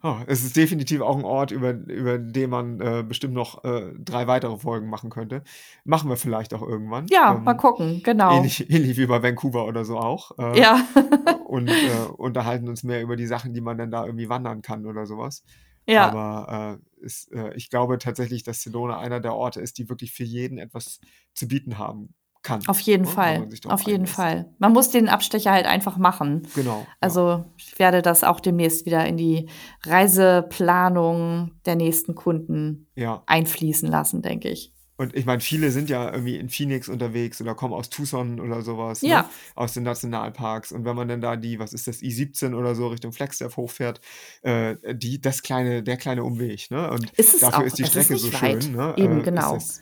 oh, 0.03 0.17
es 0.27 0.43
ist 0.43 0.55
definitiv 0.55 1.01
auch 1.01 1.17
ein 1.17 1.23
Ort, 1.23 1.51
über, 1.51 1.71
über 1.71 2.17
den 2.19 2.49
man 2.49 2.79
äh, 2.81 3.03
bestimmt 3.07 3.33
noch 3.33 3.63
äh, 3.63 3.93
drei 3.97 4.27
weitere 4.27 4.57
Folgen 4.57 4.89
machen 4.89 5.09
könnte. 5.09 5.43
Machen 5.85 6.09
wir 6.09 6.17
vielleicht 6.17 6.53
auch 6.53 6.61
irgendwann. 6.61 7.07
ja, 7.07 7.33
Ähm, 7.33 7.43
mal 7.43 7.53
gucken, 7.55 8.01
genau. 8.03 8.37
Ähnlich, 8.37 8.69
ähnlich 8.69 8.97
wie 8.97 9.05
bei 9.07 9.23
Vancouver 9.23 9.65
oder 9.65 9.85
so 9.85 9.97
auch. 9.97 10.37
Äh, 10.37 10.59
Ja, 10.59 10.85
Und 11.45 11.69
äh, 11.69 12.07
unterhalten 12.17 12.67
uns 12.67 12.83
mehr 12.83 13.01
über 13.01 13.15
die 13.15 13.27
Sachen, 13.27 13.53
die 13.53 13.61
man 13.61 13.77
dann 13.77 13.91
da 13.91 14.05
irgendwie 14.05 14.29
wandern 14.29 14.61
kann 14.61 14.85
oder 14.85 15.05
sowas. 15.05 15.43
ja, 15.87 16.07
Aber 16.07 16.79
äh, 17.01 17.05
ist, 17.05 17.31
äh, 17.31 17.53
ich 17.55 17.69
glaube 17.69 17.97
tatsächlich, 17.97 18.43
dass 18.43 18.61
Sedona 18.61 18.99
einer 18.99 19.19
der 19.19 19.33
Orte 19.33 19.61
ist, 19.61 19.77
die 19.77 19.89
wirklich 19.89 20.11
für 20.11 20.23
jeden 20.23 20.57
etwas 20.57 20.99
zu 21.33 21.47
bieten 21.47 21.77
haben 21.77 22.13
kann. 22.43 22.61
auf 22.67 22.79
jeden 22.81 23.05
ne, 23.05 23.09
Fall. 23.09 23.47
Auf 23.67 23.81
jeden 23.81 23.95
einlässt. 24.01 24.13
Fall. 24.15 24.45
Man 24.59 24.73
muss 24.73 24.89
den 24.89 25.09
Abstecher 25.09 25.51
halt 25.51 25.65
einfach 25.65 25.97
machen. 25.97 26.47
Genau. 26.55 26.79
ja. 26.81 26.87
Also 26.99 27.45
ich 27.57 27.79
werde 27.79 28.01
das 28.01 28.23
auch 28.23 28.39
demnächst 28.39 28.85
wieder 28.85 29.05
in 29.05 29.17
die 29.17 29.49
Reiseplanung 29.85 31.51
der 31.65 31.75
nächsten 31.75 32.15
Kunden 32.15 32.87
ja. 32.95 33.23
einfließen 33.25 33.89
lassen, 33.89 34.21
denke 34.21 34.49
ich. 34.49 34.71
Und 34.95 35.15
ich 35.15 35.25
meine, 35.25 35.41
viele 35.41 35.71
sind 35.71 35.89
ja 35.89 36.11
irgendwie 36.11 36.37
in 36.37 36.49
Phoenix 36.49 36.87
unterwegs 36.87 37.41
oder 37.41 37.55
kommen 37.55 37.73
aus 37.73 37.89
Tucson 37.89 38.39
oder 38.39 38.61
sowas, 38.61 39.01
Ja. 39.01 39.23
ne? 39.23 39.27
aus 39.55 39.73
den 39.73 39.83
Nationalparks. 39.83 40.71
Und 40.71 40.85
wenn 40.85 40.95
man 40.95 41.07
dann 41.07 41.19
da 41.19 41.35
die, 41.35 41.57
was 41.57 41.73
ist 41.73 41.87
das, 41.87 42.03
I-17 42.03 42.53
oder 42.53 42.75
so 42.75 42.87
Richtung 42.89 43.11
Flagstaff 43.11 43.57
hochfährt, 43.57 44.01
äh, 44.43 44.75
die, 44.93 45.19
das 45.19 45.41
kleine, 45.41 45.81
der 45.81 45.97
kleine 45.97 46.23
Umweg, 46.23 46.69
ne? 46.69 46.91
Und 46.91 47.09
Ist 47.17 47.41
dafür 47.41 47.59
auch. 47.59 47.63
ist 47.63 47.79
die 47.79 47.83
ist 47.83 47.89
Strecke 47.89 48.13
nicht 48.13 48.21
so 48.21 48.33
weit. 48.33 48.63
schön, 48.63 48.75
ne? 48.75 48.93
Eben, 48.97 49.17
ist 49.17 49.25
genau. 49.25 49.55
das- 49.55 49.81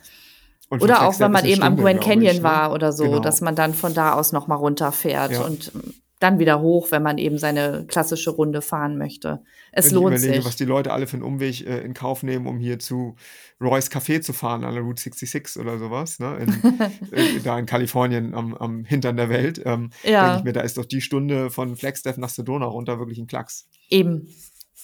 und 0.72 0.82
Oder 0.82 1.06
auch, 1.06 1.20
wenn 1.20 1.30
man 1.30 1.44
eben 1.44 1.62
am 1.62 1.76
Grand 1.76 2.00
Canyon 2.00 2.32
ich, 2.32 2.38
ne? 2.38 2.44
war 2.44 2.72
oder 2.72 2.92
so, 2.92 3.04
Genau. 3.04 3.18
dass 3.20 3.42
man 3.42 3.54
dann 3.54 3.74
von 3.74 3.92
da 3.92 4.14
aus 4.14 4.32
nochmal 4.32 4.56
runterfährt 4.56 5.32
Ja. 5.32 5.42
und 5.42 5.70
ähm, 5.74 5.94
dann 6.18 6.38
wieder 6.38 6.60
hoch, 6.60 6.92
wenn 6.92 7.02
man 7.02 7.18
eben 7.18 7.36
seine 7.36 7.84
klassische 7.88 8.30
Runde 8.30 8.62
fahren 8.62 8.96
möchte. 8.96 9.42
Es 9.72 9.86
Wenn 9.90 9.94
lohnt 9.96 10.14
ich 10.14 10.20
überlege, 10.22 10.38
sich. 10.42 10.46
was 10.48 10.56
die 10.56 10.64
Leute 10.64 10.92
alle 10.92 11.06
für 11.06 11.14
einen 11.18 11.24
Umweg 11.24 11.66
äh, 11.66 11.80
in 11.80 11.92
Kauf 11.94 12.22
nehmen, 12.22 12.46
um 12.46 12.58
hier 12.58 12.78
zu 12.78 13.16
Roy's 13.60 13.90
Café 13.90 14.20
zu 14.22 14.32
fahren, 14.32 14.64
an 14.64 14.72
der 14.72 14.82
Route 14.82 15.02
66 15.02 15.60
oder 15.60 15.78
sowas, 15.78 16.20
ne? 16.20 16.36
in, 16.38 16.80
äh, 17.12 17.40
da 17.44 17.58
in 17.58 17.66
Kalifornien 17.66 18.34
am, 18.34 18.54
am 18.54 18.84
Hintern 18.86 19.16
der 19.16 19.28
Welt, 19.28 19.60
ähm, 19.66 19.90
denke 20.04 20.10
ja, 20.12 20.36
ich 20.38 20.44
mir, 20.44 20.52
da 20.52 20.60
ist 20.62 20.78
doch 20.78 20.86
die 20.86 21.00
Stunde 21.02 21.50
von 21.50 21.76
Flagstaff 21.76 22.16
nach 22.16 22.28
Sedona 22.30 22.64
runter 22.66 22.98
wirklich 22.98 23.18
ein 23.18 23.26
Klacks. 23.26 23.66
eben. 23.90 24.28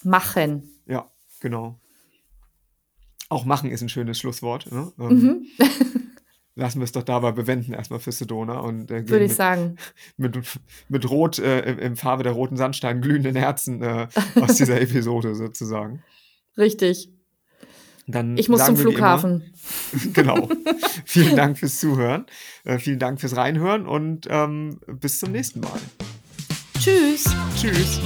Machen. 0.04 0.70
Ja, 0.86 1.06
genau. 1.40 1.78
Auch 3.28 3.44
machen 3.44 3.70
ist 3.70 3.82
ein 3.82 3.88
schönes 3.88 4.18
Schlusswort. 4.18 4.70
Ne? 4.72 4.92
Ähm, 4.98 5.08
Mhm, 5.08 5.46
Lassen 6.54 6.80
wir 6.80 6.84
es 6.84 6.92
doch 6.92 7.04
dabei 7.04 7.30
bewenden, 7.30 7.72
erstmal 7.72 8.00
für 8.00 8.10
Sedona 8.10 8.58
und 8.58 8.90
äh, 8.90 9.08
würde 9.08 9.24
ich 9.24 9.30
mit, 9.30 9.36
sagen. 9.36 9.76
mit, 10.16 10.36
mit 10.88 11.08
Rot, 11.08 11.38
äh, 11.38 11.60
im, 11.70 11.78
im 11.78 11.96
Farbe 11.96 12.24
der 12.24 12.32
roten 12.32 12.56
Sandstein, 12.56 13.00
glühenden 13.00 13.36
Herzen 13.36 13.80
äh, 13.82 14.08
aus 14.40 14.56
dieser 14.56 14.80
Episode 14.80 15.36
sozusagen. 15.36 16.02
Richtig. 16.56 17.10
Dann 18.08 18.36
Ich 18.38 18.48
muss 18.48 18.64
zum 18.64 18.76
wie 18.76 18.80
immer- 18.82 18.90
Flughafen. 18.90 19.52
genau. 20.14 20.48
vielen 21.04 21.36
Dank 21.36 21.58
fürs 21.58 21.78
Zuhören. 21.78 22.24
Äh, 22.64 22.78
vielen 22.78 22.98
Dank 22.98 23.20
fürs 23.20 23.36
Reinhören 23.36 23.86
und 23.86 24.26
ähm, 24.30 24.80
bis 24.86 25.20
zum 25.20 25.30
nächsten 25.30 25.60
Mal. 25.60 25.78
Tschüss. 26.80 27.24
Tschüss. 27.56 28.00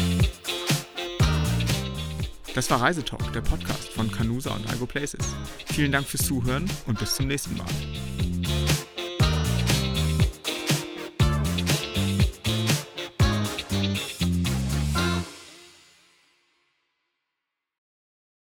Das 2.54 2.68
war 2.68 2.82
Reisetalk, 2.82 3.32
der 3.32 3.40
Podcast 3.40 3.88
von 3.88 4.10
Canusa 4.10 4.54
und 4.54 4.68
Algo 4.68 4.84
Places. 4.84 5.24
Vielen 5.72 5.90
Dank 5.90 6.06
fürs 6.06 6.26
Zuhören 6.26 6.68
und 6.86 6.98
bis 6.98 7.14
zum 7.14 7.26
nächsten 7.26 7.56
Mal. 7.56 8.31